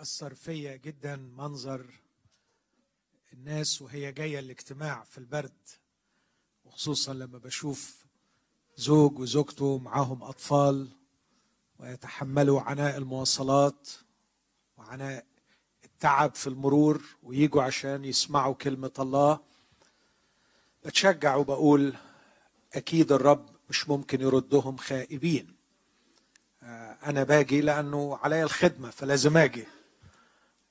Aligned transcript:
أثر 0.00 0.34
فيا 0.34 0.76
جدا 0.76 1.16
منظر 1.16 1.86
الناس 3.32 3.82
وهي 3.82 4.12
جاية 4.12 4.38
الاجتماع 4.38 5.04
في 5.04 5.18
البرد 5.18 5.68
وخصوصا 6.64 7.14
لما 7.14 7.38
بشوف 7.38 8.04
زوج 8.76 9.18
وزوجته 9.18 9.78
معاهم 9.78 10.22
أطفال 10.22 10.88
ويتحملوا 11.78 12.60
عناء 12.60 12.96
المواصلات 12.96 13.88
وعناء 14.76 15.26
التعب 15.84 16.34
في 16.34 16.46
المرور 16.46 17.02
ويجوا 17.22 17.62
عشان 17.62 18.04
يسمعوا 18.04 18.54
كلمة 18.54 18.92
الله. 18.98 19.40
بتشجع 20.84 21.36
وبقول 21.36 21.94
أكيد 22.74 23.12
الرب 23.12 23.48
مش 23.70 23.88
ممكن 23.88 24.20
يردهم 24.20 24.76
خائبين. 24.76 25.56
آه، 26.62 26.96
أنا 27.06 27.22
باجي 27.22 27.60
لأنه 27.60 28.16
علي 28.22 28.42
الخدمة 28.42 28.90
فلازم 28.90 29.36
أجي. 29.36 29.66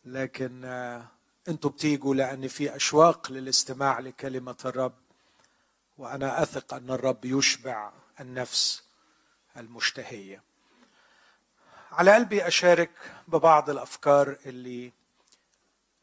لكن 0.06 0.66
آه، 0.66 1.08
أنتوا 1.48 1.70
بتيجوا 1.70 2.16
لأن 2.16 2.48
في 2.48 2.76
أشواق 2.76 3.32
للاستماع 3.32 4.00
لكلمة 4.00 4.58
الرب 4.66 4.96
وأنا 5.98 6.44
أثق 6.44 6.74
أن 6.74 6.90
الرب 6.90 7.26
يشبع 7.26 7.92
النفس 8.20 8.84
المشتهية. 9.58 10.44
على 11.92 12.14
قلبي 12.14 12.48
أشارك 12.48 12.92
ببعض 13.28 13.70
الأفكار 13.70 14.38
اللي 14.46 14.92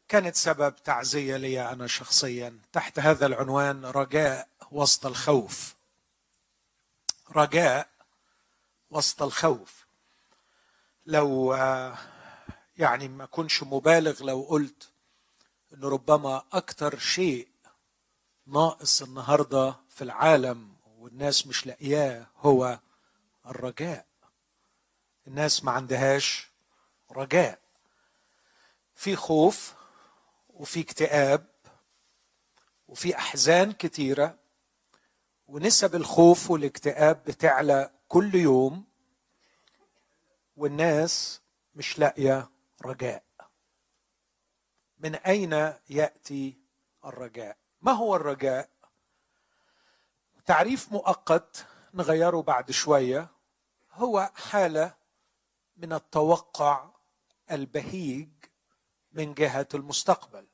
كانت 0.07 0.35
سبب 0.35 0.75
تعزية 0.75 1.37
لي 1.37 1.71
أنا 1.71 1.87
شخصيا 1.87 2.59
تحت 2.71 2.99
هذا 2.99 3.25
العنوان 3.25 3.85
رجاء 3.85 4.47
وسط 4.71 5.05
الخوف. 5.05 5.75
رجاء 7.35 7.89
وسط 8.91 9.23
الخوف. 9.23 9.85
لو 11.05 11.53
يعني 12.77 13.07
ما 13.07 13.25
كنش 13.25 13.63
مبالغ 13.63 14.23
لو 14.23 14.41
قلت 14.49 14.91
إن 15.73 15.83
ربما 15.83 16.43
أكتر 16.53 16.99
شيء 16.99 17.47
ناقص 18.47 19.01
النهارده 19.01 19.75
في 19.89 20.03
العالم 20.03 20.75
والناس 20.97 21.47
مش 21.47 21.65
لاقياه 21.65 22.27
هو 22.37 22.79
الرجاء. 23.45 24.05
الناس 25.27 25.63
ما 25.63 25.71
عندهاش 25.71 26.47
رجاء. 27.11 27.59
في 28.95 29.15
خوف 29.15 29.73
وفي 30.49 30.79
اكتئاب 30.81 31.47
وفي 32.87 33.15
أحزان 33.15 33.71
كتيرة 33.71 34.37
ونسب 35.47 35.95
الخوف 35.95 36.51
والاكتئاب 36.51 37.23
بتعلى 37.23 37.91
كل 38.07 38.35
يوم 38.35 38.83
والناس 40.57 41.41
مش 41.75 41.99
لاقية 41.99 42.49
رجاء. 42.85 43.23
من 44.97 45.15
أين 45.15 45.73
يأتي 45.89 46.57
الرجاء؟ 47.05 47.57
ما 47.81 47.91
هو 47.91 48.15
الرجاء؟ 48.15 48.69
تعريف 50.45 50.91
مؤقت 50.91 51.65
نغيره 51.93 52.41
بعد 52.41 52.71
شوية 52.71 53.27
هو 53.91 54.31
حالة 54.35 54.95
من 55.77 55.93
التوقع 55.93 56.89
البهيج 57.51 58.29
من 59.11 59.33
جهة 59.33 59.67
المستقبل. 59.73 60.47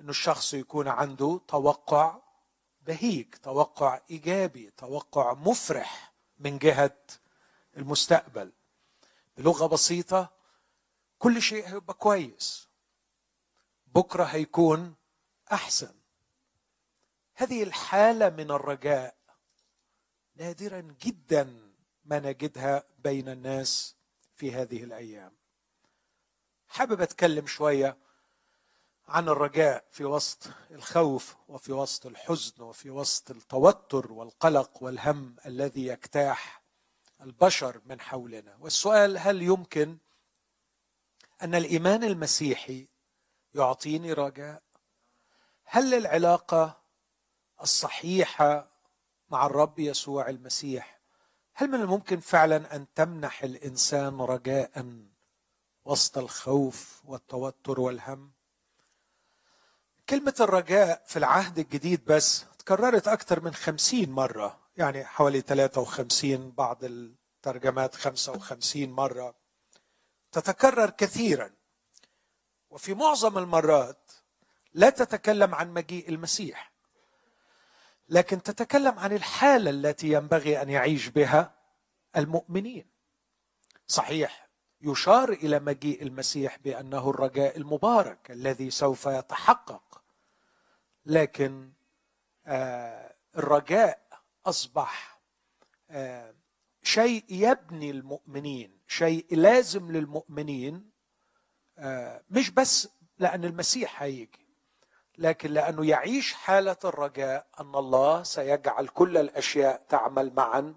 إنه 0.00 0.10
الشخص 0.10 0.54
يكون 0.54 0.88
عنده 0.88 1.40
توقع 1.48 2.20
بهيج 2.80 3.34
توقع 3.34 4.00
إيجابي 4.10 4.70
توقع 4.70 5.34
مفرح 5.34 6.12
من 6.38 6.58
جهة 6.58 6.96
المستقبل. 7.76 8.52
بلغة 9.36 9.66
بسيطة 9.66 10.35
كل 11.18 11.42
شيء 11.42 11.68
هيبقى 11.68 11.94
كويس. 11.94 12.68
بكرة 13.86 14.24
هيكون 14.24 14.94
أحسن. 15.52 15.94
هذه 17.34 17.62
الحالة 17.62 18.30
من 18.30 18.50
الرجاء 18.50 19.16
نادرا 20.34 20.80
جدا 20.80 21.72
ما 22.04 22.18
نجدها 22.18 22.84
بين 22.98 23.28
الناس 23.28 23.96
في 24.34 24.54
هذه 24.54 24.84
الأيام. 24.84 25.36
حابب 26.68 27.00
أتكلم 27.00 27.46
شوية 27.46 27.96
عن 29.08 29.28
الرجاء 29.28 29.84
في 29.90 30.04
وسط 30.04 30.48
الخوف 30.70 31.36
وفي 31.48 31.72
وسط 31.72 32.06
الحزن 32.06 32.62
وفي 32.62 32.90
وسط 32.90 33.30
التوتر 33.30 34.12
والقلق 34.12 34.82
والهم 34.82 35.36
الذي 35.46 35.86
يجتاح 35.86 36.62
البشر 37.20 37.80
من 37.86 38.00
حولنا. 38.00 38.56
والسؤال 38.60 39.18
هل 39.18 39.42
يمكن 39.42 39.98
أن 41.42 41.54
الإيمان 41.54 42.04
المسيحي 42.04 42.88
يعطيني 43.54 44.12
رجاء. 44.12 44.62
هل 45.64 45.94
العلاقة 45.94 46.82
الصحيحة 47.62 48.68
مع 49.30 49.46
الرب 49.46 49.78
يسوع 49.78 50.28
المسيح 50.28 51.00
هل 51.54 51.68
من 51.70 51.80
الممكن 51.80 52.20
فعلا 52.20 52.76
أن 52.76 52.86
تمنح 52.94 53.42
الإنسان 53.42 54.20
رجاء 54.20 55.02
وسط 55.84 56.18
الخوف 56.18 57.02
والتوتر 57.04 57.80
والهم؟ 57.80 58.32
كلمة 60.08 60.34
الرجاء 60.40 61.02
في 61.06 61.16
العهد 61.16 61.58
الجديد 61.58 62.04
بس 62.04 62.44
تكررت 62.58 63.08
أكثر 63.08 63.40
من 63.40 63.54
خمسين 63.54 64.10
مرة 64.12 64.60
يعني 64.76 65.04
حوالي 65.04 65.40
53 65.40 66.50
بعض 66.50 66.84
الترجمات 66.84 67.94
55 67.94 68.88
مرة. 68.88 69.34
تتكرر 70.36 70.90
كثيرا. 70.90 71.50
وفي 72.70 72.94
معظم 72.94 73.38
المرات 73.38 74.12
لا 74.74 74.90
تتكلم 74.90 75.54
عن 75.54 75.74
مجيء 75.74 76.08
المسيح 76.08 76.72
لكن 78.08 78.42
تتكلم 78.42 78.98
عن 78.98 79.12
الحالة 79.12 79.70
التي 79.70 80.12
ينبغي 80.12 80.62
أن 80.62 80.70
يعيش 80.70 81.08
بها 81.08 81.54
المؤمنين. 82.16 82.86
صحيح 83.86 84.48
يشار 84.80 85.32
إلى 85.32 85.58
مجيء 85.58 86.02
المسيح 86.02 86.58
بأنه 86.58 87.10
الرجاء 87.10 87.56
المبارك 87.56 88.30
الذي 88.30 88.70
سوف 88.70 89.06
يتحقق 89.06 90.02
لكن 91.06 91.72
آه، 92.46 93.14
الرجاء 93.36 94.06
أصبح 94.46 95.20
آه، 95.90 96.34
شيء 96.82 97.24
يبني 97.28 97.90
المؤمنين 97.90 98.75
شيء 98.86 99.26
لازم 99.30 99.92
للمؤمنين 99.92 100.90
آه، 101.78 102.22
مش 102.30 102.50
بس 102.50 102.88
لأن 103.18 103.44
المسيح 103.44 104.02
هيجي 104.02 104.46
لكن 105.18 105.50
لأنه 105.50 105.86
يعيش 105.86 106.32
حالة 106.32 106.76
الرجاء 106.84 107.46
أن 107.60 107.74
الله 107.74 108.22
سيجعل 108.22 108.88
كل 108.88 109.16
الأشياء 109.18 109.82
تعمل 109.88 110.32
معا 110.36 110.74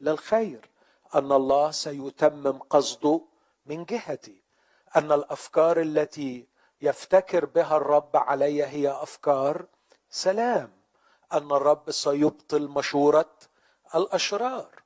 للخير 0.00 0.70
أن 1.14 1.32
الله 1.32 1.70
سيتمم 1.70 2.58
قصده 2.58 3.20
من 3.66 3.84
جهتي 3.84 4.42
أن 4.96 5.12
الأفكار 5.12 5.80
التي 5.80 6.46
يفتكر 6.82 7.44
بها 7.44 7.76
الرب 7.76 8.16
علي 8.16 8.64
هي 8.66 8.90
أفكار 8.90 9.66
سلام 10.10 10.72
أن 11.32 11.52
الرب 11.52 11.90
سيبطل 11.90 12.68
مشورة 12.68 13.30
الأشرار. 13.94 14.79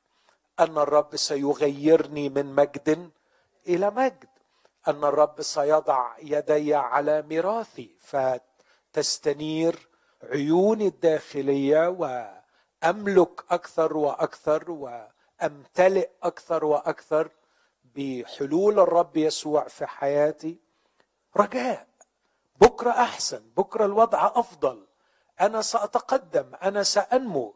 أن 0.61 0.79
الرب 0.79 1.17
سيغيرني 1.17 2.29
من 2.29 2.55
مجد 2.55 3.11
إلى 3.69 3.91
مجد. 3.91 4.29
أن 4.89 5.05
الرب 5.05 5.43
سيضع 5.43 6.19
يدي 6.19 6.75
على 6.75 7.23
ميراثي 7.23 7.97
فتستنير 8.01 9.89
عيوني 10.23 10.87
الداخلية 10.87 11.89
وأملك 11.89 13.45
أكثر 13.51 13.97
وأكثر 13.97 14.71
وأمتلئ 14.71 16.09
أكثر 16.23 16.65
وأكثر 16.65 17.31
بحلول 17.97 18.81
الرب 18.81 19.17
يسوع 19.17 19.69
في 19.69 19.87
حياتي. 19.87 20.59
رجاء 21.37 21.87
بكرة 22.61 22.91
أحسن 22.91 23.43
بكرة 23.57 23.85
الوضع 23.85 24.33
أفضل. 24.35 24.87
أنا 25.41 25.63
سأتقدم 25.63 26.53
أنا 26.63 26.83
سأنمو. 26.83 27.55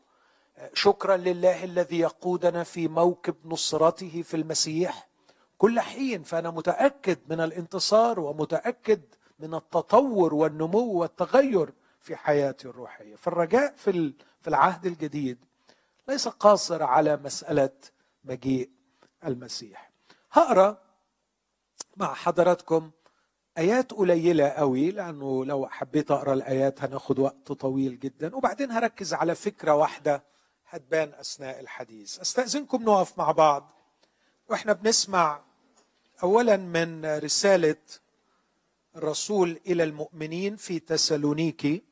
شكرا 0.74 1.16
لله 1.16 1.64
الذي 1.64 1.98
يقودنا 1.98 2.64
في 2.64 2.88
موكب 2.88 3.34
نصرته 3.44 4.22
في 4.22 4.34
المسيح. 4.36 5.08
كل 5.58 5.80
حين 5.80 6.22
فأنا 6.22 6.50
متأكد 6.50 7.18
من 7.28 7.40
الانتصار 7.40 8.20
ومتأكد 8.20 9.00
من 9.38 9.54
التطور 9.54 10.34
والنمو 10.34 10.92
والتغير 10.92 11.72
في 12.00 12.16
حياتي 12.16 12.68
الروحية. 12.68 13.16
فالرجاء 13.16 13.74
في 13.76 14.12
في 14.40 14.48
العهد 14.48 14.86
الجديد 14.86 15.38
ليس 16.08 16.28
قاصر 16.28 16.82
على 16.82 17.16
مسألة 17.16 17.70
مجيء 18.24 18.70
المسيح. 19.24 19.90
هقرأ 20.32 20.78
مع 21.96 22.14
حضراتكم 22.14 22.90
آيات 23.58 23.92
قليلة 23.92 24.48
قوي 24.48 24.90
لأنه 24.90 25.44
لو 25.44 25.68
حبيت 25.68 26.10
أقرأ 26.10 26.32
الآيات 26.32 26.82
هناخد 26.82 27.18
وقت 27.18 27.52
طويل 27.52 27.98
جدا. 28.00 28.36
وبعدين 28.36 28.70
هركز 28.70 29.14
على 29.14 29.34
فكرة 29.34 29.74
واحدة 29.74 30.24
هتبان 30.70 31.14
أثناء 31.14 31.60
الحديث. 31.60 32.20
أستأذنكم 32.20 32.82
نقف 32.82 33.18
مع 33.18 33.30
بعض. 33.30 33.70
وإحنا 34.48 34.72
بنسمع 34.72 35.40
اولا 36.22 36.56
من 36.56 37.18
رسالة 37.18 37.76
الرسول 38.96 39.60
إلى 39.66 39.84
المؤمنين 39.84 40.56
في 40.56 40.78
تسالونيكي 40.78 41.82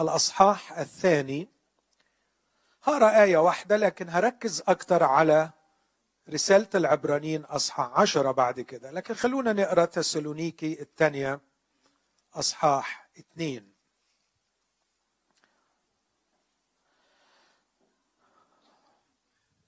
الأصحاح 0.00 0.78
الثاني. 0.78 1.48
هقرا 2.82 3.22
آية 3.22 3.38
واحدة 3.38 3.76
لكن 3.76 4.08
هركز 4.08 4.62
أكثر 4.68 5.02
على 5.02 5.50
رسالة 6.30 6.68
العبرانيين 6.74 7.44
أصحاح 7.44 8.00
عشرة 8.00 8.30
بعد 8.30 8.60
كده. 8.60 8.90
لكن 8.90 9.14
خلونا 9.14 9.52
نقرأ 9.52 9.84
تسالونيكي 9.84 10.82
الثانية 10.82 11.40
أصحاح 12.34 13.08
اثنين. 13.18 13.69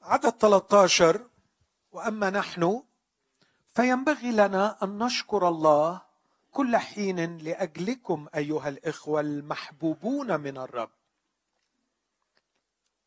عدد 0.04 0.30
13 0.30 1.26
وأما 1.92 2.30
نحن 2.30 2.82
فينبغي 3.74 4.32
لنا 4.32 4.84
أن 4.84 4.98
نشكر 4.98 5.48
الله 5.48 6.02
كل 6.52 6.76
حين 6.76 7.38
لأجلكم 7.38 8.26
أيها 8.34 8.68
الإخوة 8.68 9.20
المحبوبون 9.20 10.40
من 10.40 10.58
الرب. 10.58 10.90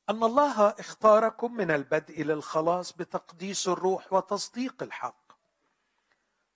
أن 0.10 0.24
الله 0.24 0.70
اختاركم 0.70 1.54
من 1.54 1.72
البدء 1.72 2.24
للخلاص 2.24 2.94
بتقديس 2.94 3.68
الروح 3.68 4.14
وتصديق 4.14 4.84
الحق. 4.84 5.26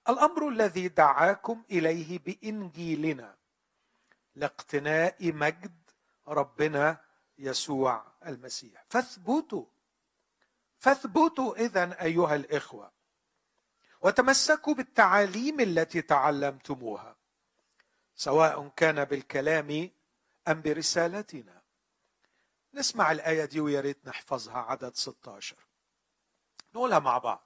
الأمر 0.10 0.50
الذي 0.50 0.88
دعاكم 0.88 1.64
إليه 1.72 2.20
بإنجيلنا 2.20 3.36
لاقتناء 4.36 5.34
مجد 5.34 5.76
ربنا 6.28 6.98
يسوع 7.38 8.04
المسيح. 8.26 8.86
فاثبتوا 8.90 9.66
فاثبتوا 10.80 11.56
اذا 11.56 12.02
أيها 12.02 12.36
الإخوة 12.36 12.92
وتمسكوا 14.02 14.74
بالتعاليم 14.74 15.60
التي 15.60 16.02
تعلمتموها 16.02 17.16
سواء 18.16 18.68
كان 18.76 19.06
بالكلام 19.06 19.90
أم 20.48 20.62
برسالتنا. 20.62 21.62
نسمع 22.74 23.12
الآية 23.12 23.46
دي 23.46 23.60
ويا 23.60 23.82
ريت 23.82 23.98
نحفظها 24.06 24.58
عدد 24.58 24.96
16 24.96 25.56
نقولها 26.76 27.00
مع 27.00 27.18
بعض. 27.18 27.42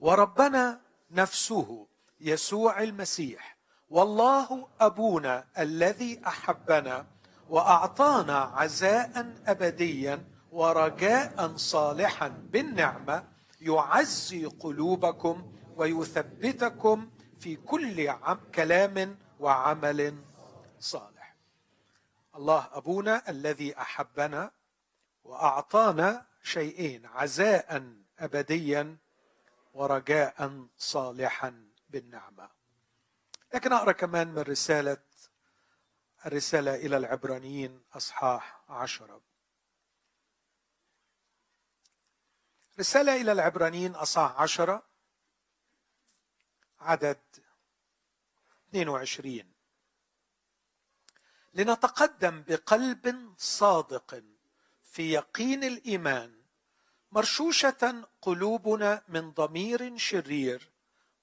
وربنا 0.00 0.80
نفسه 1.10 1.86
يسوع 2.20 2.82
المسيح 2.82 3.56
والله 3.90 4.68
أبونا 4.80 5.46
الذي 5.58 6.22
أحبنا 6.26 7.06
وأعطانا 7.48 8.38
عزاء 8.38 9.36
ابديا 9.46 10.24
ورجاء 10.50 11.56
صالحا 11.56 12.28
بالنعمة 12.28 13.28
يعزي 13.60 14.44
قلوبكم 14.44 15.52
ويثبتكم 15.76 17.10
في 17.40 17.56
كل 17.56 18.12
كلام 18.54 19.18
وعمل 19.40 20.24
صالح. 20.78 21.36
الله 22.36 22.68
أبونا 22.72 23.22
الذي 23.28 23.78
أحبنا 23.78 24.50
وأعطانا 25.24 26.26
شيئين 26.42 27.06
عزاء 27.06 27.94
أبديا 28.18 28.96
ورجاء 29.74 30.66
صالحا 30.76 31.64
بالنعمة. 31.90 32.48
لكن 33.54 33.72
أقرأ 33.72 33.92
كمان 33.92 34.28
من 34.28 34.38
رساله 34.38 34.96
الرسالة 36.26 36.74
إلى 36.74 36.96
العبرانيين 36.96 37.82
أصحاح 37.92 38.62
عشرة. 38.68 39.29
رسالة 42.80 43.20
إلى 43.20 43.32
العبرانيين 43.32 43.94
أصحاح 43.94 44.40
عشرة 44.40 44.82
عدد 46.80 47.20
22 48.70 49.44
لنتقدم 51.54 52.42
بقلب 52.42 53.34
صادق 53.38 54.22
في 54.82 55.12
يقين 55.12 55.64
الإيمان 55.64 56.42
مرشوشة 57.12 58.08
قلوبنا 58.22 59.02
من 59.08 59.30
ضمير 59.30 59.96
شرير 59.96 60.72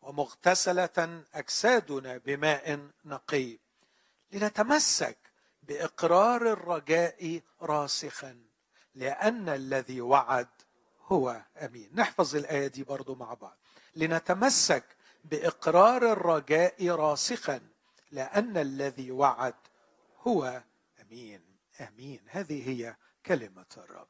ومغتسلة 0.02 1.24
أجسادنا 1.34 2.18
بماء 2.18 2.90
نقي. 3.06 3.60
لنتمسك 4.32 5.18
بإقرار 5.64 6.54
الرجاء 6.54 7.42
راسخا 7.62 8.44
لأن 8.96 9.50
الذي 9.50 10.02
وعد 10.02 10.57
هو 11.08 11.46
أمين. 11.58 11.90
نحفظ 11.94 12.36
الآية 12.36 12.68
دي 12.68 12.84
برضو 12.84 13.16
مع 13.16 13.34
بعض. 13.34 13.58
لنتمسك 13.96 14.84
بإقرار 15.24 16.12
الرجاء 16.12 16.88
راسخا 16.90 17.70
لأن 18.12 18.58
الذي 18.58 19.12
وعد 19.12 19.56
هو 20.20 20.64
أمين. 21.02 21.58
أمين. 21.82 22.22
هذه 22.28 22.70
هي 22.70 22.96
كلمة 23.26 23.66
الرب. 23.78 24.08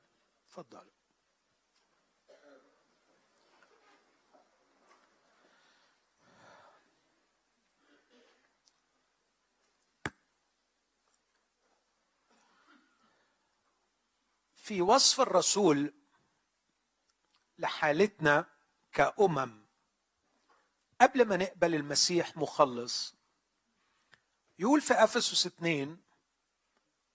تفضلوا 0.49 0.97
في 14.67 14.81
وصف 14.81 15.21
الرسول 15.21 15.93
لحالتنا 17.57 18.45
كأمم. 18.91 19.67
قبل 21.01 21.25
ما 21.25 21.37
نقبل 21.37 21.75
المسيح 21.75 22.37
مخلص 22.37 23.15
يقول 24.59 24.81
في 24.81 24.93
أفسس 24.93 25.45
اثنين 25.45 26.03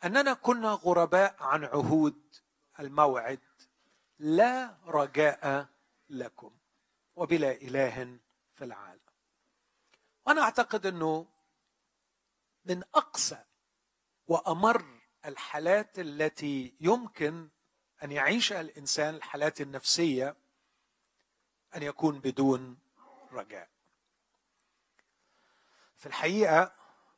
أننا 0.04 0.34
كنا 0.34 0.68
غرباء 0.68 1.36
عن 1.42 1.64
عهود 1.64 2.34
الموعد 2.80 3.40
لا 4.18 4.78
رجاء 4.86 5.68
لكم 6.08 6.56
وبلا 7.14 7.52
إله 7.52 8.18
في 8.54 8.64
العالم. 8.64 9.00
وأنا 10.26 10.42
أعتقد 10.42 10.86
إنه 10.86 11.26
من 12.64 12.82
اقسى 12.94 13.44
وأمر 14.26 14.84
الحالات 15.24 15.98
التي 15.98 16.76
يمكن 16.80 17.48
أن 18.02 18.12
يعيش 18.12 18.52
الإنسان 18.52 19.14
الحالات 19.14 19.60
النفسية 19.60 20.36
أن 21.76 21.82
يكون 21.82 22.20
بدون 22.20 22.78
رجاء. 23.32 23.68
في 25.96 26.06
الحقيقة 26.06 26.74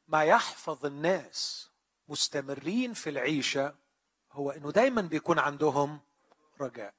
ما 0.09 0.25
يحفظ 0.25 0.87
الناس 0.87 1.71
مستمرين 2.09 2.93
في 2.95 3.11
العيشة 3.11 3.77
هو 4.33 4.51
إنه 4.51 4.73
دايما 4.73 5.03
بيكون 5.03 5.39
عندهم 5.39 6.01
رجاء 6.61 6.95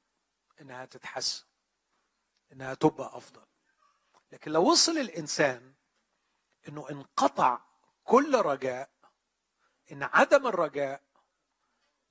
إنها 0.61 0.85
تتحسن 0.85 1.45
إنها 2.51 2.73
تبقى 2.73 3.17
أفضل. 3.17 3.45
لكن 4.31 4.51
لو 4.51 4.71
وصل 4.71 4.97
الإنسان 4.97 5.73
إنه 6.67 6.89
انقطع 6.89 7.59
كل 8.03 8.35
رجاء 8.35 8.89
إن 9.91 10.03
عدم 10.03 10.47
الرجاء 10.47 11.01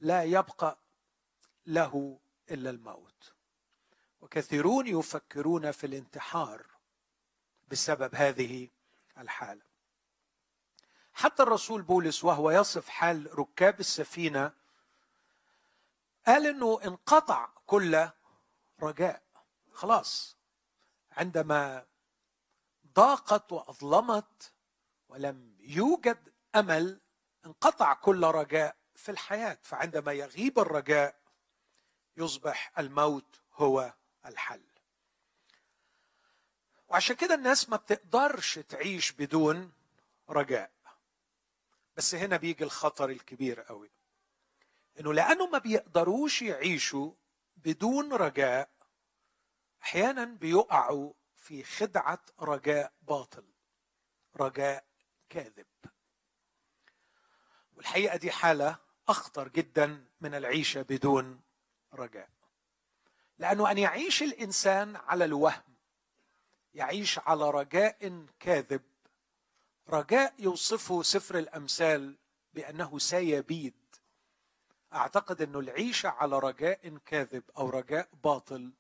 لا 0.01 0.25
يبقى 0.25 0.79
له 1.67 2.19
إلا 2.51 2.71
الموت. 2.71 3.33
وكثيرون 4.21 4.87
يفكرون 4.87 5.71
في 5.71 5.87
الانتحار 5.87 6.67
بسبب 7.69 8.15
هذه 8.15 8.69
الحالة. 9.19 9.63
حتى 11.13 11.43
الرسول 11.43 11.83
بولس 11.83 12.25
وهو 12.25 12.51
يصف 12.51 12.89
حال 12.89 13.39
ركاب 13.39 13.81
السفينة 13.81 14.53
قال 16.27 16.47
إنه 16.47 16.81
انقطع 16.85 17.49
كل 17.67 18.09
رجاء. 18.83 19.23
خلاص 19.73 20.37
عندما 21.13 21.87
ضاقت 22.95 23.53
وأظلمت 23.53 24.53
ولم 25.09 25.57
يوجد 25.61 26.33
أمل 26.55 27.01
انقطع 27.47 27.95
كل 27.95 28.25
رجاء 28.25 28.77
في 28.95 29.11
الحياة. 29.11 29.59
فعندما 29.63 30.13
يغيب 30.13 30.59
الرجاء 30.59 31.24
يصبح 32.17 32.79
الموت 32.79 33.41
هو 33.53 33.95
الحل. 34.27 34.63
وعشان 36.89 37.17
كده 37.17 37.35
الناس 37.35 37.69
ما 37.69 37.77
بتقدرش 37.77 38.59
تعيش 38.59 39.13
بدون 39.13 39.73
رجاء. 40.29 40.73
بس 41.97 42.15
هنا 42.15 42.37
بيجي 42.37 42.65
الخطر 42.65 43.11
الكبير 43.11 43.61
قوي. 43.61 43.91
إنه 45.01 45.15
لأنه 45.15 45.47
ما 45.47 45.59
بيقدروش 45.59 46.43
يعيشوا 46.43 47.13
بدون 47.57 48.13
رجاء 48.13 48.71
أحيانا 49.83 50.25
بيقعوا 50.25 51.13
في 51.37 51.65
خدعة 51.65 52.23
رجاء 52.41 52.93
باطل 53.03 53.45
رجاء 54.37 54.85
كاذب. 55.29 55.67
والحقيقة 57.77 58.17
دي 58.17 58.31
حالة 58.31 58.79
أخطر 59.09 59.49
جدا 59.49 60.07
من 60.21 60.35
العيشة 60.35 60.83
بدون 60.83 61.41
رجاء. 61.95 62.29
لأنه 63.39 63.71
أن 63.71 63.79
يعيش 63.79 64.23
الإنسان 64.23 64.97
على 64.97 65.25
الوهم 65.25 65.75
يعيش 66.75 67.19
على 67.19 67.51
رجاء 67.51 68.27
كاذب. 68.41 68.83
رجاء 69.89 70.35
يوصفه 70.39 71.03
سفر 71.03 71.39
الأمثال 71.39 72.19
بأنه 72.55 72.99
سيبيد. 72.99 73.75
أعتقد 74.95 75.43
أنه 75.43 75.59
العيشه 75.59 76.09
على 76.09 76.39
رجاء 76.39 76.99
كاذب 76.99 77.43
أو 77.59 77.71
رجاء 77.71 78.09
باطل 78.25 78.73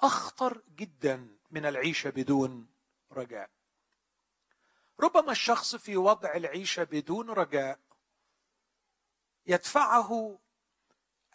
أخطر 0.00 0.62
جدا 0.76 1.36
من 1.50 1.66
العيشه 1.66 2.10
بدون 2.10 2.66
رجاء. 3.12 3.50
ربما 5.00 5.32
الشخص 5.32 5.76
في 5.76 5.96
وضع 5.96 6.34
العيشه 6.34 6.84
بدون 6.84 7.30
رجاء 7.30 7.80
يدفعه 9.46 10.38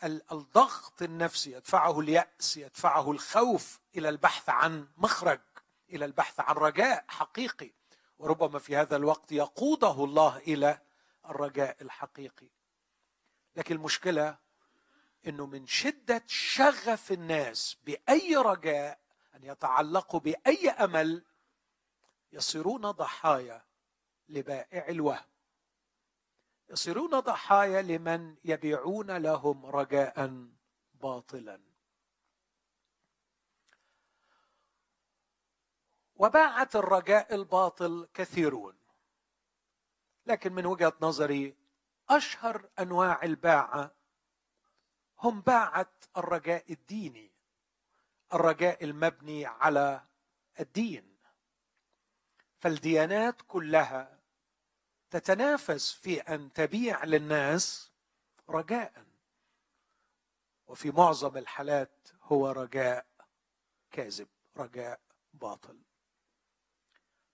الضغط 0.04 1.02
النفسي 1.02 1.52
يدفعه 1.52 2.00
اليأس 2.00 2.58
يدفعه 2.58 3.12
الخوف 3.12 3.80
إلى 3.96 4.10
البحث 4.10 4.50
عن 4.50 4.88
مخرج 4.98 5.40
إلى 5.90 6.06
البحث 6.06 6.40
عن 6.40 6.56
رجاء 6.56 7.06
حقيقي. 7.08 7.72
وربما 8.20 8.60
في 8.60 8.76
هذا 8.76 8.96
الوقت 8.96 9.32
يقوده 9.32 10.04
الله 10.04 10.38
إلى 10.38 10.80
الرجاء 11.26 11.78
الحقيقي. 11.82 12.48
لكن 13.56 13.76
المشكلة 13.76 14.38
إنه 15.28 15.46
من 15.46 15.68
شدة 15.68 16.24
شغف 16.28 17.12
الناس 17.12 17.78
بأي 17.84 18.36
رجاء 18.36 19.00
أن 19.36 19.44
يتعلقوا 19.44 20.20
بأي 20.20 20.70
أمل 20.70 21.24
يصيرون 22.34 22.92
ضحايا 22.92 23.62
لبائع 24.30 24.88
الوهم. 24.88 25.26
يصيرون 26.70 27.20
ضحايا 27.20 27.82
لمن 27.82 28.36
يبيعون 28.44 29.18
لهم 29.18 29.66
رجاء 29.66 30.48
باطلا. 30.94 31.62
وباعت 36.16 36.76
الرجاء 36.76 37.36
الباطل 37.36 38.08
كثيرون. 38.14 38.80
لكن 40.26 40.54
من 40.54 40.66
وجهة 40.66 40.94
نظري 41.02 41.58
أشهر 42.10 42.70
أنواع 42.80 43.24
الباعة 43.24 43.96
هم 45.20 45.42
باعة 45.42 45.94
الرجاء 46.18 46.72
الديني 46.72 47.32
الرجاء 48.34 48.84
المبني 48.84 49.46
على 49.46 50.06
الدين. 50.60 51.18
فالديانات 52.58 53.42
كلها 53.48 54.19
تتنافس 55.10 55.92
في 55.92 56.20
أن 56.22 56.54
تبيع 56.54 57.04
للناس 57.04 57.92
رجاء. 58.50 59.06
وفي 60.68 60.92
معظم 60.92 61.38
الحالات 61.38 62.10
هو 62.24 62.52
رجاء 62.52 63.06
كاذب 63.92 64.28
رجاء 64.58 65.00
باطل. 65.34 65.80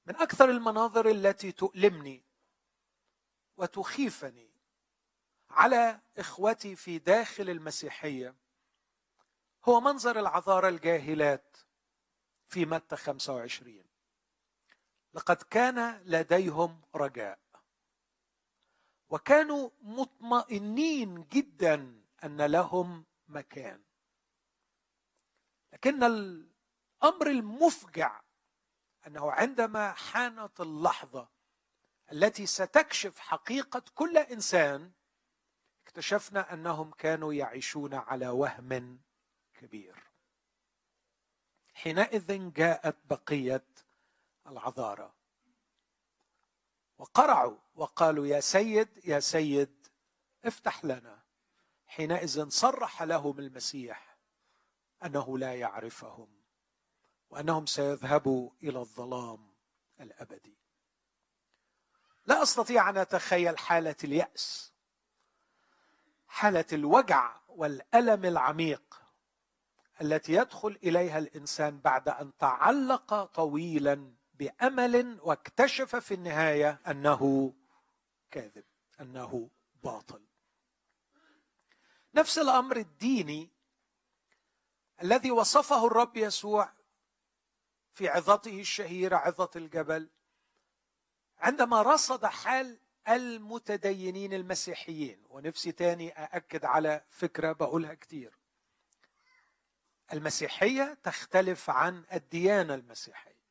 من 0.06 0.16
أكثر 0.16 0.50
المناظر 0.50 1.10
التي 1.10 1.52
تؤلمني 1.52 2.24
وتخيفني 3.58 4.50
على 5.50 6.00
إخوتي 6.18 6.76
في 6.76 7.00
داخل 7.00 7.50
المسيحية 7.50 8.36
هو 9.66 9.80
منظر 9.80 10.20
العذارى 10.20 10.70
الجاهلات 10.70 11.58
في 12.48 12.66
متى 12.66 12.96
25 12.96 13.84
لقد 15.14 15.36
كان 15.36 16.02
لديهم 16.06 16.82
رجاء. 16.96 17.40
وكانوا 19.10 19.70
مطمئنين 19.82 21.24
جدا 21.28 22.04
أن 22.24 22.42
لهم 22.42 23.06
مكان. 23.28 23.84
لكن 25.74 26.04
الأمر 26.04 27.28
المفجع 27.28 28.22
أنه 29.08 29.32
عندما 29.32 29.92
حانت 29.92 30.62
اللحظة 30.62 31.30
التي 32.12 32.46
ستكشف 32.46 33.20
حقيقة 33.20 33.84
كل 33.96 34.18
إنسان 34.18 34.92
اكتشفنا 35.84 36.54
أنهم 36.54 36.92
كانوا 36.92 37.34
يعيشون 37.34 37.94
على 37.94 38.28
وهم 38.28 39.02
كبير. 39.54 40.04
حينئذ 41.74 42.52
جاءت 42.54 42.98
بقية 43.06 43.66
العذارى 44.48 45.14
وقرعوا 46.98 47.58
وقالوا 47.76 48.28
يا 48.28 48.40
سيد 48.40 48.90
يا 49.06 49.20
سيد 49.20 49.88
افتح 50.46 50.86
لنا. 50.86 51.20
حينئذ 51.88 52.50
صرح 52.50 53.04
لهم 53.04 53.40
المسيح 53.40 54.18
أنه 55.06 55.38
لا 55.38 55.56
يعرفهم 55.56 56.28
وأنهم 57.30 57.66
سيذهبوا 57.66 58.50
إلى 58.64 58.80
الظلام 58.80 59.54
الأبدي. 60.00 60.58
لا 62.26 62.44
أستطيع 62.44 62.90
أن 62.90 62.98
أتخيل 62.98 63.58
حالة 63.58 63.96
اليأس 64.04 64.74
حالة 66.28 66.66
الوجع 66.74 67.36
والألم 67.48 68.26
العميق 68.26 69.02
التي 70.02 70.34
يدخل 70.34 70.80
إليها 70.84 71.18
الإنسان 71.18 71.80
بعد 71.80 72.10
أن 72.10 72.38
تعلق 72.38 73.24
طويلا 73.24 74.14
بأمل 74.34 75.20
واكتشف 75.24 75.96
في 75.96 76.14
النهاية 76.14 76.82
أنه 76.88 77.54
كاذب 78.36 78.64
أنه 79.02 79.50
باطل. 79.84 80.26
نفس 82.16 82.38
الأمر 82.38 82.78
الديني 82.78 83.50
الذي 85.04 85.32
وصفه 85.32 85.88
الرب 85.88 86.18
يسوع 86.18 86.74
في 87.92 88.10
عظته 88.10 88.60
الشهيرة 88.60 89.16
عظة 89.16 89.50
الجبل 89.56 90.10
عندما 91.38 91.82
رصد 91.82 92.26
حال 92.26 92.80
المتدينين 93.08 94.34
المسيحيين 94.34 95.24
ونفسي 95.30 95.72
تاني 95.72 96.12
أأكد 96.24 96.66
على 96.66 97.04
فكرة 97.08 97.52
بقولها 97.52 97.94
كتير. 97.94 98.38
المسيحية 100.14 100.98
تختلف 101.04 101.70
عن 101.70 102.06
الديانة 102.14 102.74
المسيحية. 102.74 103.46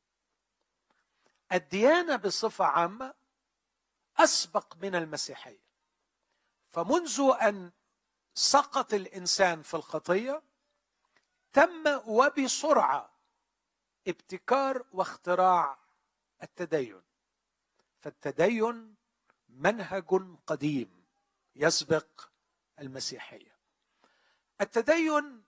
الديانة 1.52 2.16
بصفة 2.16 2.64
عامة 2.64 3.23
أسبق 4.18 4.76
من 4.76 4.94
المسيحية. 4.94 5.64
فمنذ 6.70 7.20
أن 7.42 7.72
سقط 8.34 8.94
الإنسان 8.94 9.62
في 9.62 9.74
الخطية 9.74 10.42
تم 11.52 12.00
وبسرعة 12.06 13.10
ابتكار 14.08 14.86
واختراع 14.92 15.78
التدين. 16.42 17.02
فالتدين 18.00 18.94
منهج 19.48 20.36
قديم 20.46 21.04
يسبق 21.56 22.28
المسيحية. 22.78 23.54
التدين 24.60 25.44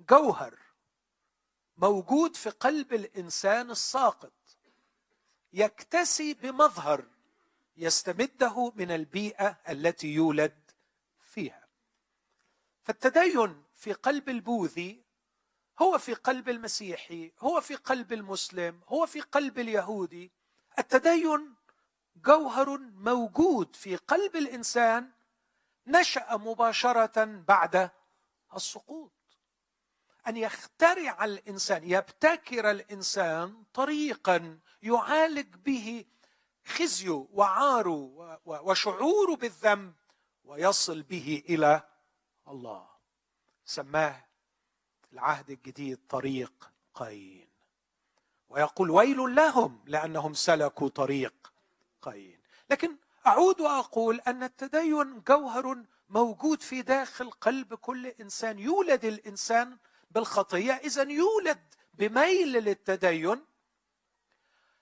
جوهر 0.00 0.58
موجود 1.76 2.36
في 2.36 2.50
قلب 2.50 2.92
الإنسان 2.92 3.70
الساقط 3.70 4.32
يكتسي 5.52 6.34
بمظهر 6.34 7.04
يستمده 7.76 8.72
من 8.76 8.90
البيئة 8.90 9.58
التي 9.68 10.08
يولد 10.14 10.70
فيها. 11.20 11.66
فالتدين 12.82 13.64
في 13.74 13.92
قلب 13.92 14.28
البوذي 14.28 15.04
هو 15.78 15.98
في 15.98 16.14
قلب 16.14 16.48
المسيحي 16.48 17.32
هو 17.38 17.60
في 17.60 17.74
قلب 17.74 18.12
المسلم 18.12 18.80
هو 18.88 19.06
في 19.06 19.20
قلب 19.20 19.58
اليهودي. 19.58 20.32
التدين 20.78 21.54
جوهر 22.16 22.78
موجود 22.78 23.76
في 23.76 23.96
قلب 23.96 24.36
الإنسان 24.36 25.10
نشأ 25.86 26.36
مباشرة 26.36 27.24
بعد 27.24 27.90
السقوط. 28.54 29.12
أن 30.28 30.36
يخترع 30.36 31.24
الإنسان 31.24 31.90
يبتكر 31.90 32.70
الإنسان 32.70 33.64
طريقا 33.74 34.58
يعالج 34.82 35.54
به 35.54 36.04
خزيه 36.66 37.26
وعاره 37.32 38.40
وشعوره 38.44 39.36
بالذنب 39.36 39.94
ويصل 40.44 41.02
به 41.02 41.42
إلى 41.48 41.82
الله. 42.48 42.88
سماه 43.64 44.24
العهد 45.12 45.50
الجديد 45.50 45.98
طريق 46.08 46.70
قايين 46.94 47.48
ويقول 48.48 48.90
ويل 48.90 49.34
لهم 49.34 49.84
لأنهم 49.86 50.34
سلكوا 50.34 50.88
طريق 50.88 51.52
قايين 52.02 52.40
لكن 52.70 52.96
أعود 53.26 53.60
وأقول 53.60 54.20
أن 54.20 54.42
التدين 54.42 55.20
جوهر 55.20 55.84
موجود 56.08 56.62
في 56.62 56.82
داخل 56.82 57.30
قلب 57.30 57.74
كل 57.74 58.06
إنسان. 58.06 58.58
يولد 58.58 59.04
الإنسان 59.04 59.78
بالخطية. 60.10 60.72
إذا 60.72 61.02
يولد 61.02 61.74
بميل 61.94 62.52
للتدين. 62.52 63.44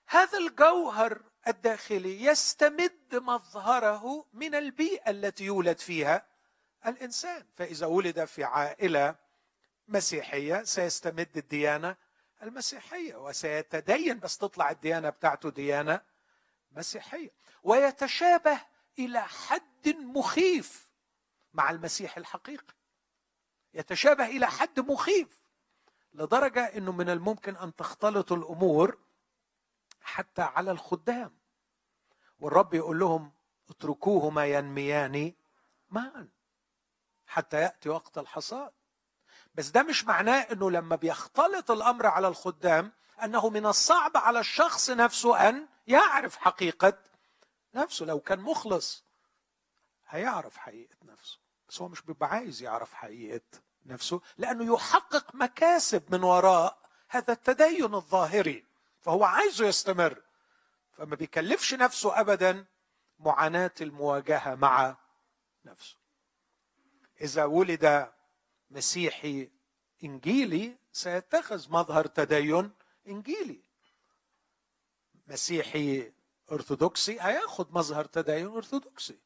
هذا 0.07 0.37
الجوهر 0.37 1.21
الداخلي 1.47 2.23
يستمد 2.25 3.15
مظهره 3.15 4.25
من 4.33 4.55
البيئة 4.55 5.09
التي 5.09 5.43
يولد 5.43 5.77
فيها 5.79 6.25
الإنسان. 6.85 7.45
فإذا 7.55 7.85
ولد 7.85 8.25
في 8.25 8.43
عائلة 8.43 9.15
مسيحية 9.87 10.63
سيستمد 10.63 11.37
الديانة 11.37 11.95
المسيحية 12.43 13.15
وسيتدين 13.15 14.19
بس 14.19 14.37
تطلع 14.37 14.71
الديانة 14.71 15.09
بتاعته 15.09 15.49
ديانة 15.49 16.01
مسيحية. 16.71 17.31
ويتشابه 17.63 18.61
إلى 18.99 19.21
حد 19.21 19.87
مخيف 19.87 20.89
مع 21.53 21.69
المسيح 21.69 22.17
الحقيقي. 22.17 22.73
يتشابه 23.73 24.25
إلى 24.25 24.47
حد 24.47 24.79
مخيف 24.79 25.27
لدرجة 26.13 26.65
إنه 26.77 26.91
من 26.91 27.09
الممكن 27.09 27.55
أن 27.55 27.75
تختلط 27.75 28.31
الأمور 28.31 28.97
حتى 30.05 30.41
على 30.41 30.71
الخدام. 30.71 31.37
والرب 32.39 32.73
يقول 32.73 32.99
لهم 32.99 33.31
اتركوهما 33.69 34.45
ينميان 34.45 35.33
معا 35.89 36.29
حتى 37.27 37.57
يأتي 37.61 37.89
وقت 37.89 38.17
الحصاد. 38.17 38.71
بس 39.55 39.69
ده 39.69 39.83
مش 39.83 40.05
معناه 40.05 40.41
إنه 40.41 40.71
لما 40.71 40.95
بيختلط 40.95 41.71
الأمر 41.71 42.05
على 42.05 42.27
الخدام 42.27 42.91
أنه 43.23 43.49
من 43.49 43.65
الصعب 43.65 44.17
على 44.17 44.39
الشخص 44.39 44.89
نفسه 44.89 45.49
أن 45.49 45.67
يعرف 45.87 46.37
حقيقة 46.37 46.97
نفسه. 47.75 48.05
لو 48.05 48.19
كان 48.19 48.39
مخلص 48.39 49.05
هيعرف 50.07 50.57
حقيقة 50.57 50.95
نفسه. 51.03 51.39
بس 51.69 51.81
هو 51.81 51.87
مش 51.87 52.01
بيبقى 52.01 52.29
عايز 52.29 52.61
يعرف 52.61 52.93
حقيقة 52.93 53.41
نفسه 53.85 54.21
لأنه 54.37 54.73
يحقق 54.73 55.35
مكاسب 55.35 56.15
من 56.15 56.23
وراء 56.23 56.77
هذا 57.09 57.33
التدين 57.33 57.93
الظاهري. 57.93 58.64
فهو 59.05 59.23
عايزه 59.23 59.67
يستمر. 59.67 60.21
فما 60.91 61.15
بيكلفش 61.15 61.73
نفسه 61.73 62.19
ابدا 62.19 62.65
معاناة 63.19 63.71
المواجهة 63.81 64.55
مع 64.55 64.97
نفسه. 65.65 65.97
إذا 67.21 67.43
ولد 67.45 68.11
مسيحي 68.69 69.49
إنجيلي 70.03 70.77
سيتخذ 70.91 71.71
مظهر 71.71 72.05
تدين 72.07 72.71
إنجيلي. 73.07 73.61
مسيحي 75.27 76.13
أرثوذكسي 76.51 77.21
هياخذ 77.21 77.71
مظهر 77.71 78.05
تدين 78.05 78.47
أرثوذكسي. 78.47 79.19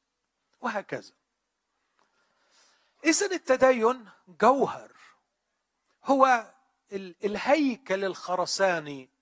وهكذا. 0.61 1.13
اذا 3.05 3.25
التدين 3.25 4.09
جوهر. 4.27 4.91
هو 6.05 6.53
الهيكل 6.93 8.05
الخرساني 8.05 9.18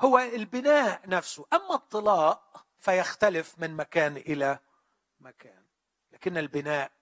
هو 0.00 0.18
البناء 0.18 1.08
نفسه. 1.08 1.46
أما 1.52 1.74
الطلاء 1.74 2.42
فيختلف 2.78 3.58
من 3.58 3.76
مكان 3.76 4.16
إلى 4.16 4.58
مكان. 5.20 5.64
لكن 6.12 6.38
البناء 6.38 6.92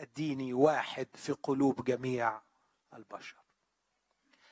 الديني 0.00 0.52
واحد 0.52 1.08
في 1.14 1.32
قلوب 1.32 1.84
جميع 1.84 2.40
البشر. 2.94 3.36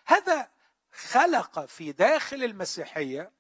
هذا 0.06 0.50
خلق 0.92 1.64
في 1.64 1.92
داخل 1.92 2.44
المسيحية 2.44 3.32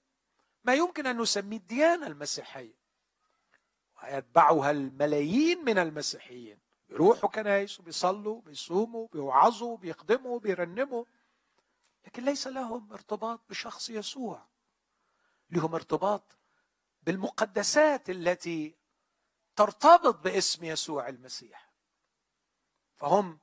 ما 0.64 0.74
يمكن 0.74 1.06
أن 1.06 1.18
نسميه 1.18 1.56
الديانة 1.56 2.06
المسيحية. 2.06 2.82
ويتبعها 4.02 4.70
الملايين 4.70 5.64
من 5.64 5.78
المسيحيين. 5.78 6.58
بيروحوا 6.88 7.28
كنايس 7.28 7.80
وبيصلوا 7.80 8.40
بيصوموا 8.40 9.08
بيوعظوا 9.12 9.76
بيخدموا 9.76 10.38
بيرنموا 10.38 11.04
لكن 12.04 12.24
ليس 12.24 12.46
لهم 12.46 12.92
ارتباط 12.92 13.40
بشخص 13.50 13.90
يسوع. 13.90 14.46
لهم 15.50 15.74
ارتباط 15.74 16.36
بالمقدسات 17.02 18.10
التي 18.10 18.74
ترتبط 19.56 20.14
باسم 20.14 20.64
يسوع 20.64 21.08
المسيح. 21.08 21.72
فهم 22.96 23.38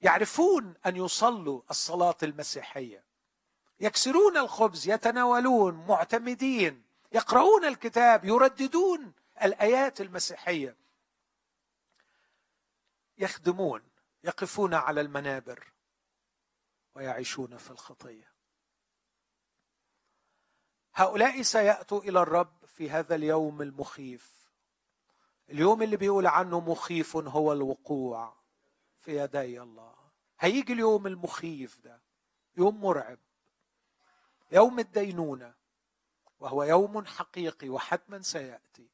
يعرفون 0.00 0.74
أن 0.86 0.96
يصلوا 0.96 1.62
الصلاة 1.70 2.16
المسيحية. 2.22 3.04
يكسرون 3.80 4.36
الخبز 4.36 4.88
يتناولون 4.88 5.74
معتمدين 5.74 6.82
يقرؤون 7.12 7.64
الكتاب 7.64 8.24
يرددون 8.24 9.12
الآيات 9.42 10.00
المسيحية. 10.00 10.76
يخدمون 13.18 13.82
يقفون 14.24 14.74
على 14.74 15.00
المنابر. 15.00 15.72
ويعيشون 16.94 17.56
في 17.56 17.70
الخطية. 17.70 18.30
هؤلاء 20.94 21.42
سيأتوا 21.42 22.00
إلى 22.00 22.22
الرب 22.22 22.64
في 22.66 22.90
هذا 22.90 23.14
اليوم 23.14 23.62
المخيف. 23.62 24.50
اليوم 25.50 25.82
اللي 25.82 25.96
بيقول 25.96 26.26
عنه 26.26 26.60
مخيف 26.60 27.16
هو 27.16 27.52
الوقوع 27.52 28.36
في 29.00 29.16
يدي 29.22 29.62
الله. 29.62 29.94
هيجي 30.40 30.72
اليوم 30.72 31.06
المخيف 31.06 31.78
ده 31.78 32.02
يوم 32.56 32.80
مرعب 32.80 33.18
يوم 34.52 34.78
الدينونة 34.78 35.54
وهو 36.40 36.62
يوم 36.62 37.06
حقيقي 37.06 37.68
وحتما 37.68 38.22
سيأتي. 38.22 38.88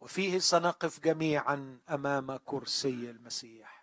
وفيه 0.00 0.38
سنقف 0.38 1.00
جميعا 1.00 1.80
أمام 1.90 2.36
كرسي 2.36 3.10
المسيح. 3.10 3.73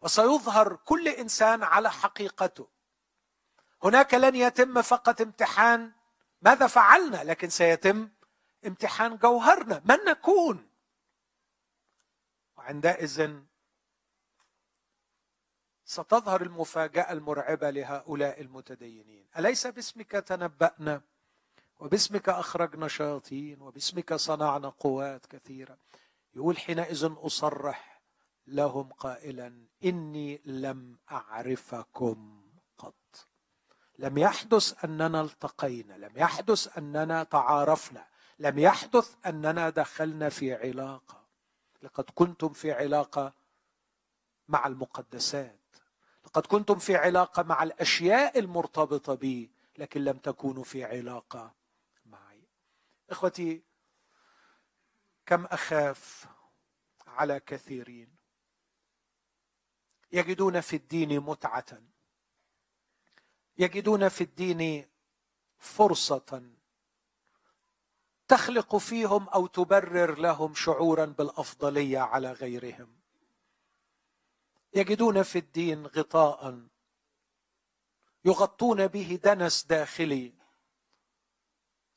وسيظهر 0.00 0.76
كل 0.76 1.08
إنسان 1.08 1.62
على 1.62 1.90
حقيقته. 1.90 2.68
هناك 3.82 4.14
لن 4.14 4.34
يتم 4.34 4.82
فقط 4.82 5.20
امتحان 5.20 5.92
ماذا 6.42 6.66
فعلنا 6.66 7.24
لكن 7.24 7.48
سيتم 7.48 8.08
امتحان 8.66 9.16
جوهرنا 9.16 9.82
من 9.84 9.96
نكون؟ 10.06 10.68
وعندئذ 12.56 13.36
ستظهر 15.84 16.42
المفاجأة 16.42 17.12
المرعبة 17.12 17.70
لهؤلاء 17.70 18.40
المتدينين. 18.40 19.26
أليس 19.38 19.66
باسمك 19.66 20.10
تنبأنا؟ 20.10 21.02
وباسمك 21.78 22.28
أخرجنا 22.28 22.88
شياطين؟ 22.88 23.62
وباسمك 23.62 24.14
صنعنا 24.14 24.68
قوات 24.68 25.26
كثيرة؟ 25.26 25.78
يقول 26.34 26.58
حينئذ 26.58 27.14
أصرح. 27.16 27.95
لهم 28.46 28.92
قائلا 28.92 29.66
إني 29.84 30.40
لم 30.44 30.98
أعرفكم 31.10 32.42
قط. 32.78 33.28
لم 33.98 34.18
يحدث 34.18 34.84
أننا 34.84 35.20
التقينا 35.20 35.94
لم 35.94 36.12
يحدث 36.16 36.78
أننا 36.78 37.24
تعارفنا 37.24 38.06
لم 38.38 38.58
يحدث 38.58 39.14
أننا 39.26 39.70
دخلنا 39.70 40.28
في 40.28 40.54
علاقة. 40.54 41.26
لقد 41.82 42.04
كنتم 42.14 42.48
في 42.48 42.72
علاقة 42.72 43.32
مع 44.48 44.66
المقدسات. 44.66 45.60
لقد 46.24 46.46
كنتم 46.46 46.78
في 46.78 46.96
علاقة 46.96 47.42
مع 47.42 47.62
الأشياء 47.62 48.38
المرتبطة 48.38 49.14
بي 49.14 49.50
لكن 49.78 50.04
لم 50.04 50.16
تكونوا 50.16 50.64
في 50.64 50.84
علاقة 50.84 51.54
معي. 52.06 52.42
إخوتي 53.10 53.62
كم 55.26 55.44
أخاف 55.44 56.26
على 57.06 57.40
كثيرين. 57.40 58.15
يجدون 60.12 60.60
في 60.60 60.76
الدين 60.76 61.20
متعة. 61.20 61.82
يجدون 63.58 64.08
في 64.08 64.20
الدين 64.24 64.88
فرصة 65.58 66.50
تخلق 68.28 68.76
فيهم 68.76 69.28
أو 69.28 69.46
تبرر 69.46 70.18
لهم 70.18 70.54
شعورا 70.54 71.04
بالأفضلية 71.04 71.98
على 71.98 72.32
غيرهم. 72.32 72.96
يجدون 74.74 75.22
في 75.22 75.38
الدين 75.38 75.86
غطاء. 75.86 76.66
يغطون 78.24 78.86
به 78.86 79.20
دنس 79.24 79.64
داخلي. 79.64 80.32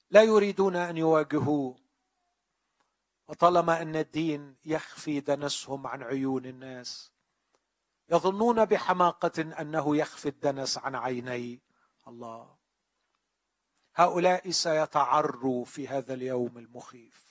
لا 0.10 0.24
يريدون 0.24 0.76
أن 0.76 0.98
يواجهوه. 0.98 1.76
وطالما 3.28 3.82
أن 3.82 3.96
الدين 3.96 4.56
يخفي 4.66 5.20
دنسهم 5.20 5.88
عن 5.88 6.04
عيون 6.04 6.46
الناس 6.46 7.12
يظنون 8.12 8.66
بحماقة 8.66 9.42
أنه 9.62 9.98
يخفي 9.98 10.30
الدنس 10.30 10.78
عن 10.78 10.96
عيني. 10.96 11.60
الله. 12.08 12.56
هؤلاء 13.96 14.52
سيتعروا 14.52 15.66
في 15.66 15.88
هذا 15.88 16.14
اليوم 16.14 16.58
المخيف. 16.58 17.30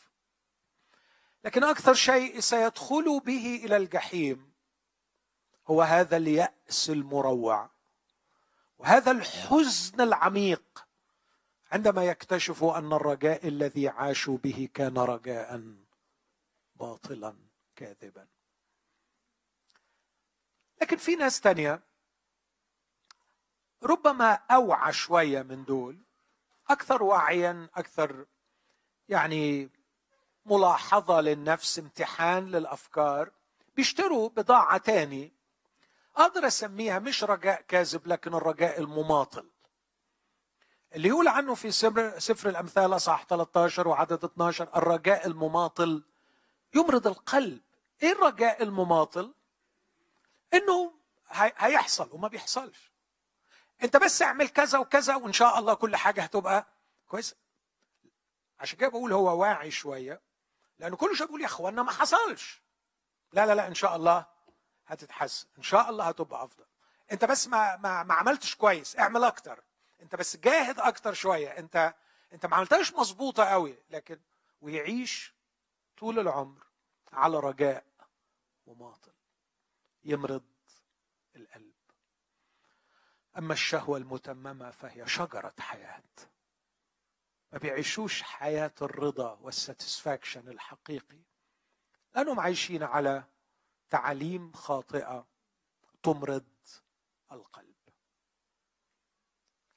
لكن 1.45 1.65
أكثر 1.65 1.95
شيء 1.95 2.41
سيدخلوا 2.41 3.21
به 3.21 3.61
إلى 3.65 3.77
الجحيم 3.77 4.53
هو 5.67 5.83
هذا 5.83 6.17
اليأس 6.17 6.91
المروع 6.91 7.71
وهذا 8.79 9.11
الحزن 9.11 10.01
العميق 10.01 10.87
عندما 11.73 12.05
يكتشفوا 12.05 12.79
أن 12.79 12.93
الرجاء 12.93 13.49
الذي 13.49 13.89
عاشوا 13.89 14.39
به 14.39 14.69
كان 14.75 14.99
رجاء 14.99 15.75
باطلا 16.77 17.37
كاذبا. 17.77 18.27
لكن 20.81 20.97
في 20.97 21.17
ناس 21.17 21.41
تانية 21.41 21.83
ربما 23.83 24.33
أوعى 24.33 24.93
شوية 24.93 25.43
من 25.43 25.65
دول 25.65 25.99
أكثر 26.71 27.03
وعيا 27.03 27.69
أكثر 27.75 28.27
يعني 29.09 29.71
ملاحظة 30.47 31.21
للنفس 31.21 31.79
امتحان 31.79 32.47
للأفكار 32.47 33.31
بيشتروا 33.77 34.29
بضاعة 34.29 34.79
تاني 34.79 35.33
أقدر 36.17 36.47
أسميها 36.47 36.99
مش 36.99 37.25
رجاء 37.25 37.61
كاذب 37.61 38.07
لكن 38.07 38.35
الرجاء 38.35 38.81
المماطل. 38.81 39.49
اللي 40.95 41.09
يقول 41.09 41.29
عنه 41.29 41.55
في 41.55 41.71
سفر, 41.71 42.19
سفر 42.19 42.49
الأمثال 42.49 42.97
اصح 42.97 43.25
13 43.25 43.89
وعدد 43.89 44.25
12 44.25 44.69
الرجاء 44.77 45.27
المماطل 45.27 46.03
يمرض 46.75 47.07
القلب. 47.07 47.61
إيه 48.03 48.13
الرجاء 48.13 48.63
المماطل؟ 48.63 49.35
إنه 50.55 50.95
هيحصل 51.31 52.09
وما 52.13 52.29
بيحصلش. 52.29 52.91
أنت 53.83 53.97
بس 53.97 54.23
اعمل 54.23 54.49
كذا 54.49 54.79
وكذا 54.79 55.17
وإن 55.17 55.33
شاء 55.33 55.59
الله 55.59 55.75
كل 55.75 55.97
حاجة 55.97 56.23
هتبقى 56.23 56.67
كويسة. 57.09 57.37
عشان 58.61 58.79
كده 58.79 58.89
بقول 58.89 59.13
هو 59.13 59.41
واعي 59.41 59.71
شوية 59.71 60.21
لأنه 60.79 60.97
كل 60.97 61.17
شوية 61.17 61.27
بيقول 61.27 61.41
يا 61.41 61.47
اخوانا 61.47 61.83
ما 61.83 61.91
حصلش. 61.93 62.63
لا 63.33 63.47
لا 63.47 63.55
لا 63.55 63.67
إن 63.67 63.75
شاء 63.75 63.97
الله 63.97 64.27
هتتحسن. 64.87 65.47
إن 65.59 65.63
شاء 65.63 65.91
الله 65.91 66.05
هتبقى 66.09 66.45
أفضل. 66.45 66.65
أنت 67.13 67.25
بس 67.25 67.49
ما 67.49 67.77
ما, 67.77 68.03
ما 68.03 68.15
عملتش 68.15 68.55
كويس 68.55 68.99
اعمل 68.99 69.25
أكتر. 69.25 69.63
أنت 70.03 70.17
بس 70.17 70.37
جاهد 70.37 70.81
أكتر 70.81 71.13
شوية. 71.13 71.49
انت 71.49 71.95
أنت 72.33 72.47
ما 72.47 72.57
عملتهاش 72.57 72.93
مظبوطة 72.95 73.45
قوي 73.45 73.79
لكن 73.91 74.21
ويعيش 74.61 75.35
طول 75.99 76.19
العمر 76.19 76.67
على 77.13 77.39
رجاء 77.41 77.85
وماطل. 78.67 79.13
يمرض 80.09 80.45
القلب. 81.37 81.75
أما 83.39 83.53
الشهوة 83.53 83.99
المتممة 83.99 84.71
فهي 84.71 85.09
شجرة 85.09 85.55
حياة. 85.59 86.03
ما 87.53 87.59
بيعيشوش 87.59 88.23
حياة 88.23 88.75
الرضا 88.83 89.39
والساتسفاكشن 89.43 90.49
الحقيقي. 90.49 91.19
لأنهم 92.15 92.41
عايشين 92.41 92.83
على 92.83 93.25
تعاليم 93.91 94.53
خاطئة 94.53 95.27
تمرض 96.03 96.47
القلب. 97.33 97.75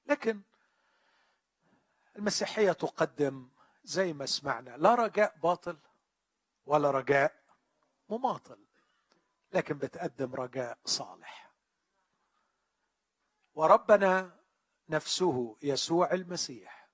لكن 0.06 0.42
المسيحية 2.16 2.72
تقدم 2.72 3.50
زي 3.84 4.14
ما 4.14 4.26
سمعنا 4.26 4.78
لا 4.78 4.96
رجاء 4.96 5.38
باطل 5.38 5.78
ولا 6.66 6.92
رجاء 6.92 7.44
مماطل. 8.10 8.71
لكن 9.54 9.78
بتقدم 9.78 10.36
رجاء 10.36 10.78
صالح. 10.86 11.52
وربنا 13.54 14.32
نفسه 14.90 15.58
يسوع 15.62 16.12
المسيح. 16.12 16.90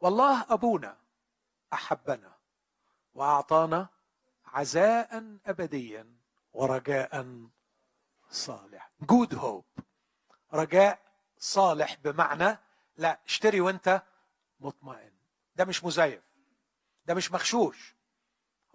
والله 0.00 0.46
أبونا 0.52 0.98
أحبنا 1.72 2.36
وأعطانا 3.14 3.88
عزاء 4.44 5.38
أبديا 5.46 6.16
ورجاء 6.52 7.46
صالح. 8.30 8.90
جود 9.00 9.34
هوب 9.34 9.64
رجاء 10.52 11.02
صالح 11.38 11.94
بمعنى 11.94 12.58
لا 12.96 13.20
اشتري 13.26 13.60
وانت 13.60 14.02
مطمئن. 14.60 15.12
ده 15.56 15.64
مش 15.64 15.84
مزيف. 15.84 16.22
ده 17.06 17.14
مش 17.14 17.32
مغشوش. 17.32 17.94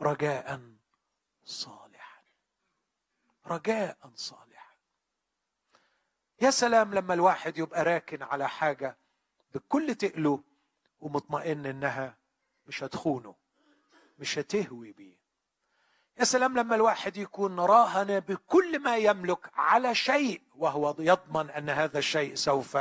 رجاء 0.02 0.74
صالحا 1.44 1.83
رجاء 3.48 3.98
صالحا. 4.16 4.74
يا 6.42 6.52
سلام 6.52 6.94
لما 6.94 7.14
الواحد 7.14 7.58
يبقى 7.58 7.84
راكن 7.84 8.24
على 8.24 8.50
حاجة 8.50 8.98
بكل 9.54 9.96
تقله 9.96 10.44
ومطمئن 11.00 11.66
إنها 11.66 12.18
مش 12.66 12.84
هتخونه 12.84 13.36
مش 14.20 14.40
هتهوي 14.40 14.92
بيه. 14.92 15.18
يا 16.20 16.24
سلام 16.24 16.58
لما 16.58 16.76
الواحد 16.76 17.18
يكون 17.18 17.60
راهن 17.60 18.20
بكل 18.20 18.80
ما 18.80 18.98
يملك 18.98 19.52
على 19.54 19.96
شيء 19.96 20.42
وهو 20.56 20.96
يضمن 21.00 21.50
أن 21.50 21.70
هذا 21.70 22.00
الشيء 22.00 22.36
سوف 22.36 22.78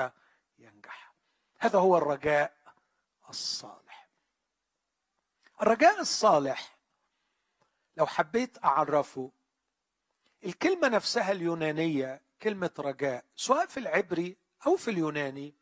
ينجح. 0.59 1.15
هذا 1.59 1.79
هو 1.79 1.99
الرجاء 1.99 2.57
الصالح. 3.29 4.09
الرجاء 5.63 6.01
الصالح 6.01 6.79
لو 7.97 8.07
حبيت 8.07 8.65
أعرفه 8.65 9.33
الكلمة 10.45 10.89
نفسها 10.89 11.33
اليونانية 11.33 12.23
كلمة 12.43 12.71
رجاء 12.79 13.25
سواء 13.37 13.67
في 13.67 13.81
العبري 13.81 14.37
أو 14.67 14.77
في 14.77 14.91
اليوناني. 14.91 15.55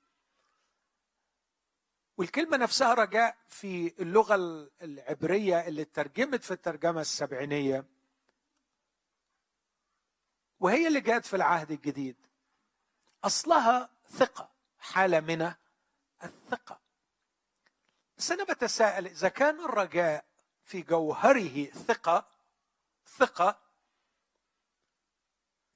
والكلمة 2.16 2.56
نفسها 2.56 2.94
رجاء 2.94 3.36
في 3.48 3.94
اللغة 4.02 4.34
العبرية 4.82 5.68
اللي 5.68 5.84
ترجمت 5.84 6.44
في 6.44 6.50
الترجمة 6.50 7.00
السبعينية. 7.00 7.84
وهي 10.60 10.86
اللي 10.86 11.00
جاءت 11.00 11.24
في 11.24 11.36
العهد 11.36 11.70
الجديد. 11.70 12.16
أصلها 13.24 13.90
ثقة 14.08 14.50
حالة 14.78 15.20
من 15.20 15.54
الثقة. 16.24 16.80
بس 18.18 18.32
أنا 18.32 18.44
بتساءل 18.44 19.06
إذا 19.06 19.28
كان 19.28 19.64
الرجاء 19.64 20.24
في 20.64 20.82
جوهره 20.82 21.64
ثقة 21.64 22.28
ثقة 23.06 23.69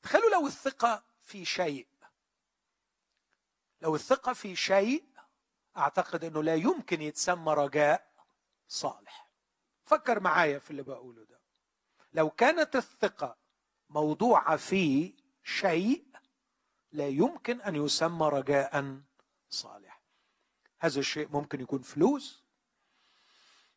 تخيلوا 0.05 0.31
لو 0.31 0.47
الثقة 0.47 1.03
في 1.23 1.45
شيء 1.45 1.87
لو 3.83 3.95
الثقة 3.95 4.33
في 4.33 4.57
شيء 4.57 5.05
أعتقد 5.77 6.25
إنه 6.25 6.43
لا 6.43 6.55
يمكن 6.55 7.03
يتسمى 7.03 7.53
رجاء 7.53 8.13
صالح. 8.69 9.29
فكر 9.85 10.21
معايا 10.21 10.59
في 10.59 10.71
اللي 10.71 10.83
بقوله 10.83 11.25
ده. 11.25 11.41
لو 12.13 12.31
كانت 12.31 12.77
الثقة 12.77 13.37
موضوعة 13.91 14.57
في 14.57 15.13
شيء 15.45 16.05
لا 16.93 17.09
يمكن 17.09 17.61
أن 17.61 17.77
يسمى 17.77 18.29
رجاء 18.29 19.01
صالح. 19.51 20.01
هذا 20.79 21.01
الشيء 21.01 21.29
ممكن 21.29 21.61
يكون 21.61 21.83
فلوس 21.83 22.43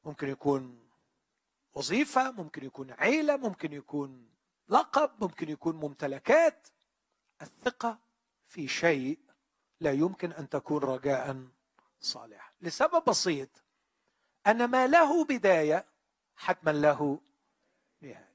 ممكن 0.06 0.30
يكون 0.30 0.90
وظيفة 1.74 2.32
ممكن 2.32 2.66
يكون 2.66 2.92
عيلة 2.92 3.38
ممكن 3.38 3.74
يكون 3.74 4.37
لقب 4.70 5.12
ممكن 5.22 5.50
يكون 5.50 5.76
ممتلكات. 5.76 6.68
الثقة 7.42 8.00
في 8.48 8.68
شيء 8.68 9.20
لا 9.80 9.92
يمكن 9.92 10.32
أن 10.32 10.50
تكون 10.50 10.84
رجاء 10.84 11.48
صالحا. 12.00 12.52
لسبب 12.62 13.04
بسيط 13.06 13.50
أن 14.48 14.66
ما 14.66 14.88
له 14.88 15.26
بداية 15.26 15.86
حتما 16.36 16.72
له 16.72 17.20
نهاية. 18.02 18.30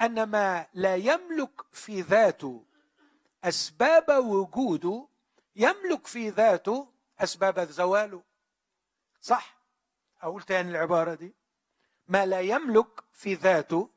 أن 0.00 0.22
ما 0.22 0.66
لا 0.74 0.96
يملك 0.96 1.62
في 1.72 2.00
ذاته 2.00 2.64
أسباب 3.44 4.24
وجوده 4.24 5.08
يملك 5.56 6.06
في 6.06 6.30
ذاته 6.30 6.88
أسباب 7.18 7.60
زواله 7.60 8.22
صح؟ 9.20 9.56
أقول 10.22 10.42
تاني 10.42 10.70
العبارة 10.70 11.14
دي. 11.14 11.34
ما 12.08 12.26
لا 12.26 12.40
يملك 12.40 13.04
في 13.12 13.34
ذاته 13.34 13.90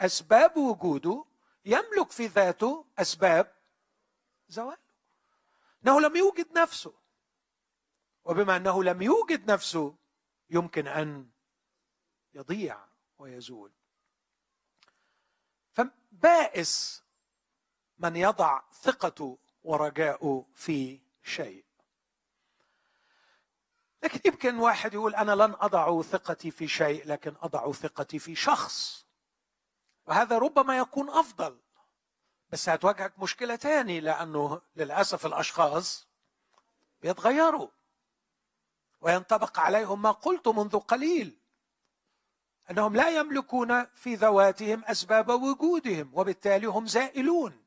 أسباب 0.00 0.56
وجوده 0.56 1.24
يملك 1.64 2.10
في 2.10 2.26
ذاته 2.26 2.86
أسباب 2.98 3.52
زواله. 4.48 4.90
إنه 5.84 6.00
لم 6.00 6.16
يوجد 6.16 6.58
نفسه. 6.58 6.94
وبما 8.24 8.56
إنه 8.56 8.84
لم 8.84 9.02
يوجد 9.02 9.50
نفسه 9.50 9.94
يمكن 10.50 10.86
أن 10.86 11.30
يضيع 12.34 12.84
ويزول. 13.18 13.72
فبائس 15.72 17.02
من 17.98 18.16
يضع 18.16 18.62
ثقته 18.72 19.38
ورجاؤه 19.62 20.46
في 20.54 21.00
شيء. 21.22 21.64
لكن 24.02 24.20
يمكن 24.24 24.58
واحد 24.58 24.94
يقول 24.94 25.14
أنا 25.14 25.32
لن 25.32 25.54
أضع 25.58 26.02
ثقتي 26.02 26.50
في 26.50 26.68
شيء 26.68 27.06
لكن 27.06 27.34
أضع 27.40 27.72
ثقتي 27.72 28.18
في 28.18 28.34
شخص. 28.34 29.09
وهذا 30.10 30.38
ربما 30.38 30.78
يكون 30.78 31.10
أفضل. 31.10 31.58
بس 32.50 32.68
هتواجهك 32.68 33.18
مشكلة 33.18 33.56
تاني 33.56 34.00
لأنه 34.00 34.60
للأسف 34.76 35.26
الأشخاص 35.26 36.08
بيتغيروا. 37.02 37.68
وينطبق 39.00 39.58
عليهم 39.58 40.02
ما 40.02 40.10
قلت 40.10 40.48
منذ 40.48 40.78
قليل 40.78 41.38
أنهم 42.70 42.96
لا 42.96 43.08
يملكون 43.08 43.84
في 43.84 44.14
ذواتهم 44.14 44.84
أسباب 44.84 45.28
وجودهم 45.28 46.10
وبالتالي 46.14 46.66
هم 46.66 46.86
زائلون. 46.86 47.64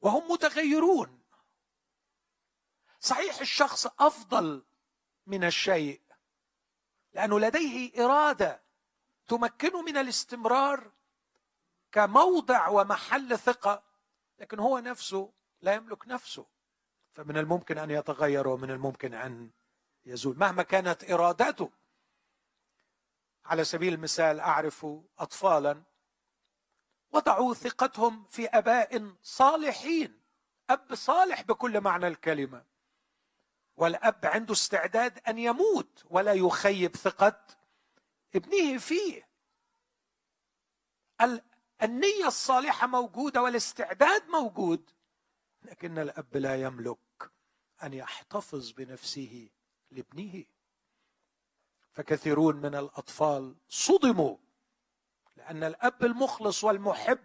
وهم 0.00 0.32
متغيرون. 0.32 1.20
صحيح 3.00 3.40
الشخص 3.40 3.86
أفضل 3.86 4.64
من 5.26 5.44
الشيء 5.44 6.00
لأنه 7.12 7.40
لديه 7.40 8.04
إرادة 8.04 8.69
تمكنه 9.30 9.82
من 9.82 9.96
الاستمرار 9.96 10.90
كموضع 11.92 12.68
ومحل 12.68 13.38
ثقة 13.38 13.82
لكن 14.38 14.58
هو 14.58 14.78
نفسه 14.78 15.32
لا 15.60 15.74
يملك 15.74 16.08
نفسه. 16.08 16.46
فمن 17.12 17.36
الممكن 17.36 17.78
أن 17.78 17.90
يتغير 17.90 18.48
ومن 18.48 18.70
الممكن 18.70 19.14
أن 19.14 19.50
يزول. 20.06 20.38
مهما 20.38 20.62
كانت 20.62 21.10
إرادته. 21.10 21.70
على 23.44 23.64
سبيل 23.64 23.94
المثال 23.94 24.40
أعرف 24.40 24.86
اطفالا 25.18 25.82
وضعوا 27.12 27.54
ثقتهم 27.54 28.24
في 28.24 28.48
أباء 28.48 29.14
صالحين. 29.22 30.20
أب 30.70 30.94
صالح 30.94 31.42
بكل 31.42 31.80
معنى 31.80 32.06
الكلمة. 32.06 32.64
والأب 33.76 34.26
عنده 34.26 34.52
استعداد 34.52 35.18
أن 35.28 35.38
يموت 35.38 36.04
ولا 36.10 36.32
يخيب 36.32 36.96
ثقة 36.96 37.59
ابنه 38.34 38.78
فيه. 38.78 39.28
النية 41.82 42.26
الصالحة 42.26 42.86
موجودة 42.86 43.42
والاستعداد 43.42 44.28
موجود 44.28 44.90
لكن 45.62 45.98
الأب 45.98 46.36
لا 46.36 46.62
يملك 46.62 47.32
أن 47.82 47.94
يحتفظ 47.94 48.70
بنفسه 48.70 49.50
لابنه. 49.90 50.44
فكثيرون 51.92 52.56
من 52.56 52.74
الأطفال 52.74 53.56
صدموا 53.68 54.36
لأن 55.36 55.64
الأب 55.64 56.04
المخلص 56.04 56.64
والمحب 56.64 57.18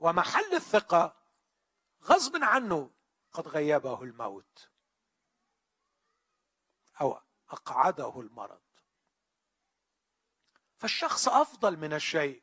ومحل 0.00 0.54
الثقة 0.54 1.16
غصب 2.02 2.36
عنه 2.42 2.90
قد 3.32 3.48
غيبه 3.48 4.02
الموت 4.02 4.68
أو 7.00 7.20
أقعده 7.50 8.20
المرض. 8.20 8.60
فالشخص 10.78 11.28
أفضل 11.28 11.76
من 11.76 11.92
الشيء. 11.92 12.42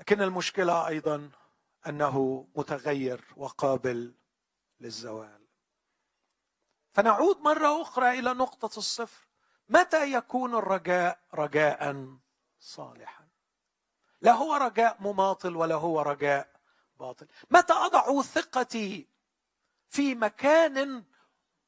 لكن 0.00 0.22
المشكلة 0.22 0.88
أيضا 0.88 1.30
أنه 1.86 2.48
متغير 2.56 3.24
وقابل 3.36 4.14
للزوال. 4.80 5.46
فنعود 6.92 7.40
مرة 7.40 7.82
أخرى 7.82 8.18
إلى 8.18 8.34
نقطة 8.34 8.78
الصفر. 8.78 9.26
متى 9.68 10.12
يكون 10.12 10.54
الرجاء 10.54 11.20
رجاء 11.34 12.16
صالحا؟ 12.60 13.28
لا 14.20 14.32
هو 14.32 14.54
رجاء 14.54 14.96
مماطل 15.00 15.56
ولا 15.56 15.74
هو 15.74 16.00
رجاء 16.00 16.60
باطل. 17.00 17.26
متى 17.50 17.72
أضع 17.72 18.22
ثقتي 18.22 19.08
في 19.88 20.14
مكان 20.14 21.04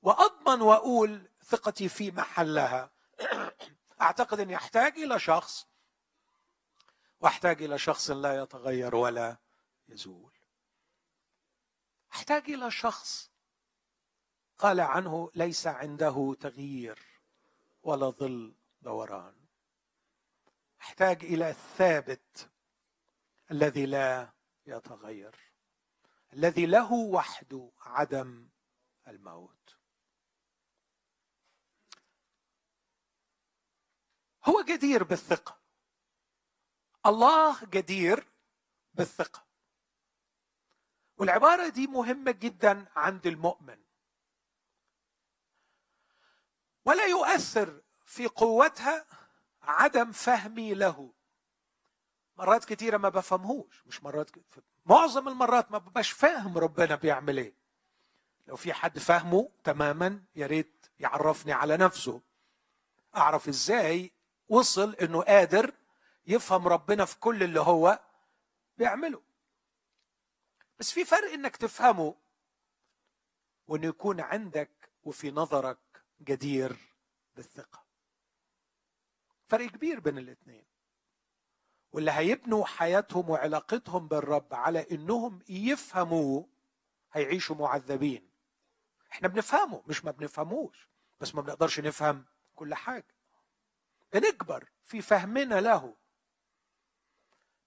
وأضمن 0.03 0.63
وأقول 0.63 1.31
ثقتي 1.45 1.89
في 1.89 2.11
محلها؟ 2.11 2.91
أعتقد 4.01 4.41
إني 4.41 4.57
أحتاج 4.57 4.99
إلى 4.99 5.19
شخص 5.19 5.69
وأحتاج 7.21 7.63
إلى 7.63 7.79
شخص 7.79 8.11
لا 8.11 8.43
يتغير 8.43 8.95
ولا 8.95 9.37
يزول. 9.89 10.33
أحتاج 12.13 12.51
إلى 12.51 12.71
شخص 12.71 13.31
قال 14.59 14.81
عنه 14.81 15.31
ليس 15.35 15.67
عنده 15.67 16.37
تغيير 16.41 16.99
ولا 17.83 18.11
ظل 18.11 18.55
دوران. 18.83 19.35
أحتاج 20.81 21.25
إلى 21.25 21.51
الثابت 21.51 22.51
الذي 23.51 23.87
لا 23.87 24.33
يتغير 24.67 25.35
الذي 26.33 26.67
له 26.67 26.93
وحده 26.93 27.71
عدم 27.81 28.49
الموت. 29.09 29.58
هو 34.49 34.63
جدير 34.63 35.05
بالثقة. 35.05 35.59
الله 37.07 37.65
جدير 37.65 38.27
بالثقة. 38.95 39.45
والعبارة 41.17 41.69
دي 41.69 41.87
مهمة 41.87 42.31
جدا 42.31 42.87
عند 42.97 43.27
المؤمن. 43.27 43.79
ولا 46.85 47.05
يؤثر 47.07 47.81
في 48.05 48.27
قوتها 48.27 49.07
عدم 49.63 50.13
فهمي 50.13 50.75
له. 50.75 51.13
مرات 52.37 52.65
كتيرة 52.65 52.97
ما 52.97 53.09
بفهمهوش. 53.09 53.87
مش 53.87 54.03
مرات 54.03 54.31
كتيرة. 54.31 54.65
معظم 54.87 55.29
المرات 55.29 55.73
ما 55.73 55.79
ببقاش 55.79 56.11
فاهم 56.11 56.59
ربنا 56.59 56.95
بيعمل 56.95 57.39
إيه. 57.39 57.55
لو 58.47 58.57
في 58.57 58.73
حد 58.73 58.99
فاهمه 58.99 59.51
تماما 59.65 60.25
يا 60.37 60.47
ريت 60.47 60.87
يعرفني 60.99 61.53
على 61.53 61.77
نفسه. 61.77 62.23
أعرف 63.17 63.49
إزاي 63.49 64.13
وصل 64.49 64.95
إنه 64.95 65.23
قادر 65.23 65.75
يفهم 66.27 66.69
ربنا 66.69 67.05
في 67.05 67.19
كل 67.19 67.43
اللي 67.43 67.61
هو 67.61 68.01
بيعمله. 68.79 69.23
بس 70.79 70.91
في 70.91 71.05
فرق 71.05 71.33
إنك 71.33 71.57
تفهمه 71.57 72.15
وإنه 73.67 73.87
يكون 73.87 74.21
عندك 74.21 74.91
وفي 75.05 75.31
نظرك 75.31 75.79
جدير 76.21 76.77
بالثقة. 77.37 77.85
فرق 79.49 79.67
كبير 79.67 80.01
بين 80.01 80.19
الاثنين. 80.19 80.65
واللي 81.93 82.11
هيبنوا 82.11 82.65
حياتهم 82.67 83.31
وعلاقتهم 83.31 84.09
بالرب 84.09 84.55
على 84.55 84.87
إنهم 84.91 85.39
يفهموا 85.49 86.45
هيعيشوا 87.13 87.57
معذبين. 87.57 88.31
إحنا 89.13 89.29
بنفهمه 89.29 89.83
مش 89.87 90.05
ما 90.05 90.11
بنفهموش. 90.11 90.89
بس 91.21 91.35
ما 91.35 91.43
بنقدرش 91.43 91.81
نفهم 91.81 92.25
كل 92.55 92.75
حاجة. 92.75 93.18
بنكبر 94.13 94.69
في 94.85 95.03
فهمنا 95.03 95.61
له. 95.61 95.95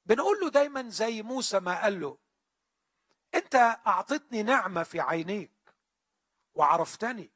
بنقول 0.05 0.39
له 0.39 0.49
دايما 0.49 0.89
زي 0.89 1.21
موسى 1.21 1.59
ما 1.59 1.81
قال 1.81 2.01
له 2.01 2.17
أنت 3.35 3.55
اعطتني 3.87 4.43
نعمة 4.43 4.83
في 4.83 4.99
عينيك 4.99 5.51
وعرفتني 6.55 7.31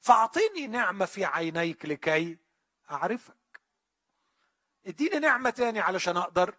فأعطيني 0.00 0.66
نعمة 0.66 1.04
في 1.04 1.24
عينيك 1.24 1.86
لكي 1.86 2.38
أعرفك. 2.90 3.60
اديني 4.86 5.18
نعمة 5.18 5.50
تاني 5.50 5.80
علشان 5.80 6.16
أقدر 6.16 6.54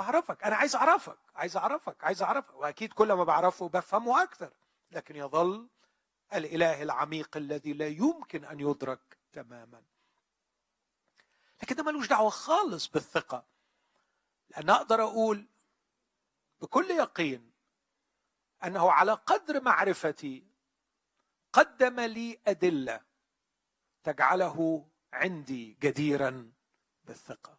أعرفك. 0.00 0.44
أنا 0.44 0.56
عايز 0.56 0.76
أعرفك 0.76 1.18
عايز 1.34 1.56
أعرفك 1.56 2.04
عايز 2.04 2.22
أعرفك. 2.22 2.54
وأكيد 2.54 2.92
كل 2.92 3.12
ما 3.12 3.24
بعرفه 3.24 3.68
بفهمه 3.68 4.22
أكثر 4.22 4.52
لكن 4.90 5.16
يظل 5.16 5.68
الإله 6.34 6.82
العميق 6.82 7.36
الذي 7.36 7.72
لا 7.72 7.86
يمكن 7.88 8.44
أن 8.44 8.60
يدرك 8.60 9.18
تماما. 9.32 9.82
لكن 11.62 11.76
ده 11.76 11.82
ملوش 11.82 12.08
دعوة 12.08 12.30
خالص 12.30 12.86
بالثقة. 12.86 13.44
لأن 14.50 14.70
أقدر 14.70 15.02
أقول 15.02 15.46
بكل 16.60 16.90
يقين 16.90 17.50
أنه 18.64 18.90
على 18.92 19.12
قدر 19.12 19.60
معرفتي 19.60 20.44
قدم 21.52 22.00
لي 22.00 22.38
أدلة 22.46 23.00
تجعله 24.04 24.86
عندي 25.12 25.76
جديرا 25.82 26.52
بالثقة. 27.04 27.58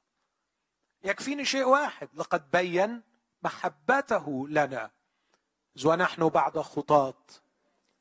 يكفيني 1.03 1.45
شيء 1.45 1.63
واحد 1.63 2.10
لقد 2.13 2.51
بين 2.51 3.01
محبته 3.43 4.47
لنا. 4.47 4.91
ونحن 5.86 6.29
بعد 6.29 6.60
خطاة 6.60 7.23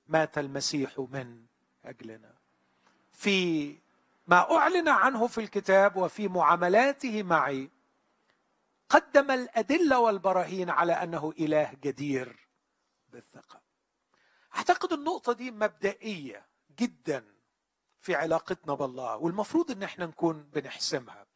مات 0.07 0.39
المسيح 0.39 0.99
من 0.99 1.47
أجلنا. 1.85 2.35
في 3.13 3.79
ما 4.27 4.57
أعلن 4.57 4.89
عنه 4.89 5.27
في 5.27 5.39
الكتاب 5.39 5.97
وفي 5.97 6.29
معاملاته 6.29 7.23
معي 7.23 7.71
قدم 8.89 9.31
الأدلة 9.31 9.99
والبراهين 9.99 10.71
على 10.71 10.93
أنه 10.93 11.33
إله 11.39 11.73
جدير 11.83 12.49
بالثقة. 13.09 13.61
أعتقد 14.57 14.93
النقطة 14.93 15.33
دي 15.33 15.51
مبدئية 15.51 16.47
جدا 16.79 17.25
في 18.01 18.15
علاقتنا 18.15 18.75
بالله 18.75 19.17
والمفروض 19.17 19.71
إن 19.71 19.83
إحنا 19.83 20.07
نكون 20.07 20.43
بنحسمها. 20.43 21.27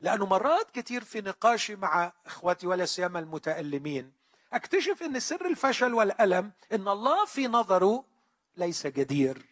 لأنه 0.00 0.26
مرات 0.26 0.70
كتير 0.70 1.04
في 1.04 1.20
نقاشي 1.20 1.76
مع 1.76 2.12
اخواتي 2.26 2.66
ولا 2.66 2.84
سيما 2.84 3.18
المتألمين 3.18 4.12
أكتشف 4.52 5.02
إن 5.02 5.20
سر 5.20 5.46
الفشل 5.46 5.94
والألم 5.94 6.52
إن 6.72 6.88
الله 6.88 7.24
في 7.24 7.46
نظره 7.48 8.04
ليس 8.56 8.86
جدير 8.86 9.46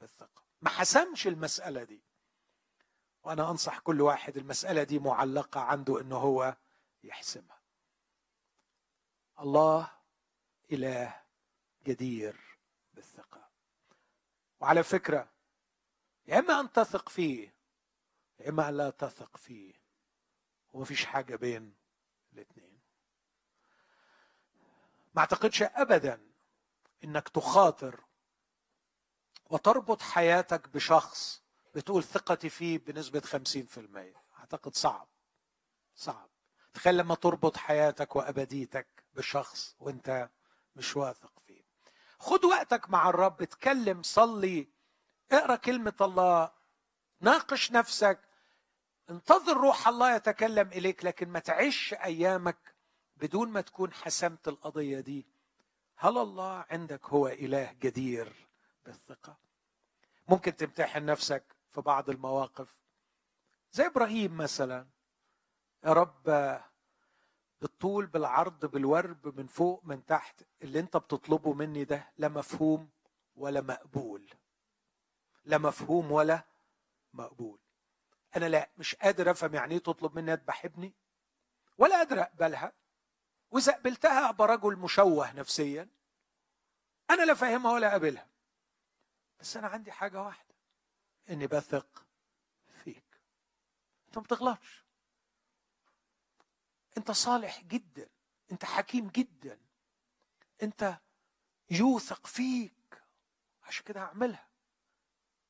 بالثقة. 0.00 0.42
ما 0.62 0.70
حسمش 0.70 1.26
المسألة 1.26 1.82
دي. 1.84 2.07
وأنا 3.28 3.50
أنصح 3.50 3.78
كل 3.78 4.00
واحد 4.00 4.36
المسألة 4.36 4.82
دي 4.82 4.98
معلقة 4.98 5.60
عنده 5.60 6.00
إنه 6.00 6.16
هو 6.16 6.56
يحسمها. 7.04 7.60
الله 9.40 9.90
إله 10.72 11.22
جدير 11.86 12.58
بالثقة. 12.94 13.48
وعلى 14.60 14.82
فكرة 14.82 15.28
يا 16.26 16.38
إما 16.38 16.60
أن 16.60 16.72
تثق 16.72 17.08
فيه 17.08 17.54
يا 18.40 18.48
إما 18.48 18.68
ان 18.68 18.76
لا 18.76 18.90
تثق 18.90 19.36
فيه. 19.36 19.74
ومفيش 20.72 21.04
حاجة 21.04 21.36
بين 21.36 21.74
الاثنين 22.32 22.80
ما 25.14 25.20
أعتقدش 25.20 25.62
ابدا 25.62 26.30
إنك 27.04 27.28
تخاطر 27.28 28.00
وتربط 29.50 30.02
حياتك 30.02 30.68
بشخص 30.68 31.47
بتقول 31.78 32.04
ثقتي 32.04 32.48
فيه 32.48 32.78
بنسبة 32.78 33.20
50% 33.20 34.38
أعتقد 34.38 34.74
صعب. 34.74 35.08
صعب. 35.94 36.28
تخيل 36.74 36.96
لما 36.96 37.14
تربط 37.14 37.56
حياتك 37.56 38.16
وأبديتك 38.16 38.86
بشخص 39.14 39.76
وأنت 39.80 40.28
مش 40.76 40.96
واثق 40.96 41.32
فيه. 41.46 41.62
خد 42.18 42.44
وقتك 42.44 42.90
مع 42.90 43.08
الرب 43.08 43.42
اتكلم 43.42 44.02
صلي 44.02 44.68
اقرأ 45.32 45.56
كلمة 45.56 45.94
الله 46.00 46.50
ناقش 47.20 47.72
نفسك 47.72 48.20
انتظر 49.10 49.56
روح 49.56 49.88
الله 49.88 50.14
يتكلم 50.16 50.68
إليك 50.68 51.04
لكن 51.04 51.28
ما 51.28 51.38
تعيش 51.38 51.94
أيامك 51.94 52.74
بدون 53.16 53.48
ما 53.48 53.60
تكون 53.60 53.92
حسمت 53.92 54.48
القضية 54.48 55.00
دي. 55.00 55.26
هل 55.96 56.18
الله 56.18 56.64
عندك 56.70 57.06
هو 57.06 57.28
إله 57.28 57.72
جدير 57.72 58.48
بالثقة؟ 58.86 59.36
ممكن 60.28 60.56
تمتحن 60.56 61.04
نفسك 61.06 61.57
في 61.70 61.80
بعض 61.80 62.10
المواقف. 62.10 62.78
زي 63.72 63.86
إبراهيم 63.86 64.36
مثلا. 64.36 64.86
يا 65.84 65.92
رب 65.92 66.60
بالطول 67.60 68.06
بالعرض 68.06 68.66
بالورب 68.66 69.38
من 69.40 69.46
فوق 69.46 69.84
من 69.84 70.04
تحت 70.06 70.42
اللي 70.62 70.80
أنت 70.80 70.96
بتطلبه 70.96 71.52
مني 71.52 71.84
ده 71.84 72.12
لا 72.16 72.28
مفهوم 72.28 72.90
ولا 73.36 73.60
مقبول. 73.60 74.30
لا 75.44 75.58
مفهوم 75.58 76.12
ولا 76.12 76.44
مقبول. 77.12 77.60
أنا 78.36 78.48
لا 78.48 78.70
مش 78.76 78.94
قادر 78.94 79.30
أفهم 79.30 79.54
يعني 79.54 79.74
إيه 79.74 79.82
تطلب 79.82 80.16
مني 80.16 80.32
أذبح 80.32 80.64
ابني؟ 80.64 80.94
ولا 81.78 81.96
قادر 81.96 82.20
أقبلها. 82.20 82.72
وإذا 83.50 83.72
قبلتها 83.72 84.28
أبقى 84.28 84.48
رجل 84.48 84.76
مشوه 84.76 85.32
نفسيا. 85.32 85.88
أنا 87.10 87.22
لا 87.22 87.34
فاهمها 87.34 87.72
ولا 87.72 87.90
قابلها. 87.90 88.28
بس 89.40 89.56
أنا 89.56 89.68
عندي 89.68 89.92
حاجة 89.92 90.22
واحدة. 90.22 90.47
إني 91.30 91.46
بثق 91.46 92.06
فيك. 92.84 93.20
أنت 94.06 94.18
ما 94.18 94.22
بتغلطش. 94.22 94.84
أنت 96.98 97.10
صالح 97.10 97.62
جدا. 97.62 98.08
أنت 98.52 98.64
حكيم 98.64 99.08
جدا. 99.08 99.58
أنت 100.62 100.98
يوثق 101.70 102.26
فيك. 102.26 103.02
عشان 103.64 103.84
كده 103.84 104.00
هعملها. 104.00 104.48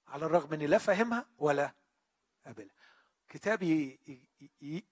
على 0.08 0.26
الرغم 0.26 0.52
إني 0.52 0.66
لا 0.66 0.78
فاهمها 0.78 1.28
ولا 1.38 1.72
قابلها. 2.46 2.74
كتابي 3.28 4.00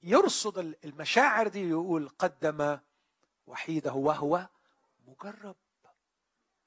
يرصد 0.03 0.59
المشاعر 0.59 1.49
دي 1.49 1.69
يقول 1.69 2.09
قدم 2.09 2.79
وحيده 3.47 3.93
وهو 3.93 4.49
مجرب. 5.07 5.57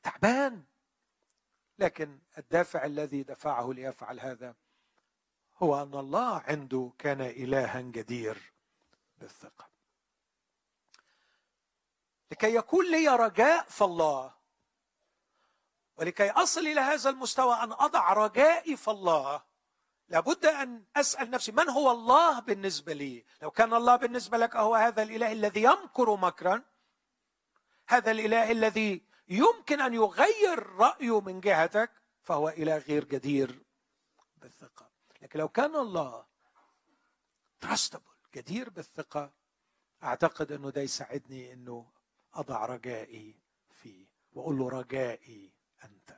تعبان. 0.03 0.63
لكن 1.79 2.19
الدافع 2.37 2.85
الذي 2.85 3.23
دفعه 3.23 3.73
ليفعل 3.73 4.19
هذا 4.19 4.55
هو 5.57 5.81
أن 5.81 5.93
الله 5.93 6.39
عنده 6.39 6.91
كان 6.99 7.21
إلها 7.21 7.81
جدير 7.81 8.53
بالثقة. 9.17 9.69
لكي 12.31 12.55
يكون 12.55 12.91
لي 12.91 13.07
رجاء 13.07 13.63
في 13.63 13.83
الله 13.83 14.33
ولكي 15.97 16.29
أصل 16.29 16.61
إلى 16.61 16.81
هذا 16.81 17.09
المستوى 17.09 17.55
أن 17.55 17.71
أضع 17.71 18.13
رجائي 18.13 18.77
في 18.77 18.87
الله 18.91 19.41
لابد 20.07 20.45
أن 20.45 20.83
أسأل 20.95 21.29
نفسي 21.29 21.51
من 21.51 21.69
هو 21.69 21.91
الله 21.91 22.39
بالنسبة 22.39 22.93
لي؟ 22.93 23.25
لو 23.41 23.51
كان 23.51 23.73
الله 23.73 23.95
بالنسبة 23.95 24.37
لك 24.37 24.55
هو 24.55 24.75
هذا 24.75 25.03
الإله 25.03 25.31
الذي 25.31 25.63
يمكر 25.63 26.15
مكرا 26.15 26.63
هذا 27.87 28.11
الإله 28.11 28.51
الذي 28.51 29.08
يمكن 29.29 29.81
أن 29.81 29.93
يغير 29.93 30.67
رأيه 30.67 31.21
من 31.21 31.39
جهتك 31.39 31.91
فهو 32.21 32.49
إله 32.49 32.77
غير 32.77 33.03
جدير 33.03 33.63
بالثقة. 34.37 34.89
لكن 35.21 35.39
لو 35.39 35.47
كان 35.49 35.75
الله 35.75 36.25
تراستبل 37.59 38.11
جدير 38.35 38.69
بالثقة 38.69 39.33
أعتقد 40.03 40.51
أنه 40.51 40.69
ده 40.69 40.81
يساعدني 40.81 41.53
أنه 41.53 41.91
أضع 42.33 42.65
رجائي 42.65 43.35
فيه 43.71 44.05
وأقول 44.33 44.57
له 44.57 44.69
رجائي 44.69 45.53
أنت 45.83 46.17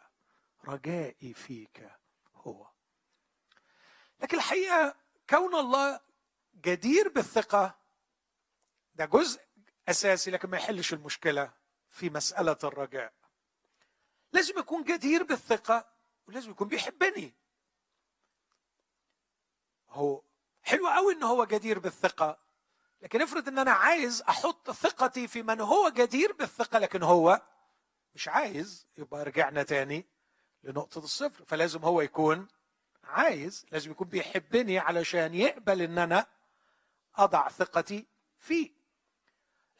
رجائي 0.66 1.34
فيك 1.34 1.90
هو. 2.36 2.68
لكن 4.20 4.38
الحقيقة 4.38 4.96
كون 5.30 5.56
الله 5.56 6.00
جدير 6.56 7.10
بالثقة 7.10 7.78
ده 8.96 9.06
جزء 9.06 9.42
أساسي 9.90 10.32
لكن 10.32 10.50
ما 10.50 10.58
يحلش 10.58 10.94
المشكلة. 10.94 11.61
في 11.92 12.10
مسألة 12.10 12.58
الرجاء. 12.64 13.14
لازم 14.34 14.60
يكون 14.60 14.84
جدير 14.84 15.24
بالثقة 15.24 15.86
ولازم 16.28 16.52
يكون 16.52 16.68
بيحبني. 16.68 17.34
هو 19.90 20.22
حلو 20.62 20.88
قوي 20.88 21.14
إن 21.14 21.24
هو 21.24 21.46
جدير 21.46 21.80
بالثقة 21.80 22.38
لكن 23.02 23.22
افرض 23.22 23.48
إن 23.48 23.60
أنا 23.60 23.72
عايز 23.72 24.22
أحط 24.22 24.72
ثقتي 24.72 25.28
في 25.28 25.44
من 25.44 25.62
هو 25.62 25.90
جدير 25.90 26.34
بالثقة 26.34 26.80
لكن 26.80 27.04
هو 27.04 27.42
مش 28.16 28.28
عايز 28.28 28.88
يبقى 28.98 29.24
رجعنا 29.24 29.64
تاني 29.64 30.06
لنقطة 30.64 31.00
الصفر. 31.00 31.46
فلازم 31.46 31.84
هو 31.84 32.02
يكون 32.02 32.48
عايز 33.04 33.66
لازم 33.72 33.92
يكون 33.92 34.08
بيحبني 34.08 34.80
علشان 34.80 35.34
يقبل 35.34 35.82
إن 35.82 35.98
أنا 35.98 36.26
أضع 37.16 37.50
ثقتي 37.50 38.06
فيه. 38.40 38.81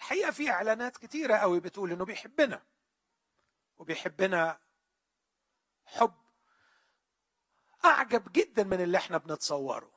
الحقيقة 0.02 0.32
في 0.32 0.50
إعلانات 0.50 0.98
كتيرة 0.98 1.36
قوي 1.38 1.60
بتقول 1.60 1.92
إنه 1.92 2.06
بيحبنا 2.06 2.66
وبيحبنا 3.78 4.60
حب 5.86 6.22
أعجب 7.86 8.32
جدا 8.32 8.64
من 8.64 8.82
اللي 8.82 8.98
إحنا 8.98 9.18
بنتصوره. 9.18 9.92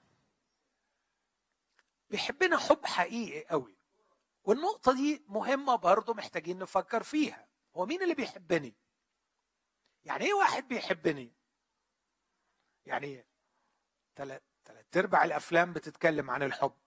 بيحبنا 2.10 2.58
حب 2.58 2.86
حقيقي 2.86 3.44
قوي 3.48 3.76
والنقطة 4.44 4.92
دي 4.92 5.24
مهمة 5.28 5.76
برضه 5.76 6.14
محتاجين 6.14 6.58
نفكر 6.58 7.02
فيها. 7.02 7.48
هو 7.76 7.86
مين 7.86 8.02
اللي 8.02 8.14
بيحبني؟ 8.14 8.74
يعني 10.04 10.24
إيه 10.24 10.34
واحد 10.34 10.68
بيحبني؟ 10.68 11.32
يعني 12.86 13.26
ثلاث 14.16 14.42
أرباع 14.96 15.24
الأفلام 15.24 15.72
بتتكلم 15.72 16.30
عن 16.30 16.42
الحب. 16.42 16.83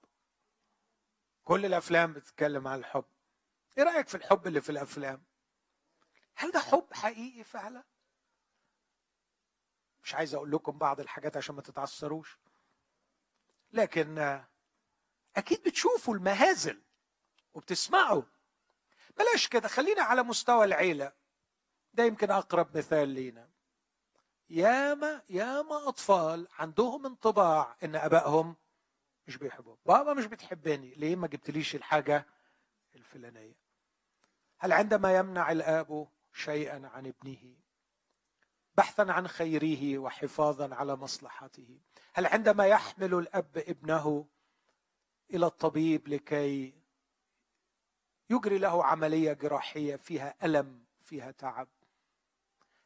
كل 1.47 1.65
الأفلام 1.65 2.13
بتتكلم 2.13 2.67
عن 2.67 2.79
الحب. 2.79 3.05
إيه 3.77 3.83
رأيك 3.83 4.07
في 4.07 4.15
الحب 4.15 4.47
اللي 4.47 4.61
في 4.61 4.69
الأفلام؟ 4.69 5.23
هل 6.35 6.51
ده 6.51 6.59
حب 6.59 6.93
حقيقي 6.93 7.43
فعلا؟ 7.43 7.83
مش 10.03 10.15
عايز 10.15 10.35
أقول 10.35 10.51
لكم 10.51 10.77
بعض 10.77 10.99
الحاجات 10.99 11.37
عشان 11.37 11.55
ما 11.55 11.61
تتعثروش. 11.61 12.37
لكن 13.71 14.41
أكيد 15.35 15.63
بتشوفوا 15.63 16.15
المهازل 16.15 16.81
وبتسمعوا. 17.53 18.23
بلاش 19.17 19.47
كده 19.47 19.67
خلينا 19.67 20.01
على 20.01 20.23
مستوى 20.23 20.65
العيلة. 20.65 21.13
ده 21.93 22.03
يمكن 22.03 22.31
أقرب 22.31 22.77
مثال 22.77 23.09
لينا. 23.09 23.49
ياما 24.49 25.21
ياما 25.29 25.89
أطفال 25.89 26.47
عندهم 26.59 27.05
انطباع 27.05 27.77
إن 27.83 27.95
آبائهم 27.95 28.55
مش 29.27 29.37
بيحبوهم 29.37 29.77
بابا 29.85 30.13
مش 30.13 30.25
بتحبني. 30.25 30.93
ليه 30.93 31.15
ما 31.15 31.27
جبتليش 31.27 31.75
الحاجة 31.75 32.25
الفلانية؟ 32.95 33.55
هل 34.57 34.73
عندما 34.73 35.17
يمنع 35.17 35.51
الآب 35.51 36.07
شيئا 36.33 36.87
عن 36.87 37.05
ابنه 37.07 37.55
بحثا 38.77 39.01
عن 39.01 39.27
خيره 39.27 39.97
وحفاظا 39.97 40.75
على 40.75 40.95
مصلحته 40.95 41.79
هل 42.13 42.25
عندما 42.25 42.65
يحمل 42.67 43.13
الأب 43.13 43.57
ابنه 43.57 44.27
إلى 45.33 45.45
الطبيب 45.45 46.07
لكي 46.07 46.73
يجري 48.29 48.57
له 48.57 48.85
عملية 48.85 49.33
جراحية 49.33 49.95
فيها 49.95 50.35
ألم 50.43 50.85
فيها 51.01 51.31
تعب 51.31 51.67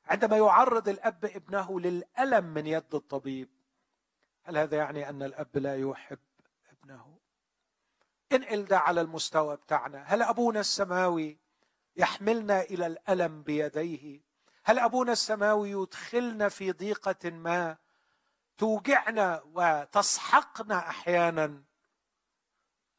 عندما 0.05 0.37
يعرض 0.37 0.89
الأب 0.89 1.25
ابنه 1.25 1.79
للألم 1.79 2.45
من 2.45 2.67
يد 2.67 2.95
الطبيب 2.95 3.49
هل 4.43 4.57
هذا 4.57 4.77
يعني 4.77 5.09
أن 5.09 5.23
الأب 5.23 5.57
لا 5.57 5.77
يحب 5.77 6.19
ابنه. 6.83 7.17
انقل 8.31 8.65
ده 8.65 8.79
على 8.79 9.01
المستوى 9.01 9.55
بتاعنا. 9.57 10.03
هل 10.07 10.21
أبونا 10.21 10.59
السماوي 10.59 11.37
يحملنا 11.95 12.61
إلى 12.61 12.87
الألم 12.87 13.43
بيديه؟ 13.43 14.21
هل 14.63 14.79
أبونا 14.79 15.11
السماوي 15.11 15.71
يدخلنا 15.71 16.49
في 16.49 16.71
ضيقة 16.71 17.29
ما 17.29 17.77
توجعنا 18.57 19.41
وتسحقنا 19.45 20.77
أحيانا؟ 20.89 21.63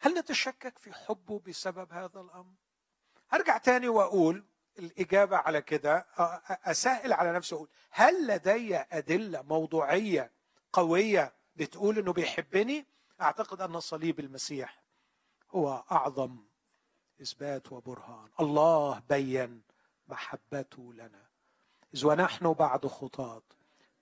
هل 0.00 0.18
نتشكك 0.18 0.78
في 0.78 0.92
حبه 0.92 1.38
بسبب 1.38 1.92
هذا 1.92 2.20
الأمر؟ 2.20 2.54
هرجع 3.30 3.58
تاني 3.58 3.88
وأقول 3.88 4.44
الإجابة 4.78 5.36
على 5.36 5.62
كده 5.62 6.06
اسهل 6.48 7.12
على 7.12 7.32
نفسي 7.32 7.54
أقول 7.54 7.68
هل 7.90 8.26
لدي 8.26 8.76
أدلة 8.76 9.42
موضوعية 9.42 10.32
قوية 10.72 11.34
بتقول 11.56 11.98
إنه 11.98 12.12
بيحبني؟ 12.12 12.86
أعتقد 13.22 13.60
أن 13.60 13.80
صليب 13.80 14.20
المسيح 14.20 14.82
هو 15.50 15.84
أعظم 15.92 16.36
إثبات 17.22 17.72
وبرهان. 17.72 18.28
الله 18.40 19.02
بين 19.08 19.62
محبته 20.08 20.92
لنا. 20.94 21.26
إذ 21.94 22.06
ونحن 22.06 22.52
بعد 22.52 22.86
خطاة 22.86 23.42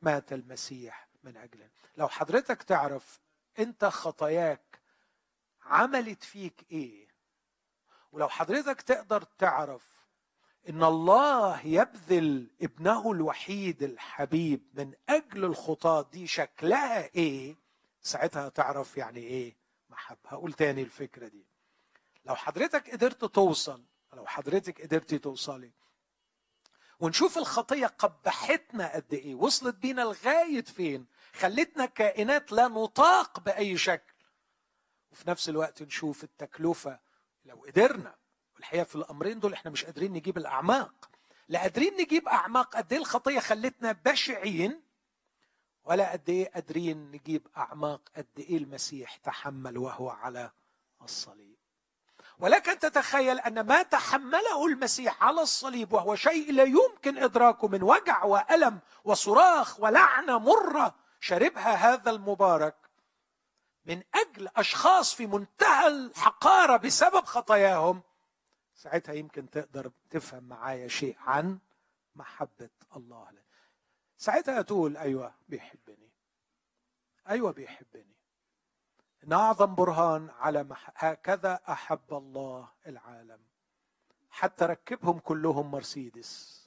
مات 0.03 0.33
المسيح 0.33 1.09
من 1.25 1.37
أجلنا. 1.37 1.71
لو 1.97 2.09
حضرتك 2.09 2.63
تعرف 2.63 3.21
أنت 3.59 3.85
خطاياك 3.85 4.81
عملت 5.63 6.23
فيك 6.25 6.67
إيه 6.71 7.09
ولو 8.13 8.29
حضرتك 8.29 8.81
تقدر 8.81 9.23
تعرف 9.23 10.01
إن 10.69 10.85
الله 10.85 11.67
يبذل 11.67 12.51
ابنه 12.63 13.13
الوحيد 13.13 13.83
الحبيب 13.83 14.63
من 14.75 14.93
أجل 15.09 15.45
الخطاة 15.45 16.03
دي 16.13 16.27
شكلها 16.27 17.15
إيه 17.15 17.57
ساعتها 18.03 18.49
تعرف 18.49 18.97
يعني 18.97 19.21
إيه 19.21 19.57
محبة. 19.91 20.21
هقول 20.29 20.53
تاني 20.53 20.83
الفكرة 20.83 21.29
دي. 21.29 21.45
لو 22.25 22.35
حضرتك 22.35 22.91
قدرت 22.91 23.25
توصل 23.25 23.83
لو 24.13 24.27
حضرتك 24.27 24.83
قدرتي 24.83 25.19
توصلي 25.19 25.71
ونشوف 27.01 27.39
الخطية 27.39 27.87
قبحتنا 27.87 28.95
قد 28.95 29.15
إيه 29.15 29.35
وصلت 29.35 29.75
بينا 29.75 30.03
لغاية 30.03 30.63
فين 30.65 31.07
خلتنا 31.33 31.87
كائنات 31.87 32.53
لا 32.53 32.69
نطاق 32.69 33.41
بأي 33.41 33.77
شكل 33.79 34.15
وفي 35.13 35.31
نفس 35.31 35.49
الوقت 35.49 35.83
نشوف 35.83 36.25
التكلفة. 36.25 36.99
لو 37.45 37.57
قدرنا 37.67 38.15
والحقيقة 38.55 38.85
في 38.85 38.97
الأمرين 38.97 39.41
دول 39.41 39.53
إحنا 39.53 39.71
مش 39.71 39.85
قادرين 39.85 40.13
نجيب 40.13 40.39
الأعماق. 40.39 41.11
لا 41.49 41.61
قادرين 41.61 41.95
نجيب 41.95 42.29
أعماق 42.29 42.77
قد 42.77 42.93
إيه 42.93 42.99
الخطية 43.01 43.41
خلتنا 43.41 43.93
بشعين 43.93 44.83
ولا 45.85 46.13
قد 46.13 46.29
إيه 46.29 46.51
قادرين 46.51 47.11
نجيب 47.11 47.47
أعماق 47.57 48.01
قد 48.17 48.27
إيه 48.39 48.57
المسيح 48.59 49.17
تحمل 49.17 49.79
وهو 49.79 50.11
على 50.11 50.51
الصليب. 51.03 51.57
ولكن 52.39 52.79
تتخيل 52.79 53.39
أن 53.39 53.61
ما 53.61 53.83
تحمله 53.83 54.67
المسيح 54.67 55.25
على 55.25 55.43
الصليب 55.43 55.93
وهو 55.93 56.15
شيء 56.15 56.53
لا 56.53 56.65
يمكن 56.65 57.19
إدراكه 57.19 57.69
من 57.69 57.83
وجع 57.83 58.25
وألم 58.25 58.81
وصراخ 59.05 59.81
ولعنة 59.81 60.39
مرة 60.39 60.95
شربها 61.21 61.75
هذا 61.75 62.11
المبارك 62.11 62.77
من 63.87 64.03
أجل 64.15 64.49
أشخاص 64.57 65.15
في 65.15 65.27
منتهى 65.27 65.89
الحقارة 65.89 66.77
بسبب 66.77 67.25
خطاياهم 67.25 68.03
ساعتها 68.75 69.13
يمكن 69.13 69.51
تقدر 69.51 69.91
تفهم 70.11 70.45
معايا 70.45 70.89
شيء 70.89 71.17
عن 71.21 71.59
محبة 72.17 72.71
الله 72.97 73.31
لك. 73.31 73.40
ساعتها 74.21 74.63
تقول 74.63 74.97
أيوه 74.97 75.35
بيحبني. 75.49 76.11
أيوه 77.29 77.53
بيحبني. 77.53 78.17
ان 79.25 79.33
اعظم 79.33 79.75
برهان 79.75 80.31
على. 80.31 80.67
هكذا 80.97 81.61
أحب 81.69 82.13
الله 82.13 82.69
العالم. 82.87 83.41
حتى 84.31 84.65
ركبهم 84.65 85.19
كلهم 85.19 85.71
مرسيدس. 85.71 86.61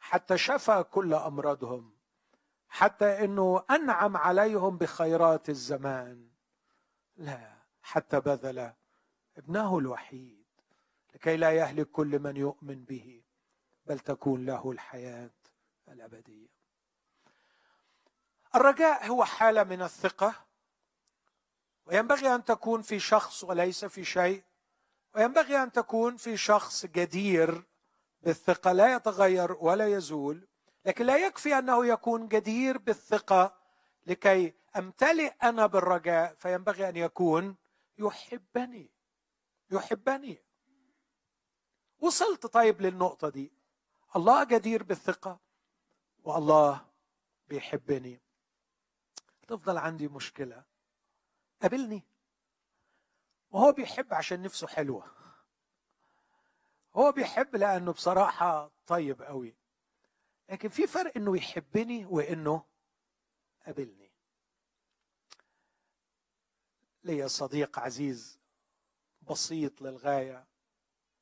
حتى 0.00 0.38
شفى 0.38 0.82
كل 0.90 1.14
أمراضهم. 1.14 1.92
حتى 2.68 3.24
إنه 3.24 3.64
أنعم 3.70 4.16
عليهم 4.16 4.78
بخيرات 4.78 5.48
الزمان. 5.48 6.28
لا 7.16 7.52
حتى 7.82 8.20
بذل 8.20 8.72
ابنه 9.36 9.78
الوحيد. 9.78 10.44
لكي 11.14 11.36
لا 11.36 11.52
يهلك 11.52 11.90
كل 11.90 12.18
من 12.18 12.36
يؤمن 12.36 12.84
به. 12.84 13.22
بل 13.86 13.98
تكون 13.98 14.46
له 14.46 14.70
الحياة 14.70 15.30
الأبدية. 15.88 16.59
الرجاء 18.54 19.06
هو 19.06 19.24
حالة 19.24 19.64
من 19.64 19.82
الثقة 19.82 20.34
وينبغي 21.86 22.34
أن 22.34 22.44
تكون 22.44 22.82
في 22.82 22.98
شخص 23.00 23.44
وليس 23.44 23.84
في 23.84 24.04
شيء 24.04 24.44
وينبغي 25.14 25.62
أن 25.62 25.72
تكون 25.72 26.16
في 26.16 26.36
شخص 26.36 26.86
جدير 26.86 27.62
بالثقة 28.20 28.72
لا 28.72 28.94
يتغير 28.94 29.52
ولا 29.52 29.88
يزول 29.88 30.50
لكن 30.84 31.06
لا 31.06 31.16
يكفي 31.16 31.58
أنه 31.58 31.86
يكون 31.86 32.28
جدير 32.28 32.78
بالثقة. 32.78 33.60
لكي 34.06 34.54
أمتلئ 34.76 35.32
أنا 35.42 35.66
بالرجاء 35.66 36.34
فينبغي 36.34 36.88
أن 36.88 36.96
يكون 36.96 37.56
يحبني 37.98 38.90
يحبني. 39.70 40.42
وصلت 41.98 42.46
طيب 42.46 42.80
للنقطة 42.80 43.28
دي. 43.28 43.52
الله 44.16 44.44
جدير 44.44 44.82
بالثقة 44.82 45.40
والله 46.24 46.86
بيحبني. 47.48 48.20
تفضل 49.50 49.78
عندي 49.78 50.08
مشكلة. 50.08 50.64
قابلني. 51.62 52.02
وهو 53.50 53.72
بيحب 53.72 54.14
عشان 54.14 54.42
نفسه 54.42 54.66
حلوة. 54.66 55.10
هو 56.94 57.12
بيحب 57.12 57.56
لأنه 57.56 57.92
بصراحة 57.92 58.70
طيب 58.86 59.22
قوي. 59.22 59.56
لكن 60.48 60.68
في 60.68 60.86
فرق 60.86 61.12
إنه 61.16 61.36
يحبني 61.36 62.06
وإنه 62.06 62.64
قابلني. 63.66 64.10
ليا 67.04 67.28
صديق 67.28 67.78
عزيز 67.78 68.40
بسيط 69.30 69.82
للغاية 69.82 70.46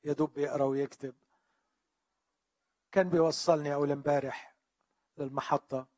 يدب 0.05 0.39
يقرأ 0.39 0.65
ويكتب. 0.65 1.15
كان 2.93 3.09
بيوصلني 3.09 3.75
أول 3.75 3.93
امبارح 3.93 4.57
للمحطة. 5.19 5.98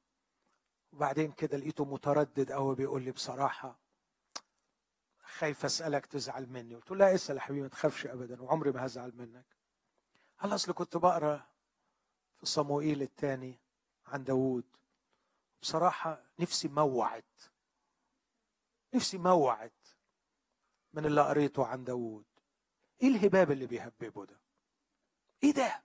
وبعدين 0.93 1.32
كده 1.32 1.59
لقيته 1.59 1.84
متردد 1.84 2.53
قوي 2.53 2.74
بيقول 2.74 3.03
لي 3.03 3.11
بصراحة 3.11 3.78
خايف 5.22 5.64
أسألك 5.64 6.07
تزعل 6.07 6.47
مني. 6.47 6.74
قلت 6.74 6.91
له 6.91 6.97
لا 6.97 7.14
اسأل 7.14 7.36
يا 7.36 7.41
حبيبي 7.41 7.62
ما 7.62 7.68
تخافش 7.68 8.07
ابدا 8.07 8.43
وعمري 8.43 8.70
ما 8.72 8.86
هزعل 8.86 9.12
منك. 9.16 9.47
هلا 10.36 10.55
أصل 10.55 10.72
كنت 10.72 10.97
بقرأ 10.97 11.47
في 12.38 12.47
صموئيل 12.47 13.03
الثاني 13.03 13.61
عن 14.07 14.24
داوود. 14.24 14.64
بصراحة 15.62 16.22
نفسي 16.38 16.68
موعد 16.68 17.24
نفسي 18.95 19.18
موعد 19.18 19.72
من 20.93 21.07
اللي 21.07 21.22
قريته 21.22 21.66
عن 21.66 21.84
داوود. 21.84 22.24
إيه 23.03 23.09
الهباب 23.09 23.51
اللي 23.51 23.66
بيهببه 23.66 24.24
ده؟ 24.26 24.41
إيه 25.43 25.53
ده؟ 25.53 25.82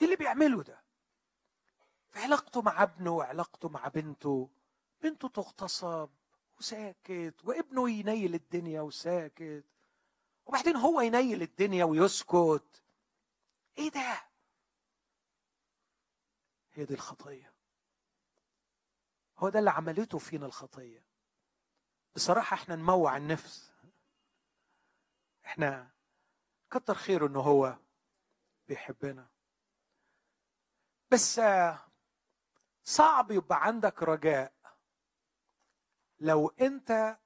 إيه 0.00 0.04
اللي 0.04 0.16
بيعمله 0.16 0.62
ده؟ 0.62 0.85
علاقته 2.16 2.62
مع 2.62 2.82
ابنه 2.82 3.10
وعلاقته 3.10 3.68
مع 3.68 3.88
بنته. 3.88 4.50
بنته 5.02 5.28
تغتصب 5.28 6.10
وساكت 6.58 7.34
وابنه 7.44 7.90
ينيل 7.90 8.34
الدنيا 8.34 8.80
وساكت. 8.80 9.64
وبعدين 10.46 10.76
هو 10.76 11.00
ينيل 11.00 11.42
الدنيا 11.42 11.84
ويسكت. 11.84 12.82
إيه 13.78 13.90
ده؟ 13.90 14.22
هي 16.72 16.84
دي 16.84 16.94
الخطية. 16.94 17.52
هو 19.38 19.48
ده 19.48 19.58
اللي 19.58 19.70
عملته 19.70 20.18
فينا 20.18 20.46
الخطية. 20.46 21.04
بصراحة 22.14 22.54
إحنا 22.54 22.76
نموع 22.76 23.16
النفس. 23.16 23.72
إحنا 25.44 25.90
كتر 26.70 26.94
خيره 26.94 27.26
إنه 27.26 27.40
هو 27.40 27.76
بيحبنا. 28.68 29.28
بس 31.10 31.40
صعب 32.88 33.30
يبقى 33.30 33.64
عندك 33.66 34.02
رجاء 34.02 34.52
لو 36.20 36.48
انت 36.48 37.18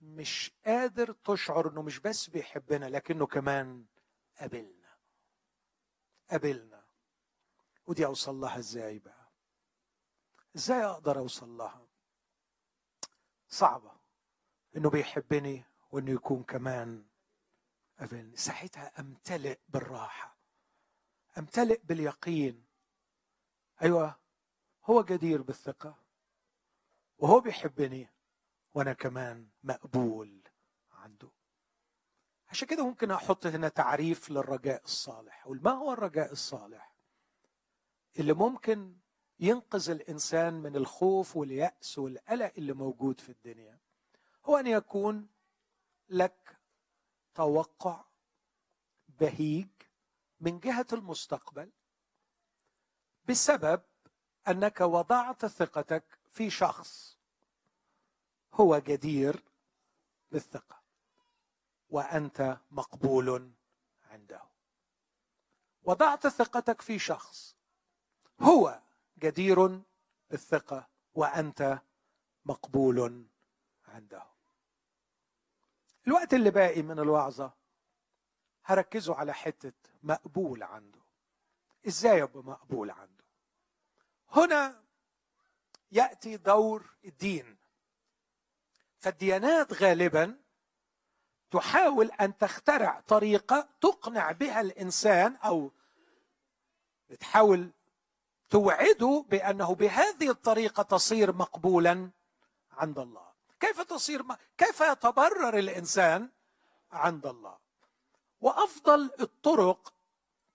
مش 0.00 0.52
قادر 0.66 1.12
تشعر 1.12 1.70
انه 1.70 1.82
مش 1.82 1.98
بس 1.98 2.30
بيحبنا 2.30 2.86
لكنه 2.86 3.26
كمان 3.26 3.86
قابلنا. 4.38 4.96
قابلنا. 6.30 6.84
ودي 7.86 8.06
أوصل 8.06 8.34
لها 8.34 8.58
إزاي 8.58 8.98
بقى؟ 8.98 9.28
إزاي 10.56 10.84
أقدر 10.84 11.18
أوصل 11.18 11.48
لها؟ 11.56 11.88
صعبة. 13.48 13.92
إنه 14.76 14.90
بيحبني 14.90 15.64
وإنه 15.90 16.10
يكون 16.10 16.42
كمان 16.42 17.06
قابلني. 17.98 18.36
ساعتها 18.36 19.00
أمتلئ 19.00 19.58
بالراحة. 19.68 20.36
أمتلئ 21.38 21.80
باليقين. 21.84 22.66
أيوه. 23.82 24.27
هو 24.90 25.02
جدير 25.02 25.42
بالثقة 25.42 25.96
وهو 27.18 27.40
بيحبني 27.40 28.08
وأنا 28.74 28.92
كمان 28.92 29.48
مقبول 29.62 30.42
عنده. 30.92 31.28
عشان 32.48 32.68
كده 32.68 32.86
ممكن 32.86 33.10
أحط 33.10 33.46
هنا 33.46 33.68
تعريف 33.68 34.30
للرجاء 34.30 34.84
الصالح. 34.84 35.42
أقول 35.44 35.60
ما 35.62 35.70
هو 35.70 35.92
الرجاء 35.92 36.32
الصالح؟ 36.32 36.94
اللي 38.18 38.32
ممكن 38.32 38.96
ينقذ 39.40 39.90
الإنسان 39.90 40.54
من 40.54 40.76
الخوف 40.76 41.36
واليأس 41.36 41.98
والقلق 41.98 42.52
اللي 42.58 42.72
موجود 42.72 43.20
في 43.20 43.28
الدنيا. 43.28 43.78
هو 44.46 44.56
أن 44.56 44.66
يكون 44.66 45.28
لك 46.08 46.58
توقع 47.34 48.04
بهيج 49.08 49.68
من 50.40 50.60
جهة 50.60 50.86
المستقبل 50.92 51.70
بسبب 53.24 53.82
أنك 54.50 54.80
وضعت 54.80 55.46
ثقتك 55.46 56.18
في 56.30 56.50
شخص 56.50 57.18
هو 58.54 58.78
جدير 58.78 59.44
بالثقه 60.30 60.82
وأنت 61.88 62.58
مقبول 62.70 63.52
عنده. 64.04 64.42
وضعت 65.82 66.26
ثقتك 66.26 66.80
في 66.80 66.98
شخص 66.98 67.56
هو 68.40 68.82
جدير 69.18 69.82
بالثقه 70.30 70.88
وأنت 71.14 71.78
مقبول 72.44 73.26
عنده. 73.84 74.22
الوقت 76.06 76.34
اللي 76.34 76.50
باقي 76.50 76.82
من 76.82 76.98
الوعظة 76.98 77.52
هركزوا 78.64 79.14
على 79.14 79.34
حتة 79.34 79.72
مقبول 80.02 80.62
عنده. 80.62 81.00
إزاي 81.86 82.22
أبقى 82.22 82.42
مقبول 82.42 82.90
عنده؟ 82.90 83.17
هنا 84.30 84.82
يأتي 85.92 86.36
دور 86.36 86.96
الدين. 87.04 87.56
فالديانات 88.98 89.72
غالبا 89.82 90.38
تحاول 91.50 92.10
أن 92.10 92.38
تخترع 92.38 93.00
طريقة 93.00 93.68
تقنع 93.80 94.32
بها 94.32 94.60
الإنسان 94.60 95.36
أو 95.36 95.72
بتحاول 97.10 97.70
توعده 98.50 99.24
بأنه 99.28 99.74
بهذه 99.74 100.30
الطريقة 100.30 100.82
تصير 100.82 101.32
مقبولا 101.32 102.10
عند 102.72 102.98
الله. 102.98 103.28
كيف 103.60 103.80
تصير 103.80 104.22
م... 104.22 104.36
كيف 104.58 104.80
يتبرر 104.80 105.58
الإنسان 105.58 106.30
عند 106.92 107.26
الله؟ 107.26 107.58
وأفضل 108.40 109.10
الطرق 109.20 109.94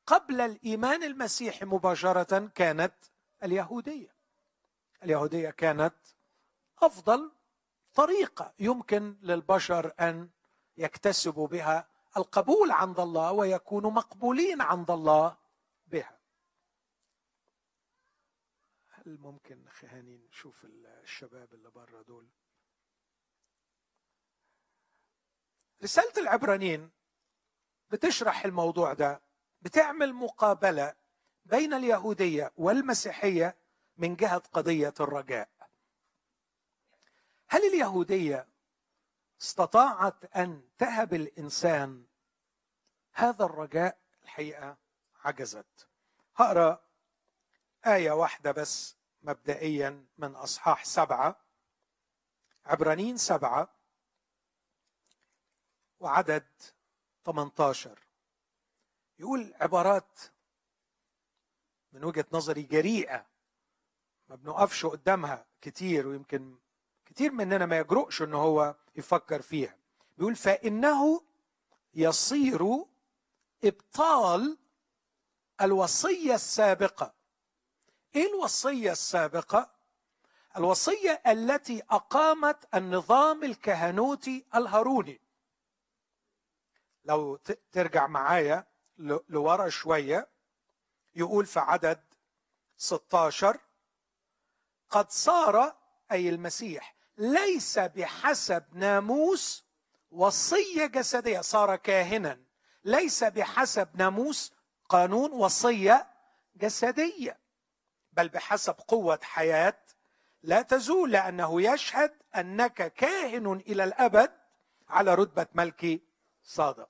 قبل 0.08 0.42
الإيمان 0.42 1.04
المسيحي 1.04 1.66
مباشرة 1.66 2.48
كانت 2.56 2.94
اليهودية. 3.44 4.16
اليهودية 5.04 5.50
كانت 5.50 5.96
أفضل 6.82 7.32
طريقة 7.94 8.54
يمكن 8.60 9.18
للبشر 9.22 9.94
أن 10.00 10.30
يكتسبوا 10.78 11.48
بها 11.48 11.88
القبول 12.18 12.72
عند 12.72 13.00
الله 13.00 13.32
ويكونوا 13.32 13.92
مقبولين 13.92 14.62
عند 14.62 14.92
الله 14.92 15.38
بها. 15.88 16.20
هل 18.90 19.18
ممكن 19.18 19.70
خهاني 19.70 20.18
نشوف 20.18 20.66
الشباب 21.04 21.54
اللي 21.54 21.70
بره 21.70 22.02
دول؟ 22.02 22.28
رسالة 25.84 26.14
العبرانيين 26.18 26.90
بتشرح 27.92 28.46
الموضوع 28.46 28.94
ده 28.94 29.22
بتعمل 29.62 30.14
مقابلة 30.14 30.96
بين 31.46 31.74
اليهودية 31.74 32.52
والمسيحية 32.58 33.58
من 33.98 34.16
جهة 34.16 34.38
قضية 34.38 34.94
الرجاء. 35.00 35.50
هل 37.48 37.62
اليهودية 37.74 38.48
استطاعت 39.42 40.26
أن 40.36 40.70
تهب 40.78 41.14
الإنسان 41.14 42.06
هذا 43.14 43.46
الرجاء؟ 43.46 43.98
الحقيقة 44.24 44.78
عجزت. 45.24 45.88
هقرأ 46.36 46.84
آية 47.88 48.12
واحدة 48.12 48.52
بس 48.52 48.96
مبدئيا 49.22 50.06
من 50.18 50.36
أصحاح 50.36 50.86
سبعة 50.86 51.36
عبرانيين 52.66 53.18
سبعة 53.18 53.70
وعدد 56.00 56.48
18 57.26 58.00
يقول 59.20 59.54
عبارات 59.62 60.20
من 61.94 62.04
وجهة 62.04 62.26
نظري 62.32 62.62
جريئة. 62.62 63.26
ما 64.28 64.36
بنقفش 64.36 64.86
قدامها 64.86 65.46
كتير 65.62 66.08
ويمكن 66.08 66.58
كتير 67.06 67.32
مننا 67.32 67.66
ما 67.66 67.78
يجرؤش 67.78 68.22
إن 68.22 68.34
هو 68.34 68.76
يفكر 68.96 69.42
فيها. 69.42 69.78
بيقول 70.18 70.36
فإنه 70.36 71.22
يصير 71.94 72.86
إبطال 73.64 74.58
الوصية 75.62 76.36
السابقة. 76.36 77.14
إيه 78.16 78.30
الوصية 78.30 78.92
السابقة؟ 78.92 79.74
الوصية 80.58 81.22
التي 81.28 81.84
أقامت 81.90 82.76
النظام 82.76 83.44
الكهنوتي 83.44 84.46
الهاروني. 84.56 85.22
لو 87.06 87.36
ترجع 87.72 88.08
معايا 88.08 88.68
لورا 89.30 89.70
شوية 89.70 90.33
يقول 91.16 91.46
في 91.46 91.60
عدد 91.60 92.04
16 92.78 93.60
قد 94.90 95.12
صار 95.12 95.76
أي 96.12 96.30
المسيح 96.30 96.96
ليس 97.18 97.80
بحسب 97.80 98.64
ناموس 98.74 99.64
وصية 100.12 100.86
جسدية 100.86 101.42
صار 101.42 101.76
كاهنا 101.76 102.40
ليس 102.84 103.24
بحسب 103.24 103.88
ناموس 103.94 104.54
قانون 104.90 105.32
وصية 105.32 106.08
جسدية 106.56 107.40
بل 108.14 108.30
بحسب 108.30 108.74
قوة 108.88 109.20
حياة 109.24 109.78
لا 110.44 110.62
تزول 110.62 111.12
لأنه 111.12 111.62
يشهد 111.62 112.14
أنك 112.36 112.94
كاهن 112.94 113.54
إلى 113.68 113.84
الأبد 113.84 114.32
على 114.90 115.16
رتبة 115.16 115.48
ملك 115.54 116.02
صادق. 116.44 116.90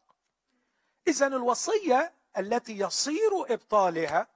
اذا 1.08 1.28
الوصية 1.28 2.14
التي 2.38 2.80
يصير 2.80 3.54
إبطالها 3.54 4.28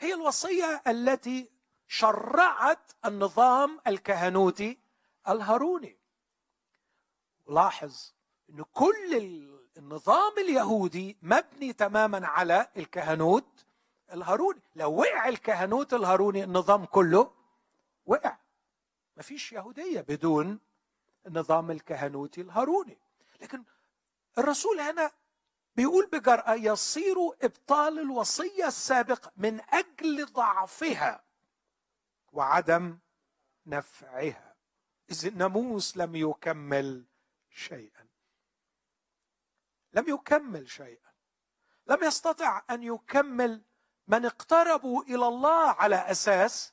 هي 0.00 0.14
الوصية 0.14 0.82
التي 0.86 1.50
شرعت 1.88 2.92
النظام 3.04 3.80
الكهنوتي 3.86 4.78
الهاروني. 5.28 5.96
لاحظ 7.48 8.12
إن 8.50 8.64
كل 8.72 9.14
النظام 9.76 10.38
اليهودي 10.38 11.16
مبني 11.22 11.72
تماما 11.72 12.26
على 12.26 12.68
الكهنوت 12.76 13.64
الهاروني. 14.12 14.60
لو 14.76 15.00
وقع 15.00 15.28
الكهنوت 15.28 15.94
الهاروني 15.94 16.44
النظام 16.44 16.84
كله 16.84 17.32
وقع. 18.06 18.36
مفيش 19.16 19.52
يهودية 19.52 20.00
بدون 20.00 20.58
النظام 21.26 21.70
الكهنوتي 21.70 22.40
الهاروني. 22.40 22.98
لكن 23.40 23.62
الرسول 24.38 24.80
هنا 24.80 25.10
بيقول 25.78 26.06
بجرأة 26.06 26.54
يصير 26.54 27.16
إبطال 27.42 27.98
الوصية 27.98 28.66
السابقة 28.66 29.32
من 29.36 29.60
أجل 29.60 30.26
ضعفها 30.26 31.24
وعدم 32.32 32.98
نفعها. 33.66 34.56
إذ 35.10 35.26
الناموس 35.26 35.96
لم 35.96 36.16
يكمل 36.16 37.04
شيئا. 37.50 38.08
لم 39.92 40.04
يكمل 40.08 40.70
شيئا. 40.70 41.12
لم 41.86 42.04
يستطع 42.04 42.62
أن 42.70 42.82
يكمل 42.82 43.62
من 44.08 44.24
اقتربوا 44.24 45.02
إلى 45.02 45.26
الله 45.28 45.70
على 45.70 45.96
أساس 45.96 46.72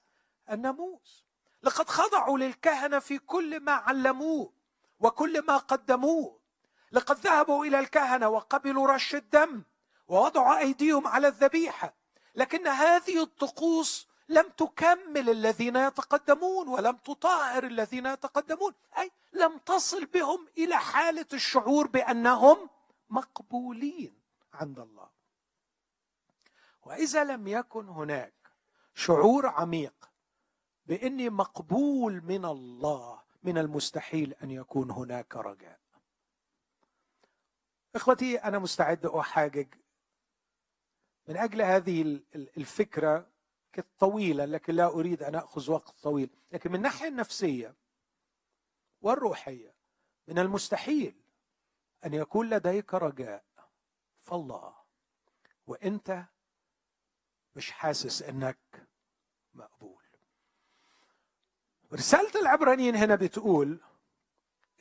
الناموس. 0.50 1.26
لقد 1.64 1.90
خضعوا 1.90 2.38
للكهنة 2.38 3.00
في 3.00 3.20
كل 3.20 3.60
ما 3.60 3.72
علموه 3.72 4.54
وكل 5.00 5.46
ما 5.46 5.58
قدموه. 5.58 6.45
لقد 6.92 7.20
ذهبوا 7.20 7.66
إلى 7.66 7.80
الكهنة 7.80 8.30
وقبلوا 8.30 8.88
رش 8.88 9.16
الدم 9.16 9.64
ووضعوا 10.08 10.60
أيديهم 10.60 11.08
على 11.08 11.28
الذبيحة. 11.28 11.94
لكن 12.36 12.68
هذه 12.68 13.24
الطقوس 13.24 14.08
لم 14.30 14.50
تكمل 14.50 15.30
الذين 15.30 15.76
يتقدمون 15.76 16.68
ولم 16.68 16.96
تطهر 16.96 17.64
الذين 17.64 18.06
يتقدمون. 18.06 18.74
أي 18.98 19.12
لم 19.34 19.58
تصل 19.58 20.06
بهم 20.06 20.48
إلى 20.58 20.78
حالة 20.78 21.26
الشعور 21.34 21.88
بأنهم 21.88 22.70
مقبولين 23.10 24.20
عند 24.54 24.80
الله. 24.80 25.10
وإذا 26.84 27.24
لم 27.24 27.48
يكن 27.48 27.90
هناك 27.90 28.34
شعور 28.96 29.48
عميق 29.48 30.10
بإني 30.86 31.30
مقبول 31.30 32.22
من 32.24 32.46
الله 32.46 33.22
من 33.44 33.58
المستحيل 33.58 34.34
أن 34.44 34.52
يكون 34.52 34.92
هناك 34.92 35.36
رجاء. 35.36 35.85
إخوتي 37.96 38.38
أنا 38.38 38.60
مستعد 38.60 39.06
احاجج 39.06 39.68
من 41.28 41.38
أجل 41.38 41.62
هذه 41.62 42.22
الفكرة 42.36 43.30
طويلة 44.00 44.46
لكن 44.46 44.76
لا 44.76 44.86
أريد 44.86 45.24
أن 45.24 45.36
اخذ 45.36 45.72
وقت 45.72 46.00
طويل. 46.00 46.30
لكن 46.52 46.70
من 46.70 46.76
الناحية 46.76 47.08
النفسية 47.08 47.76
والروحية 49.02 49.76
من 50.28 50.40
المستحيل 50.40 51.16
أن 52.06 52.14
يكون 52.14 52.50
لديك 52.50 52.94
رجاء. 52.94 53.44
فالله 54.22 54.76
وأنت 55.68 56.24
مش 57.56 57.72
حاسس 57.72 58.22
أنك 58.22 58.88
مقبول. 59.54 60.04
رسالة 61.94 62.40
العبرانيين 62.42 62.96
هنا 62.96 63.16
بتقول 63.16 63.80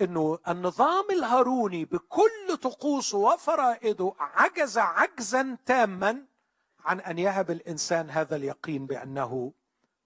إنه 0.00 0.38
النظام 0.48 1.10
الهاروني 1.10 1.84
بكل 1.84 2.56
طقوسه 2.62 3.18
وفرائده 3.18 4.14
عجز 4.18 4.78
عجزا 4.78 5.58
تاما 5.66 6.26
عن 6.84 7.00
أن 7.00 7.18
يهب 7.18 7.50
الإنسان 7.50 8.10
هذا 8.10 8.36
اليقين 8.36 8.86
بأنه 8.86 9.52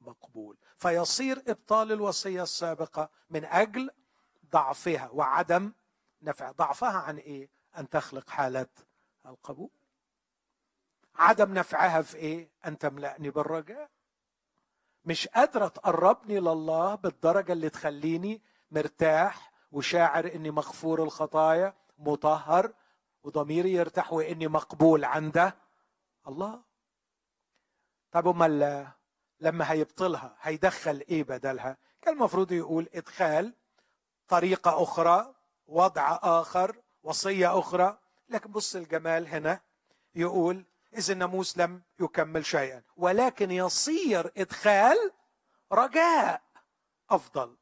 مقبول. 0.00 0.56
فيصير 0.76 1.42
إبطال 1.48 1.92
الوصية 1.92 2.42
السابقة 2.42 3.10
من 3.30 3.44
أجل 3.44 3.90
ضعفها 4.52 5.10
وعدم 5.12 5.72
نفع. 6.22 6.50
ضعفها 6.50 6.98
عن 6.98 7.16
إيه؟ 7.16 7.50
أن 7.78 7.88
تخلق 7.88 8.30
حاله 8.30 8.66
القبول. 9.26 9.70
عدم 11.14 11.54
نفعها 11.54 12.02
في 12.02 12.16
إيه؟ 12.16 12.50
أن 12.66 12.78
تملأني 12.78 13.30
بالرجاء. 13.30 13.90
مش 15.04 15.28
قادرة 15.28 15.68
تقربني 15.68 16.40
لله 16.40 16.94
بالدرجة 16.94 17.52
اللي 17.52 17.70
تخليني 17.70 18.42
مرتاح 18.70 19.52
وشاعر 19.72 20.34
إني 20.34 20.50
مغفور 20.50 21.02
الخطايا 21.02 21.74
مطهر 21.98 22.72
وضميري 23.22 23.72
يرتاح 23.72 24.12
وإني 24.12 24.48
مقبول 24.48 25.04
عنده. 25.04 25.56
الله. 26.28 26.62
طب 28.12 28.28
امال 28.28 28.86
لما 29.40 29.72
هيبطلها 29.72 30.36
هيدخل 30.40 31.04
إيه 31.08 31.24
بدلها؟ 31.24 31.76
كان 32.02 32.14
المفروض 32.14 32.52
يقول 32.52 32.88
إدخال 32.94 33.54
طريقة 34.28 34.82
أخرى 34.82 35.34
وضع 35.66 36.18
آخر 36.22 36.76
وصية 37.02 37.58
أخرى. 37.58 37.98
لكن 38.28 38.50
بص 38.50 38.76
الجمال 38.76 39.26
هنا 39.26 39.60
يقول 40.14 40.64
اذا 40.96 41.12
الناموس 41.12 41.58
لم 41.58 41.82
يكمل 42.00 42.46
شيئا 42.46 42.82
ولكن 42.96 43.50
يصير 43.50 44.32
إدخال 44.36 45.12
رجاء 45.72 46.42
أفضل. 47.10 47.56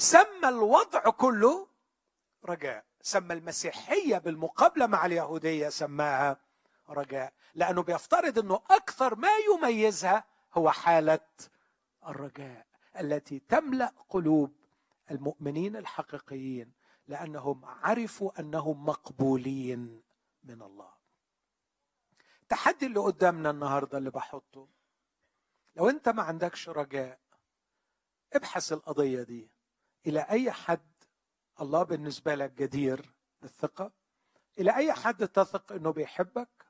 سمى 0.00 0.48
الوضع 0.48 1.00
كله 1.00 1.68
رجاء. 2.44 2.84
سمى 3.02 3.34
المسيحية 3.34 4.18
بالمقابلة 4.18 4.86
مع 4.86 5.06
اليهودية 5.06 5.68
سماها 5.68 6.40
رجاء. 6.88 7.32
لأنه 7.54 7.82
بيفترض 7.82 8.38
إنه 8.38 8.62
أكثر 8.70 9.14
ما 9.14 9.28
يميزها 9.54 10.24
هو 10.54 10.70
حالة 10.70 11.28
الرجاء 12.06 12.66
التي 13.00 13.38
تملأ 13.38 13.92
قلوب 14.08 14.52
المؤمنين 15.10 15.76
الحقيقيين 15.76 16.72
لأنهم 17.08 17.64
عرفوا 17.64 18.40
أنهم 18.40 18.84
مقبولين 18.84 20.02
من 20.44 20.62
الله. 20.62 20.92
التحدي 22.42 22.86
اللي 22.86 23.00
قدامنا 23.00 23.50
النهارده 23.50 23.98
اللي 23.98 24.10
بحطه 24.10 24.68
لو 25.76 25.88
أنت 25.88 26.08
ما 26.08 26.22
عندكش 26.22 26.68
رجاء 26.68 27.18
ابحث 28.32 28.72
القضية 28.72 29.22
دي. 29.22 29.59
إلى 30.06 30.20
أي 30.20 30.52
حد 30.52 30.90
الله 31.60 31.82
بالنسبة 31.82 32.34
لك 32.34 32.52
جدير 32.52 33.14
بالثقة؟ 33.42 33.92
إلى 34.58 34.76
أي 34.76 34.92
حد 34.92 35.28
تثق 35.28 35.72
إنه 35.72 35.90
بيحبك؟ 35.90 36.66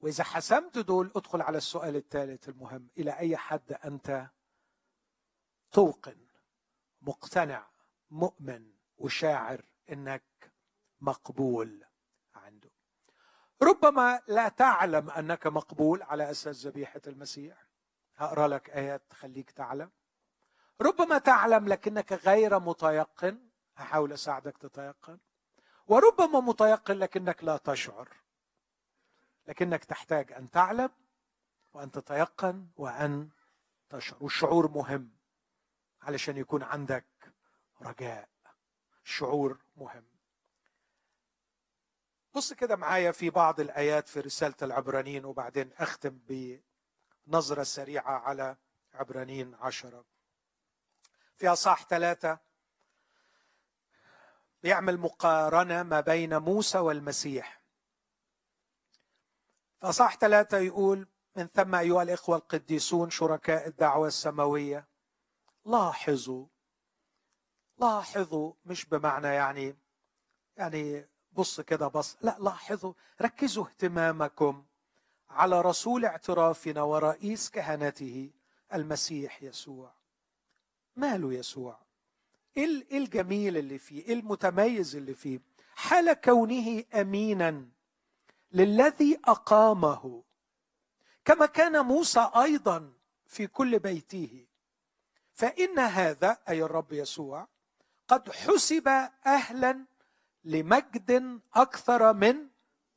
وإذا 0.00 0.24
حسمت 0.24 0.78
دول 0.78 1.12
ادخل 1.16 1.42
على 1.42 1.58
السؤال 1.58 1.96
الثالث 1.96 2.48
المهم. 2.48 2.88
إلى 2.98 3.18
أي 3.18 3.36
حد 3.36 3.72
أنت 3.72 4.30
توقن 5.72 6.26
مقتنع 7.02 7.68
مؤمن 8.10 8.72
وشاعر 8.98 9.64
إنك 9.92 10.52
مقبول 11.00 11.84
عنده؟ 12.34 12.70
ربما 13.62 14.22
لا 14.28 14.48
تعلم 14.48 15.10
أنك 15.10 15.46
مقبول 15.46 16.02
على 16.02 16.30
أساس 16.30 16.66
ذبيحة 16.66 17.00
المسيح. 17.06 17.66
هقرأ 18.16 18.48
لك 18.48 18.70
آيات 18.70 19.02
تخليك 19.10 19.50
تعلم. 19.50 19.90
ربما 20.80 21.18
تعلم 21.18 21.68
لكنك 21.68 22.12
غير 22.12 22.58
متيقن. 22.58 23.48
هحاول 23.76 24.12
أساعدك 24.12 24.58
تتيقن. 24.58 25.18
وربما 25.86 26.40
متيقن 26.40 26.98
لكنك 26.98 27.44
لا 27.44 27.56
تشعر. 27.56 28.08
لكنك 29.46 29.84
تحتاج 29.84 30.32
أن 30.32 30.50
تعلم 30.50 30.90
وأن 31.72 31.90
تتيقن 31.90 32.68
وأن 32.76 33.28
تشعر. 33.88 34.18
والشعور 34.20 34.70
مهم 34.70 35.10
علشان 36.02 36.36
يكون 36.36 36.62
عندك 36.62 37.06
رجاء. 37.82 38.28
شعور 39.04 39.58
مهم. 39.76 40.04
بص 42.34 42.52
كده 42.52 42.76
معايا 42.76 43.12
في 43.12 43.30
بعض 43.30 43.60
الآيات 43.60 44.08
في 44.08 44.20
رسالة 44.20 44.54
العبرانيين 44.62 45.24
وبعدين 45.24 45.72
أختم 45.72 46.18
بنظرة 47.28 47.62
سريعة 47.62 48.18
على 48.18 48.56
عبرانيين 48.94 49.54
عشرة. 49.54 50.04
في 51.38 51.48
اصح 51.48 51.86
ثلاثة. 51.86 52.38
بيعمل 54.62 54.98
مقارنة 54.98 55.82
ما 55.82 56.00
بين 56.00 56.38
موسى 56.38 56.78
والمسيح. 56.78 57.60
فصح 59.80 60.16
ثلاثة 60.16 60.58
يقول 60.58 61.08
من 61.36 61.46
ثم 61.46 61.74
أيها 61.74 62.02
الإخوة 62.02 62.36
القديسون 62.36 63.10
شركاء 63.10 63.68
الدعوة 63.68 64.08
السماوية 64.08 64.86
لاحظوا 65.64 66.46
لاحظوا 67.78 68.52
مش 68.64 68.84
بمعنى 68.84 69.28
يعني 69.28 69.76
يعني 70.56 71.08
بص 71.32 71.60
كده 71.60 71.88
بص 71.88 72.16
لا 72.20 72.36
لاحظوا 72.40 72.92
ركزوا 73.22 73.66
اهتمامكم 73.66 74.64
على 75.30 75.60
رسول 75.60 76.04
اعترافنا 76.04 76.82
ورئيس 76.82 77.50
كهنته 77.50 78.30
المسيح 78.74 79.42
يسوع. 79.42 79.95
ماله 80.96 81.32
يسوع؟ 81.32 81.78
إيه, 82.56 82.86
إيه 82.90 82.98
الجميل 82.98 83.56
اللي 83.56 83.78
فيه؟ 83.78 84.02
إيه 84.02 84.14
المتميز 84.14 84.96
اللي 84.96 85.14
فيه؟ 85.14 85.40
حال 85.74 86.12
كونه 86.12 86.84
أمينا 86.94 87.66
للذي 88.52 89.20
أقامه 89.24 90.22
كما 91.24 91.46
كان 91.46 91.84
موسى 91.84 92.30
أيضا 92.42 92.92
في 93.26 93.46
كل 93.46 93.78
بيته. 93.78 94.46
فإن 95.32 95.78
هذا 95.78 96.38
أي 96.48 96.62
الرب 96.62 96.92
يسوع 96.92 97.48
قد 98.08 98.32
حسب 98.32 98.88
أهلا 99.26 99.84
لمجد 100.44 101.40
أكثر 101.54 102.12
من 102.12 102.48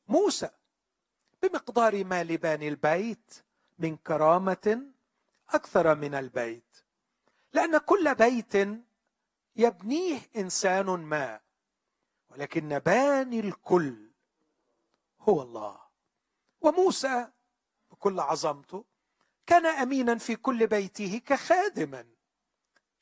موسى 0.07 0.49
بمقدار 1.43 2.03
ما 2.03 2.23
لباني 2.23 2.67
البيت 2.67 3.43
من 3.79 3.97
كرامة 3.97 4.83
أكثر 5.49 5.95
من 5.95 6.15
البيت. 6.15 6.68
لأن 7.53 7.77
كل 7.77 8.15
بيت 8.15 8.53
يبنيه 9.55 10.19
إنسان 10.35 10.85
ما 10.85 11.39
ولكن 12.29 12.79
باني 12.79 13.39
الكل 13.39 14.11
هو 15.19 15.41
الله. 15.41 15.81
وموسى 16.61 17.27
بكل 17.91 18.19
عظمته 18.19 18.85
كان 19.47 19.65
امينا 19.65 20.17
في 20.17 20.35
كل 20.35 20.67
بيته 20.67 21.21
كخادما 21.25 22.07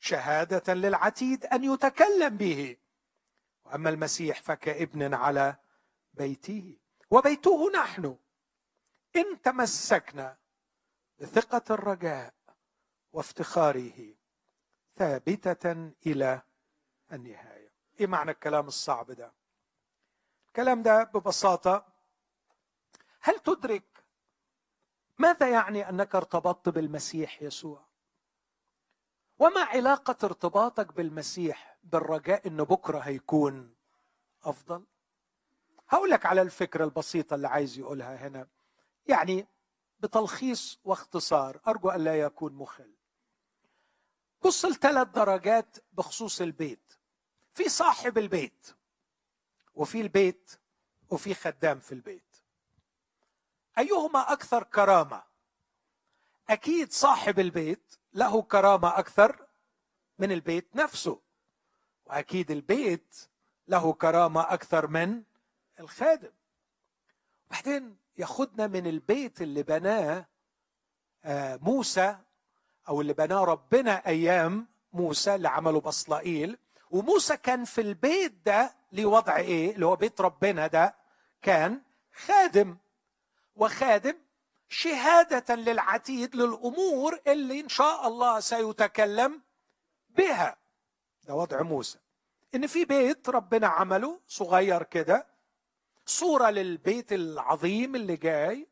شهادة 0.00 0.74
للعتيد 0.74 1.46
أن 1.46 1.64
يتكلم 1.64 2.36
به. 2.36 2.76
وأما 3.64 3.90
المسيح 3.90 4.42
فكابن 4.42 5.14
على 5.14 5.56
بيته. 6.14 6.78
وبيته 7.10 7.70
نحن. 7.70 8.16
إن 9.16 9.42
تمسكنا 9.42 10.36
بثقة 11.18 11.74
الرجاء 11.74 12.34
وافتخاره. 13.12 14.17
ثابتة 14.98 15.92
إلى 16.06 16.42
النهاية. 17.12 17.72
إيه 18.00 18.06
معنى 18.06 18.30
الكلام 18.30 18.66
الصعب 18.66 19.10
ده؟ 19.10 19.32
الكلام 20.48 20.82
ده 20.82 21.04
ببساطة 21.04 21.86
هل 23.20 23.38
تدرك 23.38 24.04
ماذا 25.18 25.48
يعني 25.48 25.88
أنك 25.88 26.14
ارتبطت 26.14 26.68
بالمسيح 26.68 27.42
يسوع؟ 27.42 27.84
وما 29.38 29.60
علاقة 29.60 30.16
ارتباطك 30.24 30.92
بالمسيح 30.92 31.78
بالرجاء 31.84 32.46
إنه 32.48 32.64
بكرة 32.64 32.98
هيكون 32.98 33.74
أفضل؟ 34.44 34.84
هقول 35.88 36.10
لك 36.10 36.26
على 36.26 36.42
الفكرة 36.42 36.84
البسيطة 36.84 37.34
اللي 37.34 37.48
عايز 37.48 37.78
يقولها 37.78 38.26
هنا. 38.26 38.46
يعني 39.06 39.46
بتلخيص 40.00 40.80
واختصار 40.84 41.60
أرجو 41.68 41.90
أن 41.90 42.04
لا 42.04 42.20
يكون 42.20 42.52
مخل. 42.52 42.97
بص 44.44 44.64
لثلاث 44.64 45.08
درجات 45.08 45.76
بخصوص 45.92 46.40
البيت. 46.40 46.92
في 47.54 47.68
صاحب 47.68 48.18
البيت 48.18 48.74
وفي 49.74 50.00
البيت 50.00 50.50
وفي 51.10 51.34
خدام 51.34 51.80
في 51.80 51.92
البيت. 51.92 52.36
أيهما 53.78 54.32
أكثر 54.32 54.62
كرامة؟ 54.62 55.22
أكيد 56.50 56.92
صاحب 56.92 57.38
البيت 57.38 57.94
له 58.12 58.42
كرامة 58.42 58.98
أكثر 58.98 59.46
من 60.18 60.32
البيت 60.32 60.76
نفسه. 60.76 61.20
وأكيد 62.06 62.50
البيت 62.50 63.28
له 63.68 63.92
كرامة 63.92 64.40
أكثر 64.40 64.86
من 64.86 65.22
الخادم. 65.80 66.32
بعدين 67.50 67.96
ياخدنا 68.16 68.66
من 68.66 68.86
البيت 68.86 69.42
اللي 69.42 69.62
بناه 69.62 70.26
آه، 71.24 71.56
موسى 71.62 72.18
أو 72.88 73.00
اللي 73.00 73.12
بناه 73.12 73.44
ربنا 73.44 74.06
أيام 74.06 74.66
موسى 74.92 75.34
اللي 75.34 75.48
عمله 75.48 75.80
بصلائيل 75.80 76.58
وموسى 76.90 77.36
كان 77.36 77.64
في 77.64 77.80
البيت 77.80 78.32
ده 78.46 78.74
لوضع 78.92 79.36
إيه؟ 79.36 79.74
اللي 79.74 79.86
هو 79.86 79.96
بيت 79.96 80.20
ربنا 80.20 80.66
ده 80.66 80.94
كان 81.42 81.82
خادم. 82.12 82.76
وخادم 83.56 84.14
شهادة 84.68 85.54
للعتيد 85.54 86.36
للأمور 86.36 87.20
اللي 87.26 87.60
إن 87.60 87.68
شاء 87.68 88.08
الله 88.08 88.40
سيتكلم 88.40 89.42
بها. 90.08 90.56
ده 91.24 91.34
وضع 91.34 91.62
موسى. 91.62 91.98
إن 92.54 92.66
في 92.66 92.84
بيت 92.84 93.28
ربنا 93.28 93.66
عمله 93.66 94.20
صغير 94.26 94.82
كده 94.82 95.26
صورة 96.06 96.50
للبيت 96.50 97.12
العظيم 97.12 97.94
اللي 97.94 98.16
جاي. 98.16 98.68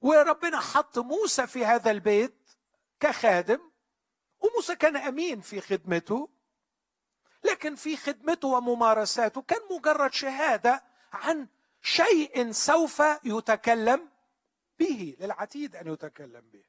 وربنا 0.00 0.60
حط 0.60 0.98
موسى 0.98 1.46
في 1.46 1.64
هذا 1.66 1.90
البيت 1.90 2.34
كخادم 3.00 3.70
وموسى 4.40 4.76
كان 4.76 4.96
أمين 4.96 5.40
في 5.40 5.60
خدمته 5.60 6.28
لكن 7.44 7.74
في 7.74 7.96
خدمته 7.96 8.48
وممارساته 8.48 9.42
كان 9.42 9.60
مجرد 9.70 10.12
شهادة 10.12 10.84
عن 11.12 11.48
شيء 11.82 12.52
سوف 12.52 13.02
يتكلم 13.24 14.08
به 14.78 15.16
للعتيد 15.20 15.76
أن 15.76 15.92
يتكلم 15.92 16.50
به. 16.52 16.64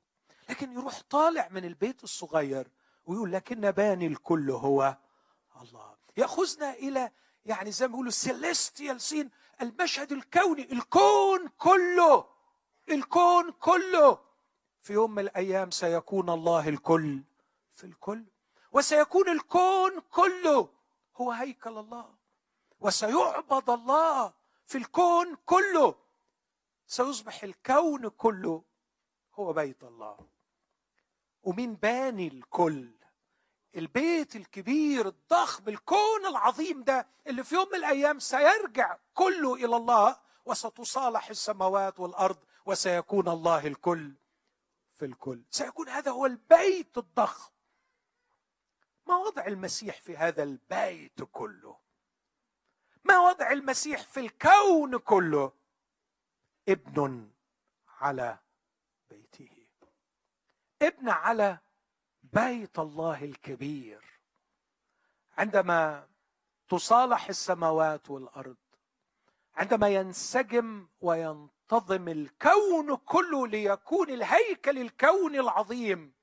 لكن 0.49 0.71
يروح 0.73 1.01
طالع 1.09 1.47
من 1.51 1.65
البيت 1.65 2.03
الصغير 2.03 2.71
ويقول 3.05 3.31
لكن 3.31 3.71
باني 3.71 4.07
الكل 4.07 4.51
هو 4.51 4.97
الله. 5.61 5.95
يأخذنا 6.17 6.73
إلى 6.73 7.11
يعني 7.45 7.71
زي 7.71 7.87
ما 7.87 7.91
بيقولوا 7.91 8.11
celestial 8.11 9.01
scene 9.01 9.29
المشهد 9.61 10.11
الكوني 10.11 10.71
الكون 10.71 11.47
كله 11.47 12.25
الكون 12.89 13.51
كله. 13.51 14.30
في 14.81 14.93
يوم 14.93 15.11
من 15.11 15.19
الأيام 15.23 15.71
سيكون 15.71 16.29
الله 16.29 16.69
الكل 16.69 17.19
في 17.73 17.83
الكل 17.83 18.23
وسيكون 18.71 19.29
الكون 19.29 19.99
كله 20.11 20.69
هو 21.15 21.31
هيكل 21.31 21.77
الله 21.77 22.15
وسيعبد 22.79 23.69
الله 23.69 24.33
في 24.65 24.77
الكون 24.77 25.35
كله 25.45 25.95
سيصبح 26.87 27.43
الكون 27.43 28.09
كله 28.09 28.63
هو 29.35 29.53
بيت 29.53 29.83
الله. 29.83 30.17
ومين 31.43 31.73
باني 31.75 32.27
الكل؟ 32.27 32.89
البيت 33.75 34.35
الكبير 34.35 35.07
الضخم 35.07 35.69
الكون 35.69 36.25
العظيم 36.25 36.83
ده 36.83 37.07
اللي 37.27 37.43
في 37.43 37.55
يوم 37.55 37.67
من 37.69 37.75
الأيام 37.75 38.19
سيرجع 38.19 38.97
كله 39.13 39.55
إلى 39.55 39.75
الله 39.75 40.17
وستصالح 40.45 41.29
السماوات 41.29 41.99
والأرض 41.99 42.37
وسيكون 42.65 43.27
الله 43.27 43.67
الكل. 43.67 44.13
في 45.01 45.07
الكل. 45.07 45.43
سيكون 45.49 45.89
هذا 45.89 46.11
هو 46.11 46.25
البيت 46.25 46.97
الضخم. 46.97 47.51
ما 49.07 49.15
وضع 49.15 49.45
المسيح 49.45 50.01
في 50.01 50.17
هذا 50.17 50.43
البيت 50.43 51.23
كله؟ 51.31 51.77
ما 53.03 53.19
وضع 53.19 53.51
المسيح 53.51 54.01
في 54.01 54.19
الكون 54.19 54.97
كله؟ 54.97 55.51
ابن 56.69 57.31
على 57.87 58.37
بيته. 59.09 59.67
ابن 60.81 61.09
على 61.09 61.57
بيت 62.23 62.79
الله 62.79 63.23
الكبير. 63.23 64.19
عندما 65.37 66.07
تصالح 66.69 67.29
السماوات 67.29 68.09
والأرض 68.09 68.57
عندما 69.55 69.89
ينسجم 69.89 70.87
وينتظم 71.71 72.07
الكون 72.07 72.95
كله 72.95 73.47
ليكون 73.47 74.09
الهيكل 74.09 74.77
الكوني 74.77 75.39
العظيم 75.39 76.13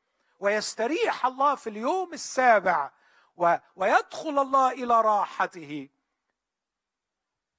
ويستريح 0.40 1.26
الله 1.26 1.55
في 1.55 1.70
اليوم 1.70 2.12
السابع 2.12 2.92
ويدخل 3.76 4.38
الله 4.38 4.72
إلى 4.72 5.01
راحته. 5.01 5.88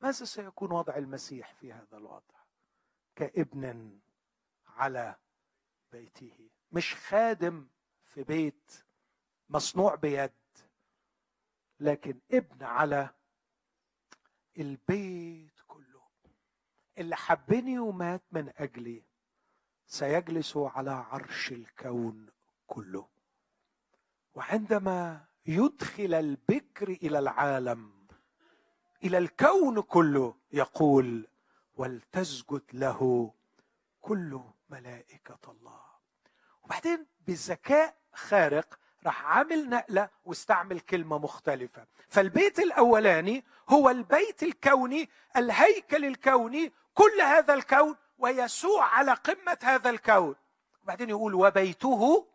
ماذا 0.01 0.25
سيكون 0.25 0.71
وضع 0.71 0.95
المسيح 0.95 1.53
في 1.53 1.73
هذا 1.73 1.97
الوضع؟ 1.97 2.39
كابن 3.15 3.99
على 4.67 5.15
بيته 5.91 6.49
مش 6.71 6.95
خادم 6.95 7.67
في 8.05 8.23
بيت 8.23 8.71
مصنوع 9.49 9.95
بيد 9.95 10.31
لكن 11.79 12.19
ابن 12.31 12.63
على 12.63 13.09
البيت 14.57 15.58
اللي 16.99 17.15
حبني 17.15 17.79
ومات 17.79 18.21
من 18.31 18.51
أجلي 18.57 19.03
سيجلس 19.87 20.57
على 20.57 20.91
عرش 20.91 21.51
الكون 21.51 22.27
كله. 22.67 23.07
وعندما 24.35 25.25
يدخل 25.45 26.13
البكر 26.13 26.89
إلى 26.89 27.19
العالم 27.19 28.07
إلى 29.03 29.17
الكون 29.17 29.81
كله 29.81 30.35
يقول 30.51 31.27
ولتسجد 31.75 32.63
له 32.73 33.33
كل 34.01 34.41
ملائكة 34.69 35.39
الله. 35.51 35.81
وبعدين 36.63 37.05
بذكاء 37.27 37.97
خارق 38.13 38.79
راح 39.05 39.25
عامل 39.25 39.69
نقلة 39.69 40.09
واستعمل 40.25 40.79
كلمة 40.79 41.17
مختلفة. 41.17 41.87
فالبيت 42.09 42.59
الأولاني 42.59 43.43
هو 43.69 43.89
البيت 43.89 44.43
الكوني 44.43 45.09
الهيكل 45.37 46.05
الكوني 46.05 46.71
كل 46.99 47.21
هذا 47.21 47.53
الكون 47.53 47.95
ويسوع 48.17 48.85
على 48.85 49.13
قمة 49.13 49.57
هذا 49.61 49.89
الكون. 49.89 50.35
وبعدين 50.83 51.09
يقول 51.09 51.33
وبيته 51.33 52.27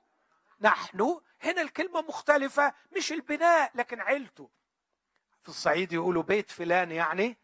نحن. 0.60 1.20
هنا 1.42 1.62
الكلمة 1.62 2.00
مختلفة 2.00 2.74
مش 2.96 3.12
البناء 3.12 3.70
لكن 3.74 4.00
عيلته. 4.00 4.50
في 5.42 5.48
الصعيد 5.48 5.92
يقولوا 5.92 6.22
بيت 6.22 6.50
فلان 6.50 6.92
يعني 6.92 7.36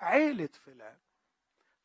عيلة 0.00 0.48
فلان. 0.66 0.96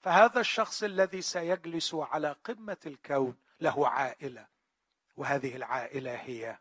فهذا 0.02 0.40
الشخص 0.40 0.84
الذي 0.84 1.22
سيجلس 1.22 1.96
على 1.96 2.36
قمة 2.44 2.78
الكون 2.86 3.38
له 3.62 3.88
عائلة. 3.88 4.48
وهذه 5.18 5.56
العائلة 5.56 6.16
هي 6.16 6.58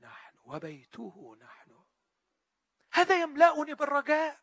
نحن 0.00 0.36
وبيته 0.44 1.36
نحن. 1.40 1.70
هذا 2.92 3.22
يملأني 3.22 3.74
بالرجاء. 3.74 4.38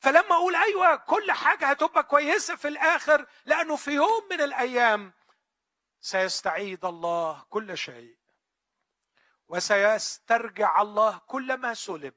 فلما 0.00 0.32
أقول 0.34 0.56
أيوه 0.56 0.96
كل 0.96 1.32
حاجة 1.32 1.66
هتبقى 1.66 2.02
كويسه 2.02 2.56
في 2.56 2.68
الآخر 2.68 3.26
لأنه 3.44 3.76
في 3.76 3.90
يوم 3.90 4.28
من 4.30 4.40
الأيام 4.40 5.12
سيستعيد 6.00 6.84
الله 6.84 7.44
كل 7.50 7.78
شيء. 7.78 8.16
وسيسترجع 9.48 10.82
الله 10.82 11.20
كل 11.26 11.56
ما 11.56 11.74
سلب. 11.74 12.14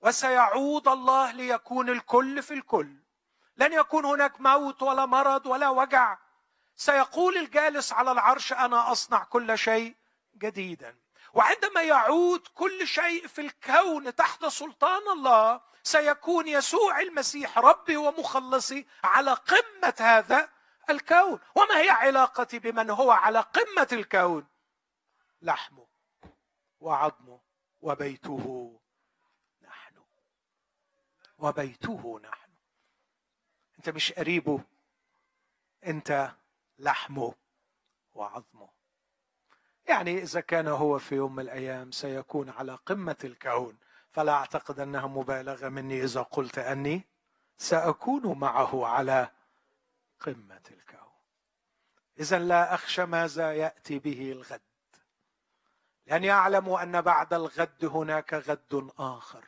وسيعود 0.00 0.88
الله 0.88 1.32
ليكون 1.32 1.88
الكل 1.90 2.42
في 2.42 2.54
الكل. 2.54 2.96
لن 3.56 3.72
يكون 3.72 4.04
هناك 4.04 4.40
موت 4.40 4.82
ولا 4.82 5.06
مرض 5.06 5.46
ولا 5.46 5.68
وجع. 5.68 6.18
سيقول 6.76 7.36
الجالس 7.36 7.92
على 7.92 8.12
العرش 8.12 8.52
أنا 8.52 8.92
أصنع 8.92 9.24
كل 9.24 9.58
شيء 9.58 9.96
جديدا. 10.34 10.98
وعندما 11.32 11.82
يعود 11.82 12.46
كل 12.54 12.88
شيء 12.88 13.26
في 13.26 13.40
الكون 13.40 14.14
تحت 14.14 14.44
سلطان 14.46 15.08
الله 15.12 15.60
سيكون 15.86 16.48
يسوع 16.48 17.00
المسيح 17.00 17.58
ربي 17.58 17.96
ومخلصي 17.96 18.86
على 19.04 19.32
قمة 19.32 19.94
هذا 19.98 20.48
الكون. 20.90 21.40
وما 21.54 21.80
هي 21.80 21.90
علاقتي 21.90 22.58
بمن 22.58 22.90
هو 22.90 23.10
على 23.10 23.40
قمة 23.40 23.88
الكون؟ 23.92 24.46
لحمه 25.42 25.86
وعظمه 26.80 27.40
وبيته 27.80 28.80
نحن. 29.62 30.04
وبيته 31.38 32.20
نحن. 32.22 32.50
أنت 33.78 33.88
مش 33.88 34.12
قريبه 34.12 34.60
أنت 35.86 36.30
لحمه 36.78 37.34
وعظمه. 38.14 38.68
يعني 39.88 40.18
إذا 40.18 40.40
كان 40.40 40.68
هو 40.68 40.98
في 40.98 41.14
يوم 41.14 41.34
من 41.34 41.42
الأيام 41.42 41.92
سيكون 41.92 42.50
على 42.50 42.74
قمة 42.74 43.18
الكون. 43.24 43.78
فلا 44.16 44.32
أعتقد 44.32 44.80
أنها 44.80 45.06
مبالغة 45.06 45.68
مني 45.68 46.04
إذا 46.04 46.22
قلت 46.22 46.58
أني 46.58 47.04
سأكون 47.56 48.38
معه 48.38 48.86
على 48.86 49.30
قمة 50.20 50.60
الكون. 50.70 51.12
اذا 52.20 52.38
لا 52.38 52.74
أخشى 52.74 53.04
ماذا 53.04 53.52
يأتي 53.52 53.98
به 53.98 54.32
الغد. 54.32 54.60
لأني 56.06 56.30
أعلم 56.30 56.68
أن 56.68 57.00
بعد 57.00 57.34
الغد 57.34 57.84
هناك 57.84 58.34
غد 58.34 58.90
آخر. 58.98 59.44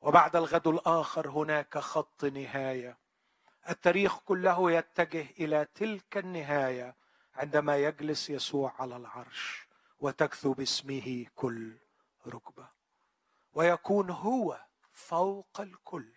وبعد 0.00 0.36
الغد 0.36 0.66
الآخر 0.66 1.28
هناك 1.28 1.78
خط 1.78 2.24
نهاية. 2.24 2.98
التاريخ 3.68 4.18
كله 4.18 4.72
يتجه 4.72 5.26
إلى 5.38 5.66
تلك 5.74 6.18
النهاية 6.18 6.94
عندما 7.34 7.76
يجلس 7.76 8.30
يسوع 8.30 8.72
على 8.78 8.96
العرش 8.96 9.68
وتكثو 10.00 10.52
باسمه 10.52 11.26
كل 11.36 11.72
ركبة. 12.26 12.77
ويكون 13.58 14.10
هو 14.10 14.60
فوق 14.92 15.60
الكل. 15.60 16.12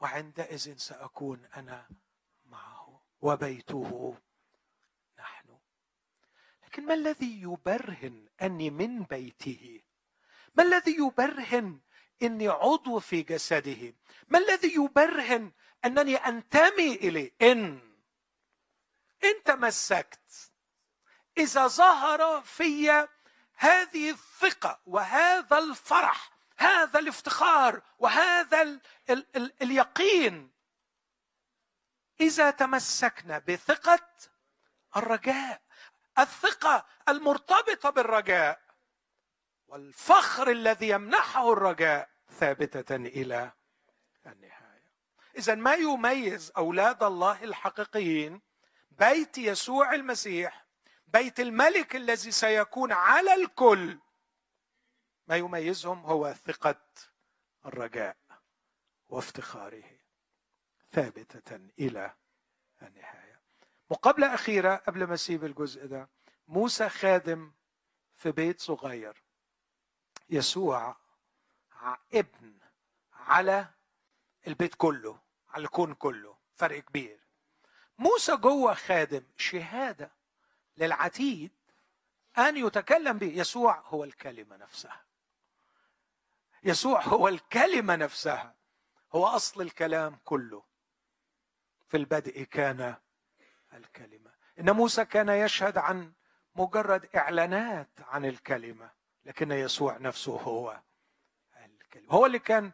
وعندئذ 0.00 0.76
سأكون 0.76 1.44
أنا 1.56 1.88
معه 2.46 3.00
وبيته 3.20 4.16
نحن. 5.18 5.58
لكن 6.64 6.86
ما 6.86 6.94
الذي 6.94 7.42
يبرهن 7.42 8.28
أني 8.42 8.70
من 8.70 9.02
بيته؟ 9.02 9.82
ما 10.54 10.62
الذي 10.62 10.96
يبرهن 10.96 11.80
إني 12.22 12.48
عضو 12.48 12.98
في 12.98 13.22
جسده؟ 13.22 13.94
ما 14.28 14.38
الذي 14.38 14.74
يبرهن 14.74 15.52
أنني 15.84 16.16
أنتمي 16.16 16.94
إليه؟ 16.94 17.32
إن 17.42 17.80
إن 19.24 19.42
تمسكت. 19.44 20.52
إذا 21.38 21.66
ظهر 21.66 22.42
في 22.42 23.08
هذه 23.56 24.10
الثقة 24.10 24.80
وهذا 24.86 25.58
الفرح 25.58 26.30
هذا 26.56 26.98
الافتخار 26.98 27.82
وهذا 27.98 28.62
ال 28.62 28.80
ال 29.10 29.26
ال 29.36 29.52
اليقين. 29.62 30.50
إذا 32.20 32.50
تمسكنا 32.50 33.38
بثقة 33.38 34.08
الرجاء 34.96 35.62
الثقة 36.18 36.86
المرتبطة 37.08 37.90
بالرجاء 37.90 38.60
والفخر 39.66 40.50
الذي 40.50 40.88
يمنحه 40.88 41.52
الرجاء 41.52 42.10
ثابتة 42.30 42.96
إلى 42.96 43.52
النهاية. 44.26 44.92
اذا 45.38 45.54
ما 45.54 45.74
يميز 45.74 46.52
أولاد 46.56 47.02
الله 47.02 47.44
الحقيقيين؟ 47.44 48.40
بيت 48.90 49.38
يسوع 49.38 49.94
المسيح 49.94 50.63
بيت 51.08 51.40
الملك 51.40 51.96
الذي 51.96 52.30
سيكون 52.30 52.92
على 52.92 53.34
الكل. 53.34 53.98
ما 55.28 55.36
يميزهم 55.36 56.04
هو 56.04 56.32
ثقة 56.32 56.80
الرجاء 57.66 58.16
وافتخاره 59.08 59.84
ثابتة 60.92 61.56
إلى 61.78 62.14
النهاية. 62.82 63.40
مقابله 63.90 64.34
أخيرة 64.34 64.74
قبل 64.74 65.04
ما 65.04 65.14
أسيب 65.14 65.44
الجزء 65.44 65.86
ده 65.86 66.08
موسى 66.48 66.88
خادم 66.88 67.52
في 68.16 68.32
بيت 68.32 68.60
صغير. 68.60 69.22
يسوع 70.30 70.96
ابن 72.14 72.58
على 73.12 73.66
البيت 74.46 74.74
كله 74.74 75.18
على 75.50 75.64
الكون 75.64 75.94
كله 75.94 76.36
فرق 76.56 76.78
كبير. 76.80 77.18
موسى 77.98 78.36
جوه 78.36 78.74
خادم 78.74 79.22
شهادة. 79.36 80.10
للعتيد 80.76 81.50
أن 82.38 82.56
يتكلم 82.56 83.18
به. 83.18 83.26
يسوع 83.26 83.80
هو 83.86 84.04
الكلمة 84.04 84.56
نفسها. 84.56 85.04
يسوع 86.62 87.02
هو 87.02 87.28
الكلمة 87.28 87.96
نفسها. 87.96 88.54
هو 89.14 89.26
أصل 89.26 89.62
الكلام 89.62 90.18
كله. 90.24 90.62
في 91.88 91.96
البدء 91.96 92.42
كان 92.42 92.94
الكلمة. 93.72 94.30
إن 94.60 94.70
موسى 94.70 95.04
كان 95.04 95.28
يشهد 95.28 95.78
عن 95.78 96.12
مجرد 96.54 97.08
إعلانات 97.16 97.88
عن 97.98 98.24
الكلمة 98.24 98.90
لكن 99.24 99.52
يسوع 99.52 99.98
نفسه 99.98 100.32
هو 100.40 100.80
الكلمة. 101.56 102.12
هو 102.12 102.26
اللي 102.26 102.38
كان 102.38 102.72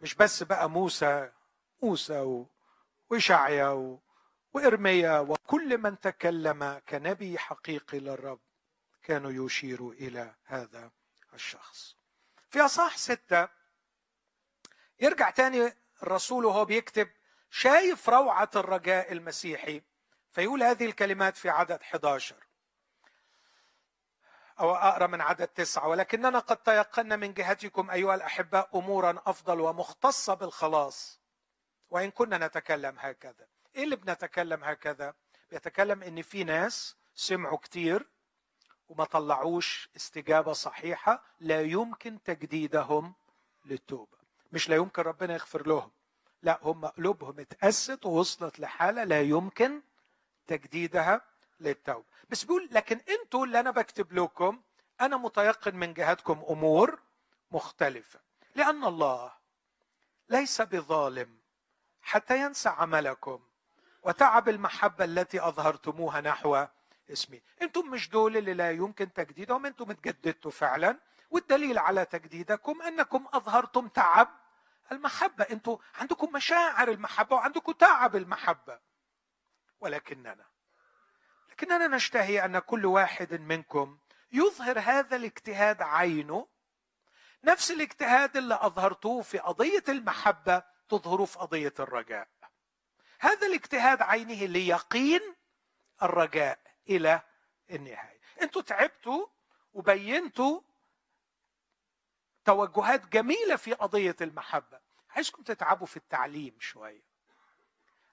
مش 0.00 0.14
بس 0.14 0.42
بقى 0.42 0.70
موسى 0.70 1.30
موسى 1.82 2.44
وإشعيا 3.10 3.98
وإرميا 4.52 5.18
وكل 5.18 5.78
من 5.78 6.00
تكلم 6.00 6.80
كنبي 6.88 7.38
حقيقي 7.38 7.98
للرب 7.98 8.40
كانوا 9.02 9.46
يشيروا 9.46 9.92
إلى 9.92 10.34
هذا 10.44 10.90
الشخص. 11.34 11.96
في 12.50 12.60
أصح 12.60 12.96
ستة 12.96 13.48
يرجع 15.00 15.30
تاني 15.30 15.72
الرسول 16.02 16.44
وهو 16.44 16.64
بيكتب 16.64 17.08
شايف 17.50 18.08
روعة 18.08 18.50
الرجاء 18.56 19.12
المسيحي؟ 19.12 19.82
فيقول 20.30 20.62
هذه 20.62 20.84
الكلمات 20.84 21.36
في 21.36 21.48
عدد 21.50 21.80
11 21.80 22.36
أو 24.60 24.74
أقرأ 24.74 25.06
من 25.06 25.20
عدد 25.20 25.48
تسعة 25.48 25.88
ولكننا 25.88 26.38
قد 26.38 26.56
تيقنا 26.56 27.16
من 27.16 27.34
جهتكم 27.34 27.90
أيها 27.90 28.14
الأحباء 28.14 28.78
أمورا 28.78 29.22
أفضل 29.26 29.60
ومختصة 29.60 30.34
بالخلاص 30.34 31.20
وإن 31.90 32.10
كنا 32.10 32.46
نتكلم 32.46 32.96
هكذا. 32.98 33.46
إيه 33.76 33.84
اللي 33.84 33.96
بنتكلم 33.96 34.64
هكذا؟ 34.64 35.14
بيتكلم 35.50 36.02
إن 36.02 36.22
في 36.22 36.44
ناس 36.44 36.96
سمعوا 37.14 37.58
كتير 37.58 38.06
وما 38.88 39.04
طلعوش 39.04 39.88
استجابة 39.96 40.52
صحيحة 40.52 41.24
لا 41.40 41.62
يمكن 41.62 42.22
تجديدهم 42.22 43.14
للتوبة. 43.64 44.18
مش 44.52 44.68
لا 44.68 44.76
يمكن 44.76 45.02
ربنا 45.02 45.34
يغفر 45.34 45.66
لهم 45.66 45.90
لا 46.42 46.58
هم 46.62 46.86
قلوبهم 46.86 47.40
اتأست 47.40 48.06
ووصلت 48.06 48.60
لحالة 48.60 49.04
لا 49.04 49.22
يمكن 49.22 49.82
تجديدها 50.46 51.20
للتوبة. 51.60 52.04
بس 52.30 52.44
بيقول 52.44 52.68
لكن 52.72 53.00
أنتوا 53.08 53.46
اللي 53.46 53.60
أنا 53.60 53.70
بكتب 53.70 54.12
لكم 54.12 54.60
أنا 55.00 55.16
متيقن 55.16 55.76
من 55.76 55.94
جهتكم 55.94 56.44
أمور 56.48 56.98
مختلفة. 57.50 58.20
لأن 58.54 58.84
الله 58.84 59.32
ليس 60.28 60.60
بظالم 60.62 61.38
حتى 62.02 62.40
ينسى 62.40 62.68
عملكم. 62.68 63.40
وتعب 64.02 64.48
المحبة 64.48 65.04
التي 65.04 65.40
أظهرتموها 65.40 66.20
نحو 66.20 66.66
اسمي. 67.12 67.42
أنتم 67.62 67.90
مش 67.90 68.08
دول 68.08 68.36
اللي 68.36 68.54
لا 68.54 68.70
يمكن 68.70 69.12
تجديدهم 69.12 69.66
أنتم 69.66 69.90
اتجددتوا 69.90 70.50
فعلا. 70.50 70.98
والدليل 71.30 71.78
على 71.78 72.04
تجديدكم 72.04 72.82
أنكم 72.82 73.26
أظهرتم 73.32 73.88
تعب 73.88 74.28
المحبة. 74.92 75.44
أنتم 75.44 75.78
عندكم 75.94 76.32
مشاعر 76.32 76.88
المحبة 76.88 77.36
وعندكم 77.36 77.72
تعب 77.72 78.16
المحبة. 78.16 78.78
ولكننا 79.80 80.46
لكننا 81.50 81.86
نشتهي 81.86 82.44
أن 82.44 82.58
كل 82.58 82.86
واحد 82.86 83.34
منكم 83.40 83.98
يظهر 84.32 84.78
هذا 84.78 85.16
الاجتهاد 85.16 85.82
عينه. 85.82 86.46
نفس 87.44 87.70
الاجتهاد 87.70 88.36
اللي 88.36 88.58
أظهرتوه 88.62 89.22
في 89.22 89.38
قضية 89.38 89.84
المحبة 89.88 90.62
تظهره 90.88 91.24
في 91.24 91.38
قضية 91.38 91.74
الرجاء. 91.80 92.28
هذا 93.22 93.46
الاجتهاد 93.46 94.02
عينه 94.02 94.44
ليقين 94.46 95.20
الرجاء 96.02 96.58
إلى 96.88 97.20
النهاية. 97.70 98.20
أنتوا 98.42 98.62
تعبتوا 98.62 99.26
وبينتوا 99.72 100.60
توجهات 102.44 103.06
جميلة 103.06 103.56
في 103.56 103.72
قضية 103.72 104.16
المحبة. 104.20 104.80
عايزكم 105.10 105.42
تتعبوا 105.42 105.86
في 105.86 105.96
التعليم 105.96 106.56
شوية. 106.60 107.02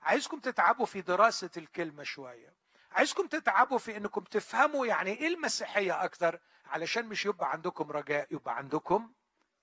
عايزكم 0.02 0.40
تتعبوا 0.40 0.86
في 0.86 1.02
دراسة 1.02 1.50
الكلمة 1.58 2.04
شوية. 2.04 2.54
عايزكم 2.92 3.28
تتعبوا 3.28 3.78
في 3.78 3.98
إنكم 3.98 4.22
تفهموا 4.24 4.86
يعني 4.86 5.12
إيه 5.12 5.28
المسيحية 5.28 6.04
أكثر 6.04 6.40
علشان 6.66 7.06
مش 7.06 7.26
يبقى 7.26 7.52
عندكم 7.52 7.92
رجاء 7.92 8.34
يبقى 8.34 8.58
عندكم 8.58 9.14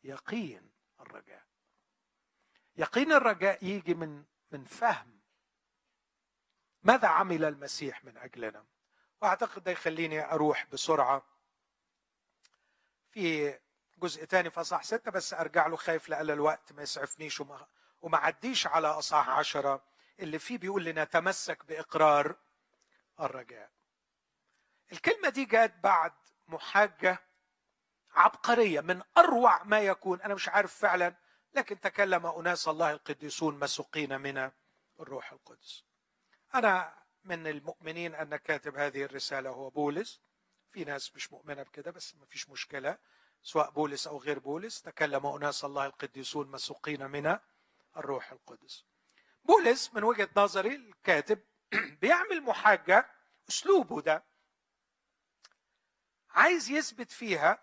يقين 0.05 0.71
الرجاء. 1.01 1.43
يقين 2.77 3.13
الرجاء 3.13 3.65
يجي 3.65 3.95
من 3.95 4.25
من 4.51 4.65
فهم 4.65 5.16
ماذا 6.87 7.09
عمل 7.09 7.45
المسيح 7.45 8.05
من 8.05 8.19
أجلنا؟ 8.19 8.65
وأعتقد 9.23 9.65
ده 9.65 9.71
يخليني 9.73 10.33
أروح 10.33 10.67
بسرعة 10.73 11.23
في 13.11 13.59
جزء 13.99 14.25
تاني 14.25 14.51
في 14.51 14.61
أصحاح 14.61 14.83
ستة 14.83 15.11
بس 15.11 15.35
أرجع 15.35 15.67
له 15.67 15.77
خايف 15.77 16.09
لألا 16.09 16.33
الوقت 16.33 16.73
ما 16.73 16.83
يسعفنيش 16.83 17.41
وما, 17.41 17.67
وما 18.03 18.19
عديش 18.19 18.67
على 18.67 18.89
أصحاح 18.89 19.29
عشرة 19.29 19.83
اللي 20.21 20.39
فيه 20.39 20.59
بيقول 20.59 20.85
لنا 20.85 21.05
تمسك 21.05 21.65
بإقرار 21.65 22.37
الرجاء. 23.21 23.71
الكلمة 24.93 25.29
دي 25.29 25.45
جات 25.45 25.75
بعد 25.79 26.13
محاجة 26.49 27.19
عبقرية 28.15 28.81
من 28.81 29.03
أروع 29.19 29.63
ما 29.63 29.81
يكون. 29.81 30.23
أنا 30.23 30.35
مش 30.35 30.49
عارف 30.49 30.75
فعلا 30.75 31.15
لكن 31.55 31.81
تكلم 31.81 32.27
أناس 32.27 32.69
الله 32.69 32.91
القديسون 32.91 33.59
مسوقين 33.59 34.21
من 34.21 34.51
الروح 35.01 35.33
القدس. 35.33 35.85
أنا 36.55 36.95
من 37.25 37.47
المؤمنين 37.47 38.15
أن 38.15 38.37
كاتب 38.37 38.77
هذه 38.77 39.03
الرسالة 39.03 39.51
هو 39.51 39.71
بولس. 39.71 40.21
في 40.73 40.85
ناس 40.85 41.15
مش 41.15 41.33
مؤمنة 41.33 41.63
بكده 41.63 41.91
بس 41.91 42.15
ما 42.15 42.27
فيش 42.27 42.51
مشكلة 42.51 42.99
سواء 43.43 43.71
بولس 43.71 44.07
أو 44.07 44.19
غير 44.19 44.39
بولس. 44.39 44.83
تكلم 44.83 45.27
أناس 45.27 45.65
الله 45.65 45.87
القديسون 45.87 46.51
مسوقين 46.51 47.07
من 47.11 47.39
الروح 47.97 48.33
القدس. 48.33 48.85
بولس 49.45 49.95
من 49.95 50.05
وجهة 50.05 50.29
نظري 50.37 50.75
الكاتب 50.75 51.39
بيعمل 52.03 52.41
محاجة 52.41 53.11
أسلوبه 53.49 54.01
ده 54.01 54.25
عايز 56.31 56.71
يثبت 56.71 57.11
فيها 57.11 57.59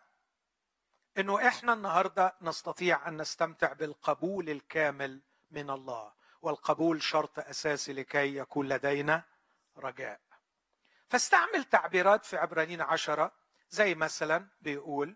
إنه 1.18 1.48
إحنا 1.48 1.74
النهارده 1.74 2.36
نستطيع 2.42 3.08
أن 3.08 3.22
نستمتع 3.22 3.74
بالقبول 3.74 4.50
الكامل 4.50 5.22
من 5.52 5.70
الله. 5.70 6.14
والقبول 6.44 7.04
شرط 7.04 7.40
أساسي 7.40 7.94
لكي 7.94 8.38
يكون 8.38 8.70
لدينا 8.70 9.24
رجاء. 9.78 10.20
فاستعمل 11.10 11.64
تعبيرات 11.64 12.26
في 12.26 12.38
عبرانيين 12.38 12.82
عشرة 12.82 13.32
زي 13.70 13.96
مثلا 13.96 14.48
بيقول 14.62 15.16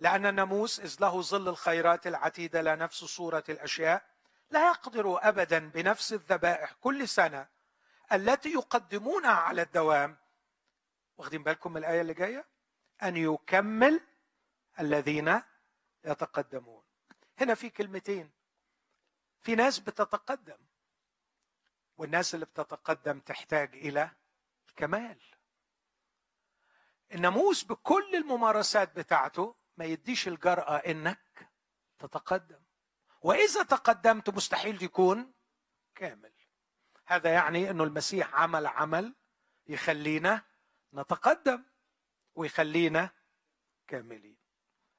لأن 0.00 0.26
الناموس 0.26 0.80
إذ 0.80 0.96
له 1.00 1.20
ظل 1.22 1.48
الخيرات 1.48 2.06
العتيدة 2.06 2.60
لا 2.60 2.74
نفس 2.74 3.04
صورة 3.04 3.44
الأشياء 3.48 4.02
لا 4.50 4.68
يقدر 4.68 5.28
أبدا 5.28 5.58
بنفس 5.58 6.12
الذبائح 6.12 6.72
كل 6.72 7.08
سنة 7.08 7.46
التي 8.12 8.52
يقدمونها 8.52 9.30
على 9.30 9.62
الدوام. 9.62 10.16
واخدين 11.16 11.42
بالكم 11.42 11.70
من 11.72 11.76
الآية 11.76 12.00
اللي 12.00 12.14
جاية؟ 12.14 12.44
أن 13.02 13.16
يكمل 13.16 14.00
الذين 14.80 15.40
يتقدمون. 16.04 16.82
هنا 17.40 17.54
في 17.54 17.70
كلمتين 17.70 18.30
في 19.44 19.54
ناس 19.54 19.78
بتتقدم. 19.78 20.58
والناس 21.96 22.34
اللي 22.34 22.46
بتتقدم 22.46 23.20
تحتاج 23.20 23.74
إلى 23.74 24.10
الكمال. 24.68 25.20
الناموس 27.14 27.64
بكل 27.64 28.14
الممارسات 28.16 28.96
بتاعته 28.96 29.56
ما 29.76 29.84
يديش 29.84 30.28
الجرأة 30.28 30.76
إنك 30.76 31.50
تتقدم. 31.98 32.62
وإذا 33.20 33.62
تقدمت 33.62 34.30
مستحيل 34.30 34.78
تكون 34.78 35.32
كامل. 35.94 36.32
هذا 37.06 37.32
يعني 37.32 37.70
إنه 37.70 37.84
المسيح 37.84 38.34
عمل 38.34 38.66
عمل 38.66 39.14
يخلينا 39.66 40.42
نتقدم 40.94 41.64
ويخلينا 42.34 43.10
كاملين. 43.86 44.38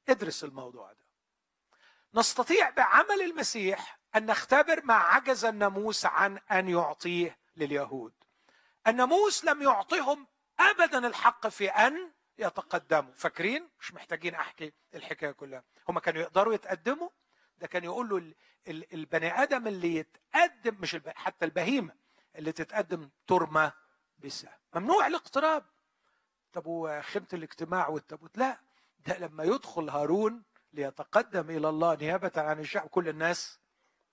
ادرس 0.10 0.44
الموضوع 0.44 0.94
ده. 0.94 1.06
نستطيع 2.14 2.70
بعمل 2.70 3.22
المسيح 3.22 4.00
أن 4.16 4.26
نختبر 4.26 4.86
ما 4.86 4.94
عجز 4.94 5.46
الناموس 5.46 6.06
عن 6.06 6.38
أن 6.38 6.70
يعطيه 6.70 7.38
لليهود. 7.56 8.14
الناموس 8.88 9.46
لم 9.46 9.62
يعطيهم 9.62 10.28
ابدا 10.60 11.08
الحق 11.08 11.48
في 11.48 11.70
أن 11.70 12.12
يتقدموا. 12.38 13.14
فاكرين؟ 13.14 13.70
مش 13.80 13.94
محتاجين 13.94 14.36
أحكي 14.36 14.74
الحكاية 14.94 15.32
كلها. 15.32 15.64
هم 15.90 16.00
كانوا 16.00 16.22
يقدروا 16.22 16.54
يتقدموا. 16.54 17.10
ده 17.58 17.68
كان 17.68 17.84
يقول 17.84 18.10
له 18.10 18.34
البني 18.94 19.44
آدم 19.44 19.68
اللي 19.68 19.96
يتقدم 19.96 20.76
مش 20.82 20.98
حتى 21.16 21.46
البهيمة 21.46 21.94
اللي 22.36 22.52
تتقدم 22.52 23.10
ترمى 23.28 23.72
بسهم 24.18 24.52
ممنوع 24.76 25.08
الاقتراب. 25.08 25.66
طب 26.54 26.64
وخيمة 26.68 27.28
الاجتماع 27.34 27.88
والتابوت؟ 27.88 28.38
لا. 28.38 28.60
ده 29.00 29.18
لما 29.18 29.44
يدخل 29.44 29.90
هارون 29.90 30.44
ليتقدم 30.74 31.50
إلى 31.50 31.70
الله 31.70 31.96
نيابة 31.96 32.32
عن 32.38 32.60
الشعب 32.60 32.88
كل 32.90 33.10
الناس 33.10 33.60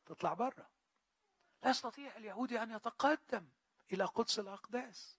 تطلع 0.06 0.34
بره. 0.34 0.70
لا 1.62 1.70
يستطيع 1.70 2.16
اليهودي 2.16 2.62
أن 2.62 2.70
يتقدم 2.70 3.48
إلى 3.92 4.04
قدس 4.04 4.38
الأقداس. 4.38 5.18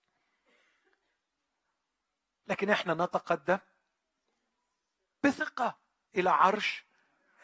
لكن 2.47 2.69
إحنا 2.69 2.93
نتقدم 2.93 3.59
بثقة 5.23 5.77
إلى 6.15 6.29
عرش 6.29 6.85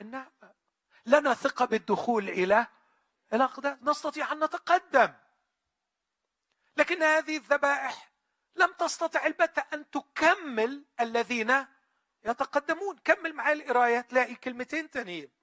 النعمة. 0.02 0.54
لنا 1.06 1.34
ثقة 1.34 1.66
بالدخول 1.66 2.30
إلى 2.30 2.68
الأقداس. 3.34 3.78
نستطيع 3.82 4.32
أن 4.32 4.44
نتقدم. 4.44 5.14
لكن 6.78 7.04
هذه 7.04 7.38
الذبائح 7.38 8.12
لم 8.56 8.72
تستطع 8.72 9.26
البتة 9.26 9.66
أن 9.74 9.90
تكمل 9.90 10.86
الذين 11.00 11.66
يتقدمون. 12.24 12.98
كمل 12.98 13.34
معي 13.34 13.54
القراية 13.54 14.02
تلاقي 14.02 14.36
كلمتين 14.36 14.90
تانيين. 14.90 15.39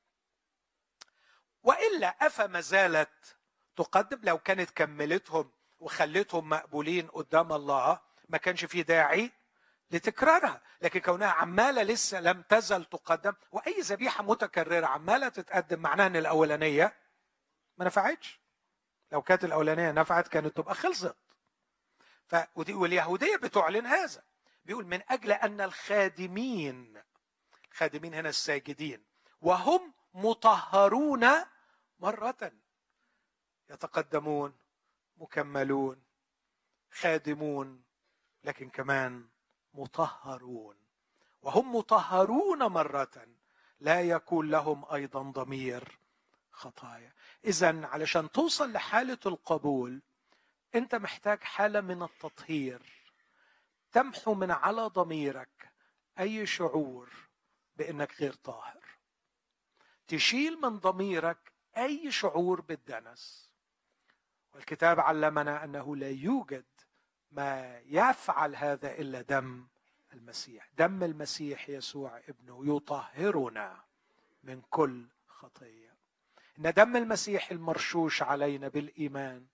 وإلا 1.66 2.26
أفما 2.26 2.60
زالت 2.60 3.36
تقدم 3.76 4.20
لو 4.22 4.38
كانت 4.38 4.70
كملتهم 4.70 5.50
وخلتهم 5.78 6.48
مقبولين 6.48 7.08
قدام 7.08 7.52
الله 7.52 8.00
ما 8.28 8.38
كانش 8.38 8.64
في 8.64 8.82
داعي 8.82 9.32
لتكرارها. 9.90 10.62
لكن 10.80 11.00
كونها 11.00 11.28
عمالة 11.28 11.82
لسه 11.82 12.20
لم 12.20 12.42
تزل 12.42 12.84
تقدم 12.84 13.32
وأي 13.52 13.80
ذبيحة 13.80 14.24
متكررة 14.24 14.86
عمالة 14.86 15.28
تتقدم 15.28 15.80
معناها 15.80 16.06
إن 16.06 16.16
الأولانية 16.16 16.96
ما 17.76 17.84
نفعتش. 17.84 18.40
لو 19.12 19.22
كانت 19.22 19.44
الأولانية 19.44 19.90
نفعت 19.90 20.28
كانت 20.28 20.56
تبقى 20.56 20.74
خلصت. 20.74 21.16
ف 22.26 22.36
واليهودية 22.68 23.36
بتعلن 23.36 23.86
هذا. 23.86 24.22
بيقول 24.64 24.86
من 24.86 25.00
أجل 25.08 25.32
أن 25.32 25.60
الخادمين 25.60 27.02
خادمين 27.72 28.14
هنا 28.14 28.28
الساجدين 28.28 29.04
وهم 29.40 29.94
مطهرون 30.14 31.26
مرة 31.98 32.52
يتقدمون 33.70 34.58
مكملون 35.16 36.02
خادمون 36.90 37.84
لكن 38.44 38.68
كمان 38.68 39.28
مطهرون. 39.74 40.76
وهم 41.42 41.76
مطهرون 41.76 42.62
مرة 42.62 43.26
لا 43.80 44.02
يكون 44.02 44.50
لهم 44.50 44.84
أيضا 44.92 45.22
ضمير 45.22 45.98
خطايا. 46.50 47.12
اذا 47.44 47.86
علشان 47.86 48.30
توصل 48.30 48.72
لحالة 48.72 49.18
القبول 49.26 50.02
أنت 50.74 50.94
محتاج 50.94 51.42
حالة 51.42 51.80
من 51.80 52.02
التطهير. 52.02 52.82
تمحو 53.92 54.34
من 54.34 54.50
على 54.50 54.82
ضميرك 54.82 55.72
أي 56.18 56.46
شعور 56.46 57.10
بأنك 57.76 58.20
غير 58.20 58.32
طاهر. 58.32 58.84
تشيل 60.08 60.60
من 60.60 60.78
ضميرك 60.78 61.52
أي 61.76 62.10
شعور 62.10 62.60
بالدنس. 62.60 63.50
والكتاب 64.54 65.00
علمنا 65.00 65.64
أنه 65.64 65.96
لا 65.96 66.10
يوجد 66.10 66.64
ما 67.30 67.80
يفعل 67.86 68.56
هذا 68.56 68.92
إلا 68.92 69.20
دم 69.20 69.66
المسيح. 70.12 70.68
دم 70.78 71.02
المسيح 71.02 71.68
يسوع 71.68 72.20
ابنه 72.28 72.76
يطهرنا 72.76 73.84
من 74.42 74.62
كل 74.70 75.06
خطية. 75.26 75.96
إن 76.58 76.72
دم 76.72 76.96
المسيح 76.96 77.50
المرشوش 77.50 78.22
علينا 78.22 78.68
بالإيمان 78.68 79.46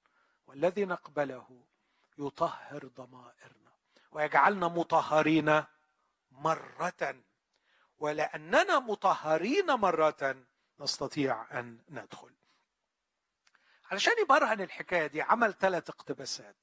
والذي 0.47 0.85
نقبله 0.85 1.65
يطهر 2.19 2.87
ضمائرنا 2.87 3.73
ويجعلنا 4.13 4.69
مطهرين 4.69 5.65
مرة. 6.31 7.23
ولأننا 7.99 8.79
مطهرين 8.79 9.67
مرة 9.67 10.37
نستطيع 10.83 11.59
أن 11.59 11.79
ندخل. 11.89 12.31
علشان 13.91 14.13
يبرهن 14.23 14.61
الحكاية 14.61 15.07
دي 15.07 15.23
عمل 15.23 15.55
ثلاث 15.55 15.91
اقتباسات. 15.91 16.57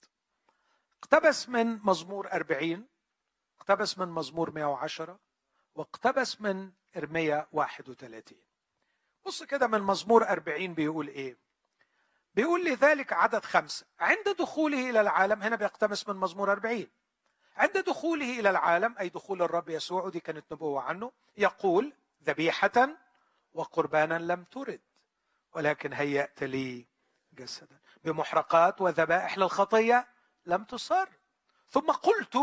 اقتبس 1.04 1.50
من 1.50 1.80
مزمور 1.84 2.32
أربعين 2.32 2.88
اقتبس 3.60 3.98
من 3.98 4.08
مزمور 4.08 4.52
110 4.52 5.20
واقتبس 5.76 6.42
من 6.42 6.72
إرميا 6.98 7.48
31 7.52 8.38
بص 9.26 9.44
كده 9.44 9.68
من 9.68 9.82
مزمور 9.82 10.28
أربعين 10.30 10.74
بيقول 10.74 11.08
إيه؟ 11.08 11.38
بيقول 12.36 12.66
لذلك 12.66 13.14
عدد 13.14 13.46
خمسة. 13.46 13.86
عند 14.00 14.30
دخوله 14.40 14.90
إلى 14.90 15.02
العالم 15.02 15.42
هنا 15.44 15.56
بيقتبس 15.56 16.10
من 16.10 16.16
مزمور 16.16 16.52
أربعين. 16.52 16.90
عند 17.56 17.78
دخوله 17.78 18.40
إلى 18.40 18.50
العالم 18.50 18.96
أي 19.00 19.10
دخول 19.10 19.42
الرب 19.42 19.70
يسوع 19.70 20.04
ودي 20.04 20.20
كانت 20.20 20.46
نبوة 20.52 20.82
عنه 20.82 21.12
يقول 21.38 21.94
ذبيحة 22.24 22.90
وقربانا 23.54 24.20
لم 24.20 24.44
ترد 24.44 24.82
ولكن 25.54 25.94
هيأت 25.94 26.44
لي 26.44 26.88
جسدا. 27.34 27.80
بمحرقات 28.04 28.82
وذبائح 28.82 29.38
للخطية 29.38 30.08
لم 30.46 30.64
تصر. 30.64 31.10
ثم 31.70 31.92
قلت 31.92 32.38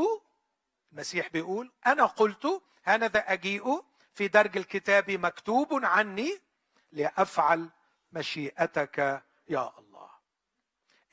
المسيح 0.93 1.29
بيقول 1.29 1.73
أنا 1.87 2.07
قلت 2.07 2.63
هذا 2.83 3.19
أجيء 3.19 3.85
في 4.15 4.29
درج 4.29 4.57
الكتاب 4.57 5.11
مكتوب 5.11 5.85
عني 5.85 6.41
لأفعل 6.93 7.71
مشيئتك 8.13 8.99
يا 9.49 9.73
الله. 9.79 10.11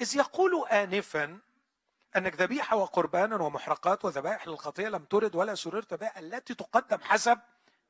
إذ 0.01 0.15
يقول 0.15 0.67
آنفا 0.67 1.39
أنك 2.15 2.41
ذبيحة 2.41 2.77
وقربانا 2.77 3.35
ومحرقات 3.35 4.05
وذبائح 4.05 4.47
للخطية 4.47 4.87
لم 4.87 5.05
ترد 5.05 5.35
ولا 5.35 5.55
سررت 5.55 5.93
بها 5.93 6.19
التي 6.19 6.53
تقدم 6.53 6.97
حسب 6.97 7.39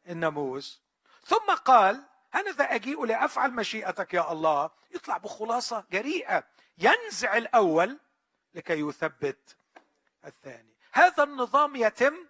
الناموس. 0.08 0.83
ثم 1.26 1.56
قال 1.66 2.04
هذا 2.32 2.76
أجيء 2.76 3.06
لأفعل 3.06 3.52
مشيئتك 3.52 4.14
يا 4.14 4.32
الله. 4.32 4.70
يطلع 4.96 5.18
بخلاصة 5.18 5.86
جريئة. 5.92 6.44
ينزع 6.78 7.38
الأول 7.38 8.00
لكي 8.54 8.80
يثبت 8.80 9.58
الثاني. 10.26 10.74
هذا 10.92 11.24
النظام 11.24 11.76
يتم 11.76 12.28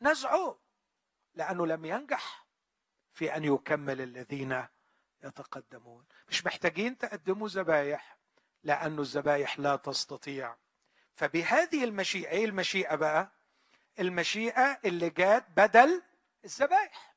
نزعه 0.00 0.58
لأنه 1.34 1.66
لم 1.66 1.84
ينجح 1.84 2.46
في 3.12 3.36
أن 3.36 3.44
يكمل 3.44 4.00
الذين 4.00 4.66
يتقدمون. 5.24 6.04
مش 6.28 6.46
محتاجين 6.46 6.98
تقدموا 6.98 7.48
ذبايح 7.48 8.18
لأن 8.62 8.98
الذبايح 8.98 9.58
لا 9.58 9.76
تستطيع. 9.76 10.56
فبهذه 11.14 11.84
المشيئة 11.84 12.30
إيه 12.30 12.44
المشيئة 12.44 12.94
بقى؟ 12.94 13.32
المشيئة 13.98 14.78
اللي 14.84 15.10
جات 15.10 15.44
بدل 15.56 16.02
الذبائح 16.44 17.14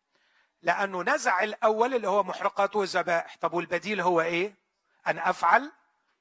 لأنه 0.61 1.03
نزع 1.03 1.43
الأول 1.43 1.93
اللي 1.93 2.07
هو 2.07 2.23
محرقات 2.23 2.75
والذبائح 2.75 3.37
طب 3.41 3.53
والبديل 3.53 4.01
هو 4.01 4.21
إيه؟ 4.21 4.55
أن 5.07 5.19
أفعل 5.19 5.71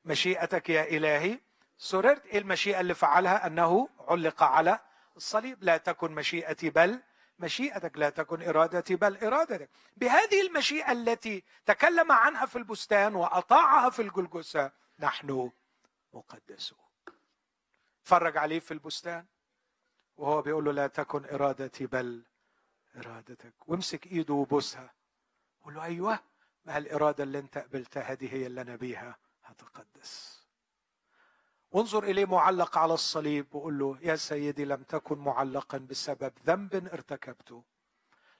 مشيئتك 0.04 0.70
يا 0.70 0.84
إلهي. 0.84 1.40
سررت 1.78 2.26
إيه 2.26 2.38
المشيئة 2.38 2.80
اللي 2.80 2.94
فعلها؟ 2.94 3.46
أنه 3.46 3.88
علق 4.08 4.42
على 4.42 4.78
الصليب. 5.16 5.64
لا 5.64 5.76
تكن 5.76 6.12
مشيئتي 6.12 6.70
بل 6.70 7.02
مشيئتك. 7.38 7.98
لا 7.98 8.10
تكن 8.10 8.42
إرادتي 8.42 8.96
بل 8.96 9.16
إرادتك. 9.16 9.70
بهذه 9.96 10.40
المشيئة 10.40 10.92
التي 10.92 11.44
تكلم 11.66 12.12
عنها 12.12 12.46
في 12.46 12.56
البستان 12.56 13.14
وأطاعها 13.14 13.90
في 13.90 14.02
الجلجسه 14.02 14.72
نحن 14.98 15.50
مقدسون. 16.12 16.78
فرج 18.02 18.36
عليه 18.36 18.58
في 18.58 18.74
البستان 18.74 19.24
وهو 20.16 20.42
بيقول 20.42 20.64
له 20.64 20.72
لا 20.72 20.86
تكن 20.86 21.24
إرادتي 21.24 21.86
بل 21.86 22.24
إرادتك. 22.96 23.54
وامسك 23.66 24.06
إيده 24.06 24.34
وبوسها 24.34 24.94
قول 25.64 25.74
له 25.74 25.84
أيوه 25.84 26.18
ما 26.64 26.78
الإرادة 26.78 27.24
اللي 27.24 27.38
أنت 27.38 27.58
قبلتها 27.58 28.14
دي 28.14 28.32
هي 28.32 28.46
اللي 28.46 28.60
أنا 28.60 28.76
بيها. 28.76 29.18
هتقدس. 29.44 30.40
وانظر 31.72 32.04
إليه 32.04 32.24
معلق 32.24 32.78
على 32.78 32.94
الصليب 32.94 33.54
وقول 33.54 33.78
له 33.78 33.98
يا 34.02 34.16
سيدي 34.16 34.64
لم 34.64 34.82
تكن 34.82 35.18
معلقا 35.18 35.78
بسبب 35.78 36.32
ذنب 36.46 36.74
ارتكبته. 36.74 37.64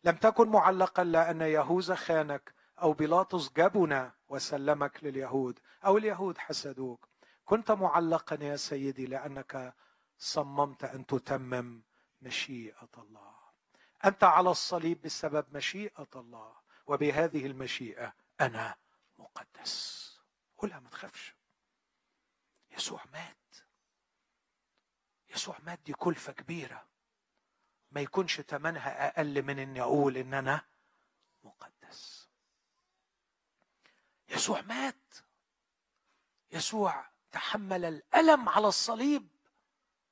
لم 0.05 0.17
تكن 0.17 0.49
معلقا 0.49 1.05
لأن 1.05 1.41
يهوذا 1.41 1.95
خانك 1.95 2.55
أو 2.83 2.93
بيلاطس 2.93 3.53
جبنا 3.53 4.13
وسلمك 4.29 5.05
لليهود 5.05 5.59
أو 5.85 5.99
اليهود 5.99 6.39
حسدوك. 6.39 7.09
كنت 7.45 7.71
معلقا 7.71 8.39
يا 8.45 8.57
سيدي 8.57 9.07
لأنك 9.07 9.75
صممت 10.19 10.85
أن 10.85 11.07
تتمم 11.07 11.83
مشيئة 12.23 12.89
الله. 12.99 13.40
أنت 14.05 14.25
على 14.25 14.51
الصليب 14.51 15.03
بسبب 15.03 15.57
مشيئة 15.57 16.09
الله 16.17 16.57
وبهذه 16.87 17.47
المشيئة 17.47 18.15
أنا 18.41 18.77
مقدس. 19.19 20.01
قولها 20.59 20.81
ما 20.81 20.89
تخافش. 20.91 21.35
يسوع 22.71 23.05
مات. 23.13 23.37
يسوع 25.29 25.59
مات 25.63 25.79
دي 25.79 25.93
كلفة 25.93 26.33
كبيرة. 26.33 26.87
ما 27.91 28.01
يكونش 28.01 28.41
ثمنها 28.41 29.09
أقل 29.09 29.43
من 29.43 29.59
إني 29.59 29.81
أقول 29.81 30.17
إن 30.17 30.35
أنا 30.35 30.67
مقدس. 31.45 32.29
يسوع 34.29 34.61
مات. 34.61 35.15
يسوع 36.51 37.11
تحمل 37.33 37.85
الألم 37.85 38.49
على 38.49 38.69
الصليب 38.69 39.29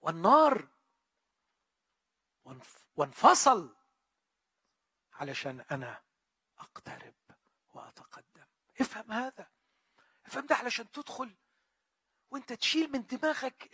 والنار 0.03 0.69
وانفصل. 2.97 3.78
علشان 5.19 5.61
أنا 5.71 6.03
أقترب 6.59 7.15
وأتقدم. 7.75 8.47
افهم 8.81 9.13
هذا. 9.13 9.47
افهم 10.27 10.47
ده 10.47 10.55
علشان 10.55 10.91
تدخل 10.91 11.37
وانت 12.31 12.53
تشيل 12.53 12.93
من 12.93 13.07
دماغك 13.07 13.71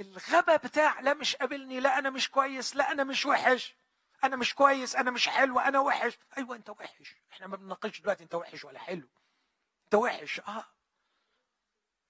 الغبا 0.00 0.56
بتاع 0.56 1.00
لا 1.00 1.14
مش 1.14 1.36
قابلني 1.36 1.80
لا 1.80 1.98
أنا 1.98 2.10
مش 2.10 2.30
كويس 2.30 2.76
لا 2.76 2.92
أنا 2.92 3.04
مش 3.04 3.26
وحش. 3.26 3.76
أنا 4.24 4.36
مش 4.36 4.54
كويس 4.54 4.96
أنا 4.96 5.10
مش 5.10 5.28
حلو 5.28 5.58
أنا 5.60 5.80
وحش. 5.80 6.18
أيوه 6.38 6.56
أنت 6.56 6.70
وحش. 6.70 7.16
إحنا 7.32 7.46
ما 7.46 7.56
بنناقش 7.56 8.00
دلوقتي 8.00 8.24
أنت 8.24 8.34
وحش 8.34 8.64
ولا 8.64 8.78
حلو. 8.78 9.08
أنت 9.84 9.94
وحش 9.94 10.40
آه. 10.40 10.64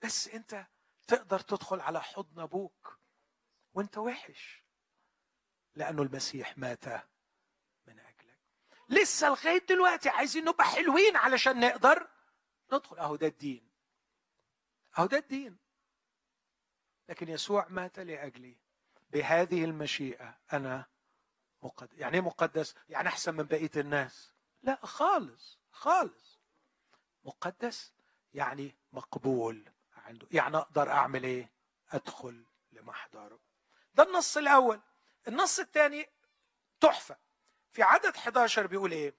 بس 0.02 0.28
أنت 0.28 0.66
تقدر 1.06 1.40
تدخل 1.40 1.80
على 1.80 2.02
حضن 2.02 2.40
أبوك 2.40 2.98
وأنت 3.74 3.98
وحش. 3.98 4.64
لأنه 5.74 6.02
المسيح 6.02 6.58
مات 6.58 6.84
لسه 8.90 9.28
لغاية 9.28 9.66
دلوقتي 9.68 10.08
عايزين 10.08 10.44
نبقى 10.44 10.64
حلوين 10.64 11.16
علشان 11.16 11.60
نقدر 11.60 12.08
ندخل. 12.72 12.98
أهو 12.98 13.16
ده 13.16 13.26
الدين. 13.26 13.68
أهو 14.98 15.06
ده 15.06 15.18
الدين. 15.18 15.56
لكن 17.08 17.28
يسوع 17.28 17.66
مات 17.68 17.98
لأجلي. 17.98 18.56
بهذه 19.10 19.64
المشيئة 19.64 20.38
أنا 20.52 20.84
مقدس 21.62 21.98
يعني 21.98 22.14
إيه 22.14 22.20
مقدس؟ 22.20 22.74
يعني 22.88 23.08
أحسن 23.08 23.34
من 23.34 23.44
بقية 23.44 23.70
الناس. 23.76 24.32
لا 24.62 24.78
خالص 24.86 25.58
خالص. 25.70 26.38
مقدس 27.24 27.92
يعني 28.34 28.74
مقبول 28.92 29.70
عنده. 29.96 30.26
يعني 30.30 30.56
أقدر 30.56 30.90
أعمل 30.90 31.24
إيه؟ 31.24 31.50
أدخل 31.90 32.44
لمحضره. 32.72 33.38
ده 33.94 34.02
النص 34.02 34.36
الأول. 34.36 34.80
النص 35.28 35.58
الثاني 35.58 36.06
تحفة. 36.80 37.16
في 37.72 37.82
عدد 37.82 38.16
11 38.16 38.66
بيقول 38.66 38.92
إيه؟ 38.92 39.14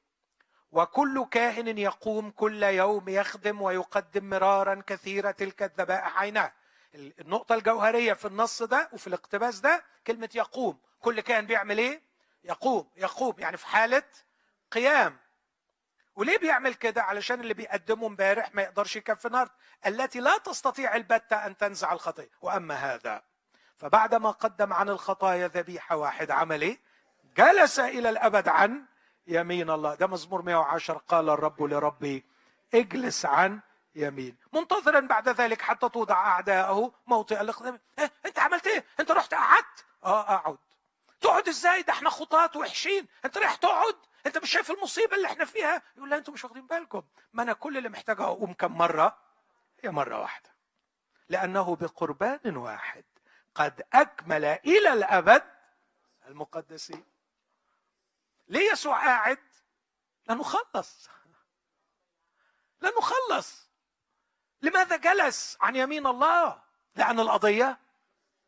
وكل 0.72 1.26
كاهن 1.32 1.78
يقوم 1.78 2.32
كل 2.32 2.64
يوم 2.64 3.10
يخدم 3.10 3.62
ويقدم 3.62 4.30
مرارا 4.30 4.84
كثيرة 4.88 5.32
تلك 5.32 5.64
الذبائح. 5.64 6.18
عينها 6.20 6.54
النقطة 6.96 7.56
الجوهرية 7.56 8.14
في 8.14 8.26
النص 8.26 8.64
ده 8.64 8.90
وفي 8.94 9.08
الاقتباس 9.08 9.60
ده 9.60 9.84
كلمة 10.08 10.30
يقوم. 10.36 10.80
كل 11.00 11.22
كاهن 11.22 11.46
بيعمل 11.46 11.78
إيه؟ 11.78 12.02
يقوم 12.44 12.90
يقوم. 12.96 13.36
يعني 13.38 13.58
في 13.58 13.68
حالة 13.68 14.04
قيام. 14.72 15.18
وليه 16.16 16.38
بيعمل 16.38 16.74
كده؟ 16.74 17.04
علشان 17.04 17.40
اللي 17.40 17.54
بيقدمه 17.54 18.08
امبارح 18.08 18.56
ما 18.56 18.62
يقدرش 18.62 18.96
يكفي 18.96 19.30
نار 19.30 19.50
التي 19.86 20.20
لا 20.20 20.38
تستطيع 20.38 20.96
البتة 20.96 21.46
أن 21.46 21.58
تنزع 21.58 21.94
الخطية 21.94 22.30
وأما 22.42 22.76
هذا 22.76 23.24
فبعدما 23.78 24.32
قدم 24.32 24.74
عن 24.74 24.90
الخطايا 24.90 25.48
ذبيحة 25.48 25.96
واحد 25.96 26.32
عمل 26.32 26.62
إيه؟ 26.62 26.80
جلس 27.38 27.80
إلى 27.80 28.10
الأبد 28.10 28.48
عن 28.48 28.86
يمين 29.28 29.70
الله. 29.70 29.96
ده 29.96 30.08
مزمور 30.08 30.42
110 30.42 30.98
قال 30.98 31.30
الرب 31.30 31.64
لربي 31.64 32.26
اجلس 32.74 33.26
عن 33.26 33.60
يمين. 33.96 34.38
منتظرا 34.54 35.00
بعد 35.00 35.30
ذلك 35.30 35.62
حتى 35.62 35.90
توضع 35.90 36.16
أعداءه 36.16 36.94
موطئ 37.08 37.42
الإقدام. 37.42 37.80
إيه؟ 38.00 38.12
أنت 38.26 38.40
عملت 38.40 38.68
إيه؟ 38.68 38.86
أنت 39.00 39.12
رحت 39.12 39.34
قعدت؟ 39.34 39.86
آه 40.04 40.22
اقعد 40.36 40.58
تقعد 41.22 41.48
إزاي؟ 41.48 41.82
ده 41.82 41.94
إحنا 41.94 42.10
خطاة 42.10 42.52
وحشين. 42.56 43.08
أنت 43.26 43.38
رايح 43.38 43.56
تقعد؟ 43.56 43.96
أنت 44.26 44.38
مش 44.38 44.52
شايف 44.52 44.72
المصيبة 44.72 45.16
اللي 45.16 45.28
إحنا 45.28 45.46
فيها؟ 45.46 45.82
يقول 45.98 46.10
لا 46.10 46.18
أنتم 46.18 46.34
مش 46.34 46.44
واخدين 46.44 46.68
بالكم. 46.68 47.02
ما 47.34 47.44
أنا 47.44 47.54
كل 47.54 47.78
اللي 47.78 47.90
محتاج 47.90 48.22
أقوم 48.22 48.54
كم 48.54 48.72
مرة؟ 48.78 49.18
هي 49.84 49.90
مرة 49.92 50.20
واحدة. 50.22 50.50
لأنه 51.30 51.76
بقربان 51.76 52.58
واحد 52.58 53.04
قد 53.56 53.82
أكمل 53.94 54.46
إلى 54.46 54.94
الأبد 54.94 55.44
المقدسين. 56.28 57.04
ليه 58.52 58.72
يسوع 58.72 59.06
قاعد؟ 59.06 59.38
لأنه 60.28 60.44
خلص 60.44 61.10
لأنه 62.82 63.02
خلص 63.02 63.70
لماذا 64.62 64.96
جلس 64.96 65.58
عن 65.62 65.76
يمين 65.76 66.08
الله؟ 66.08 66.64
لأن 66.96 67.20
القضية 67.20 67.80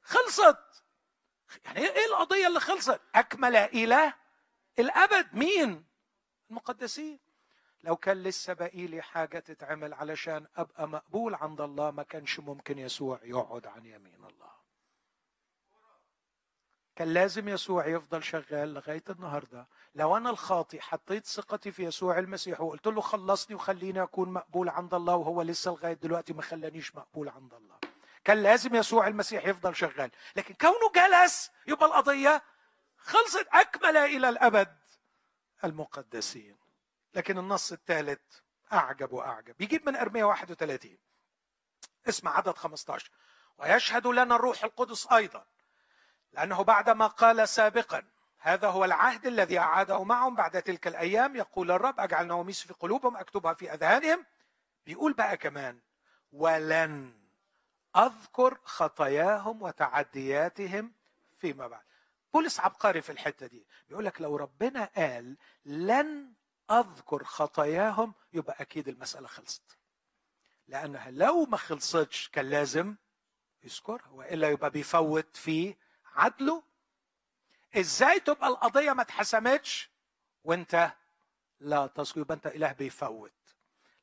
خلصت. 0.02 0.84
يعني 1.66 1.80
إيه 1.80 2.06
القضية 2.06 2.48
اللي 2.48 2.60
خلصت؟ 2.60 3.02
أكمل 3.16 3.56
إلى 3.56 4.14
الأبد. 4.80 5.34
مين؟ 5.36 5.86
المقدسين. 6.50 7.20
لو 7.84 7.96
كان 7.96 8.24
لسه 8.24 8.54
باقي 8.54 8.88
لي 8.88 9.02
حاجة 9.02 9.40
تتعمل 9.40 9.94
علشان 9.94 10.48
أبقى 10.56 10.88
مقبول 10.88 11.36
عند 11.36 11.62
الله 11.62 11.92
ما 11.92 12.04
كانش 12.04 12.40
ممكن 12.40 12.80
يسوع 12.80 13.20
يقعد 13.24 13.68
عن 13.68 13.86
يمين 13.86 14.26
الله. 14.26 14.53
كان 16.96 17.14
لازم 17.14 17.50
يسوع 17.50 17.88
يفضل 17.88 18.24
شغال 18.24 18.74
لغاية 18.74 19.04
النهارده. 19.10 19.68
لو 19.96 20.18
أنا 20.18 20.30
الخاطي 20.30 20.82
حطيت 20.82 21.26
ثقتي 21.26 21.72
في 21.72 21.84
يسوع 21.84 22.20
المسيح 22.20 22.62
وقلت 22.62 22.88
له 22.88 23.02
خلصني 23.02 23.56
وخليني 23.56 24.04
أكون 24.04 24.30
مقبول 24.34 24.70
عند 24.70 24.94
الله 24.94 25.16
وهو 25.16 25.42
لسه 25.42 25.72
لغاية 25.72 25.94
دلوقتي 25.94 26.34
ما 26.34 26.42
خلانيش 26.42 26.96
مقبول 26.96 27.30
عند 27.30 27.54
الله. 27.54 27.78
كان 28.24 28.44
لازم 28.44 28.76
يسوع 28.76 29.08
المسيح 29.08 29.46
يفضل 29.48 29.76
شغال. 29.76 30.12
لكن 30.36 30.54
كونه 30.54 30.92
جلس 30.96 31.52
يبقى 31.68 31.86
القضية 31.86 32.44
خلصت 32.98 33.48
أكمل 33.52 33.98
إلى 33.98 34.30
الأبد 34.30 34.78
المقدسين. 35.64 36.58
لكن 37.14 37.38
النص 37.38 37.72
الثالث 37.72 38.22
أعجب 38.74 39.14
وأعجب. 39.14 39.62
يجيب 39.62 39.90
من 39.90 39.96
أرمية 39.96 40.24
31 40.24 40.98
اسمع 42.10 42.38
عدد 42.38 42.58
15 42.58 43.12
ويشهد 43.58 44.08
لنا 44.08 44.36
الروح 44.36 44.64
القدس 44.64 45.12
أيضا. 45.12 45.46
لأنه 46.34 46.62
بعدما 46.62 47.08
قال 47.08 47.50
سابقا 47.50 48.04
هذا 48.40 48.68
هو 48.68 48.86
العهد 48.86 49.26
الذي 49.28 49.60
أعاده 49.60 50.04
معهم 50.04 50.36
بعد 50.36 50.62
تلك 50.62 50.88
الأيام. 50.88 51.36
يقول 51.36 51.72
الرب 51.72 52.00
أجعل 52.00 52.28
نواميس 52.28 52.62
في 52.62 52.74
قلوبهم 52.74 53.18
أكتبها 53.18 53.54
في 53.54 53.74
أذهانهم. 53.74 54.26
بيقول 54.86 55.14
بقى 55.14 55.38
كمان 55.38 55.80
ولن 56.32 57.14
أذكر 57.96 58.58
خطاياهم 58.64 59.62
وتعدياتهم 59.62 60.92
فيما 61.40 61.68
بعد. 61.68 61.84
بولس 62.34 62.60
عبقري 62.60 63.02
في 63.02 63.12
الحتة 63.12 63.48
دي. 63.48 63.66
بيقول 63.90 64.06
لك 64.06 64.22
لو 64.22 64.36
ربنا 64.36 64.90
قال 64.96 65.38
لن 65.66 66.34
أذكر 66.72 67.24
خطاياهم 67.24 68.14
يبقى 68.34 68.56
أكيد 68.60 68.88
المسألة 68.88 69.28
خلصت. 69.28 69.78
لأنها 70.68 71.12
لو 71.12 71.46
ما 71.46 71.58
خلصتش 71.58 72.30
كان 72.30 72.50
لازم 72.50 72.96
يذكرها 73.64 74.10
وإلا 74.12 74.50
يبقى 74.50 74.70
بيفوت 74.70 75.38
في 75.38 75.76
عدله؟ 76.16 76.64
إزاي 77.78 78.20
تبقى 78.20 78.48
القضية 78.48 78.94
ما 78.94 79.02
اتحسمتش 79.02 79.90
وانت 80.44 80.92
لا 81.60 81.88
تذكر 81.88 82.20
يبقى 82.20 82.36
انت 82.36 82.48
إله 82.48 82.72
بيفوت. 82.72 83.32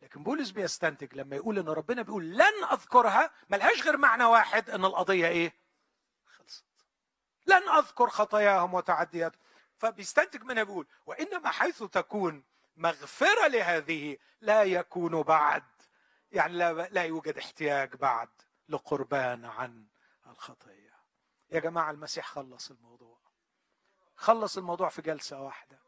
لكن 0.03 0.23
بولس 0.23 0.51
بيستنتج 0.51 1.15
لما 1.15 1.37
يقول 1.37 1.59
إن 1.59 1.69
ربنا 1.69 2.03
بيقول 2.03 2.25
لن 2.31 2.65
أذكرها 2.73 3.31
ملهاش 3.51 3.83
غير 3.83 3.97
معنى 3.97 4.25
واحد 4.25 4.71
إن 4.71 4.85
القضية 4.85 5.27
إيه؟ 5.29 5.55
خلصت. 6.27 6.65
لن 7.47 7.69
أذكر 7.69 8.11
خطاياهم 8.11 8.75
وتعدياتهم 8.75 9.41
فبيستنتج 9.79 10.43
منها 10.43 10.63
بيقول 10.63 10.87
وإنما 11.07 11.51
حيث 11.51 11.83
تكون 11.83 12.45
مغفرة 12.77 13.47
لهذه 13.49 14.17
لا 14.41 14.63
يكون 14.63 15.23
بعد. 15.23 15.63
يعني 16.33 16.53
لا, 16.53 16.73
لا 16.73 17.05
يوجد 17.05 17.39
احتياج 17.39 17.97
بعد 17.97 18.29
لقربان 18.69 19.45
عن 19.45 19.87
الخطيه 20.27 20.90
يا 21.53 21.61
جماعة 21.61 21.91
المسيح 21.91 22.27
خلص 22.27 22.71
الموضوع. 22.71 23.19
خلص 24.17 24.59
الموضوع 24.59 24.89
في 24.89 25.03
جلسة 25.03 25.41
واحدة. 25.41 25.79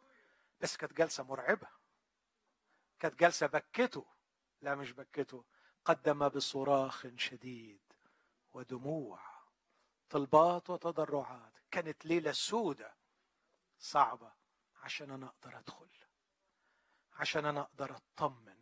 بس 0.61 0.77
كانت 0.77 0.93
جلسة 0.93 1.25
مرعبة. 1.25 1.69
كانت 2.99 3.21
جلسة 3.21 3.47
بكته. 3.47 4.07
لا 4.61 4.75
مش 4.75 4.93
بكته. 4.93 5.45
قدم 5.85 6.29
بصراخ 6.29 7.07
شديد 7.17 7.81
ودموع. 8.53 9.21
طلبات 10.11 10.71
وتضرعات. 10.71 11.53
كانت 11.71 12.07
ليلة 12.07 12.33
سودة. 12.33 12.95
صعبة. 13.79 14.33
عشان 14.83 15.11
أنا 15.11 15.27
أقدر 15.27 15.59
أدخل. 15.59 15.91
عشان 17.13 17.47
أنا 17.47 17.61
أقدر 17.61 17.97
أطمن. 17.97 18.62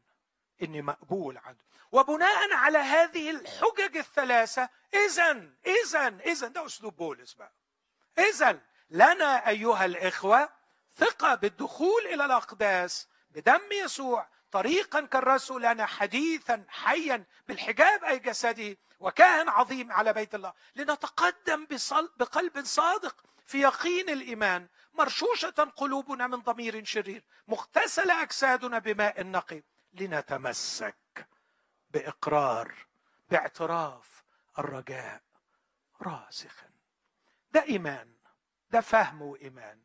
إني 0.62 0.82
مقبول 0.82 1.38
عنده 1.38 1.64
وبناء 1.92 2.52
على 2.52 2.78
هذه 2.78 3.30
الحجج 3.30 3.96
الثلاثة 3.96 4.68
اذا 4.94 5.50
اذا 5.66 6.08
اذا 6.08 6.48
ده 6.48 6.66
أسلوب 6.66 6.96
بولس 6.96 7.34
بقى. 7.34 7.52
اذا 8.18 8.60
لنا 8.90 9.48
أيها 9.48 9.84
الإخوة 9.84 10.48
ثقة 10.96 11.34
بالدخول 11.34 12.06
إلى 12.06 12.24
الأقداس 12.24 13.08
بدم 13.30 13.60
يسوع 13.72 14.28
طريقا 14.52 15.00
كرسه 15.00 15.54
لنا 15.54 15.86
حديثا 15.86 16.64
حيا 16.68 17.24
بالحجاب 17.48 18.04
أي 18.04 18.18
جسده 18.18 18.76
وكاهن 19.00 19.48
عظيم 19.48 19.92
على 19.92 20.12
بيت 20.12 20.34
الله. 20.34 20.52
لنتقدم 20.76 21.66
بقلب 22.16 22.64
صادق 22.64 23.16
في 23.46 23.60
يقين 23.60 24.08
الإيمان 24.08 24.68
مرشوشة 24.94 25.72
قلوبنا 25.76 26.26
من 26.26 26.38
ضمير 26.38 26.84
شرير 26.84 27.24
مغتسلة 27.48 28.22
أجسادنا 28.22 28.78
بماء 28.78 29.26
نقي. 29.26 29.62
لنتمسك 29.92 31.26
بإقرار 31.90 32.74
باعتراف 33.30 34.24
الرجاء 34.58 35.22
راسخا 36.02 36.70
ده 37.52 37.62
إيمان 37.62 38.14
ده 38.70 38.80
فهم 38.80 39.22
وإيمان. 39.22 39.82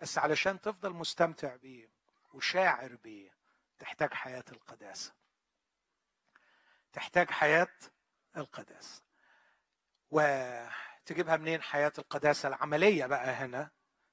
بس 0.00 0.18
علشان 0.18 0.60
تفضل 0.60 0.90
مستمتع 0.92 1.56
بيه 1.56 1.88
وشاعر 2.32 2.94
بيه 2.96 3.30
تحتاج 3.78 4.12
حياة 4.14 4.44
القداسة. 4.52 5.12
تحتاج 6.92 7.30
حياة 7.30 7.68
القداسة. 8.36 9.02
وتجيبها 10.10 11.36
منين 11.36 11.62
حياة 11.62 11.92
القداسة 11.98 12.48
العملية 12.48 13.06
بقى 13.06 13.26
هنا؟ 13.30 13.70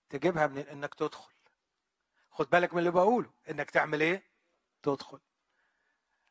تجيبها 0.10 0.48
منين؟ 0.48 0.68
إنك 0.68 0.94
تدخل. 0.96 1.34
خد 2.32 2.50
بالك 2.50 2.74
من 2.74 2.80
اللي 2.80 2.92
بقوله 2.92 3.34
إنك 3.50 3.72
تعمل 3.72 4.02
إيه؟ 4.02 4.24
تدخل. 4.84 5.20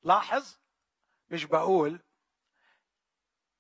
لاحظ؟ 0.09 0.56
مش 1.30 1.44
بقول. 1.44 2.01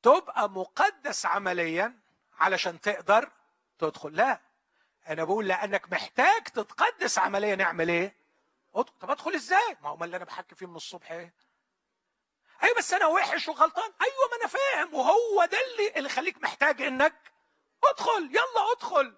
تبقى 0.02 0.50
مقدس 0.50 1.26
عمليا 1.26 1.98
علشان 2.38 2.80
تقدر 2.80 3.30
تدخل. 3.78 4.16
لا. 4.16 4.40
أنا 5.08 5.24
بقول 5.24 5.48
لأنك 5.48 5.92
محتاج 5.92 6.42
تتقدس 6.44 7.18
عمليا. 7.18 7.56
نعمل 7.56 7.88
إيه؟ 7.88 8.14
طب 8.74 9.10
أدخل 9.10 9.34
إزاي؟ 9.34 9.76
ما 9.82 9.88
هو 9.88 10.04
اللي 10.04 10.16
أنا 10.16 10.24
بحكي 10.24 10.54
فيه 10.54 10.66
من 10.66 10.76
الصبح 10.76 11.12
إيه؟ 11.12 11.34
أيوه 12.62 12.78
بس 12.78 12.92
أنا 12.92 13.06
وحش 13.06 13.48
وغلطان. 13.48 13.92
أيوه 14.00 14.28
ما 14.30 14.36
أنا 14.40 14.46
فاهم. 14.46 14.94
وهو 14.94 15.44
ده 15.44 15.58
اللي 15.60 15.88
اللي 15.96 16.08
يخليك 16.08 16.42
محتاج 16.42 16.82
إنك 16.82 17.32
أدخل. 17.84 18.24
يلا 18.30 18.72
أدخل. 18.76 19.16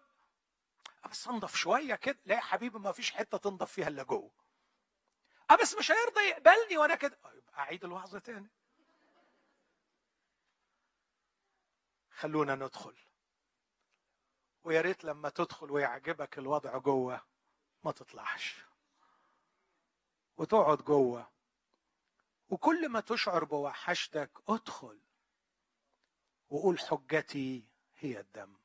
بس 1.10 1.28
أنضف 1.28 1.56
شوية 1.56 1.94
كده. 1.94 2.18
لا 2.26 2.34
يا 2.34 2.40
حبيبي 2.40 2.78
ما 2.78 2.92
فيش 2.92 3.10
حتة 3.12 3.38
تنضف 3.38 3.72
فيها 3.72 3.88
إلا 3.88 4.02
جوه. 4.02 4.39
آه 5.50 5.56
بس 5.56 5.74
مش 5.74 5.90
هيرضى 5.90 6.20
يقبلني 6.20 6.78
وأنا 6.78 6.94
كده. 6.94 7.18
يبقى 7.34 7.58
أعيد 7.58 7.84
الوعظه 7.84 8.18
تاني. 8.18 8.50
خلونا 12.10 12.54
ندخل. 12.54 12.96
ويا 14.64 14.80
ريت 14.80 15.04
لما 15.04 15.28
تدخل 15.28 15.70
ويعجبك 15.70 16.38
الوضع 16.38 16.78
جوه 16.78 17.20
ما 17.84 17.92
تطلعش. 17.92 18.64
وتقعد 20.36 20.78
جوه. 20.78 21.30
وكل 22.48 22.88
ما 22.88 23.00
تشعر 23.00 23.44
بوحشتك 23.44 24.30
ادخل. 24.48 25.00
وقول 26.50 26.78
حجتي 26.78 27.64
هي 27.98 28.20
الدم. 28.20 28.56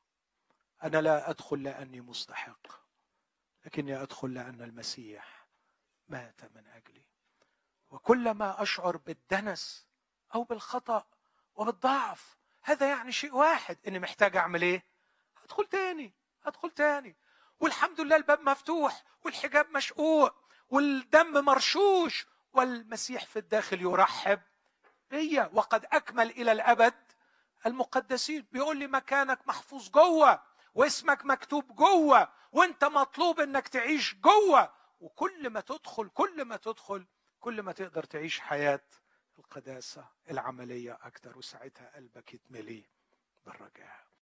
أنا 0.82 1.00
لا 1.00 1.30
أدخل 1.30 1.62
لأني 1.62 2.00
مستحق 2.00 2.66
لكني 3.64 4.02
أدخل 4.02 4.34
لأن 4.34 4.62
المسيح. 4.62 5.35
مات 6.08 6.40
من 6.54 6.66
أجلي. 6.66 7.02
وكلما 7.90 8.62
أشعر 8.62 8.96
بالدنس 8.96 9.86
أو 10.34 10.44
بالخطأ 10.44 11.06
وبالضعف 11.54 12.36
هذا 12.62 12.88
يعني 12.88 13.12
شيء 13.12 13.34
واحد. 13.34 13.78
إني 13.88 13.98
محتاج 13.98 14.36
أعمل 14.36 14.62
إيه؟ 14.62 14.84
أدخل 15.44 15.66
تاني 15.66 16.12
أدخل 16.44 16.70
تاني. 16.70 17.16
والحمد 17.60 18.00
لله 18.00 18.16
الباب 18.16 18.40
مفتوح 18.40 19.02
والحجاب 19.24 19.70
مشقوق 19.70 20.34
والدم 20.68 21.44
مرشوش 21.44 22.26
والمسيح 22.52 23.26
في 23.26 23.38
الداخل 23.38 23.82
يرحب 23.82 24.40
بيا. 25.10 25.50
وقد 25.52 25.84
أكمل 25.92 26.30
إلى 26.30 26.52
الأبد 26.52 27.12
المقدسين. 27.66 28.46
بيقول 28.52 28.76
لي 28.76 28.86
مكانك 28.86 29.48
محفوظ 29.48 29.88
جوه 29.90 30.42
واسمك 30.74 31.24
مكتوب 31.24 31.74
جوه 31.76 32.28
وأنت 32.52 32.84
مطلوب 32.84 33.40
إنك 33.40 33.68
تعيش 33.68 34.14
جوه. 34.14 34.72
وكل 35.00 35.50
ما 35.50 35.60
تدخل 35.60 36.08
كل 36.08 36.44
ما 36.44 36.56
تدخل 36.56 37.06
كل 37.40 37.62
ما 37.62 37.72
تقدر 37.72 38.04
تعيش 38.04 38.40
حياة 38.40 38.84
القداسة 39.38 40.08
العملية 40.30 40.98
أكثر 41.02 41.38
وساعتها 41.38 41.96
قلبك 41.96 42.34
يتملي 42.34 42.84
بالرجاء. 43.46 44.05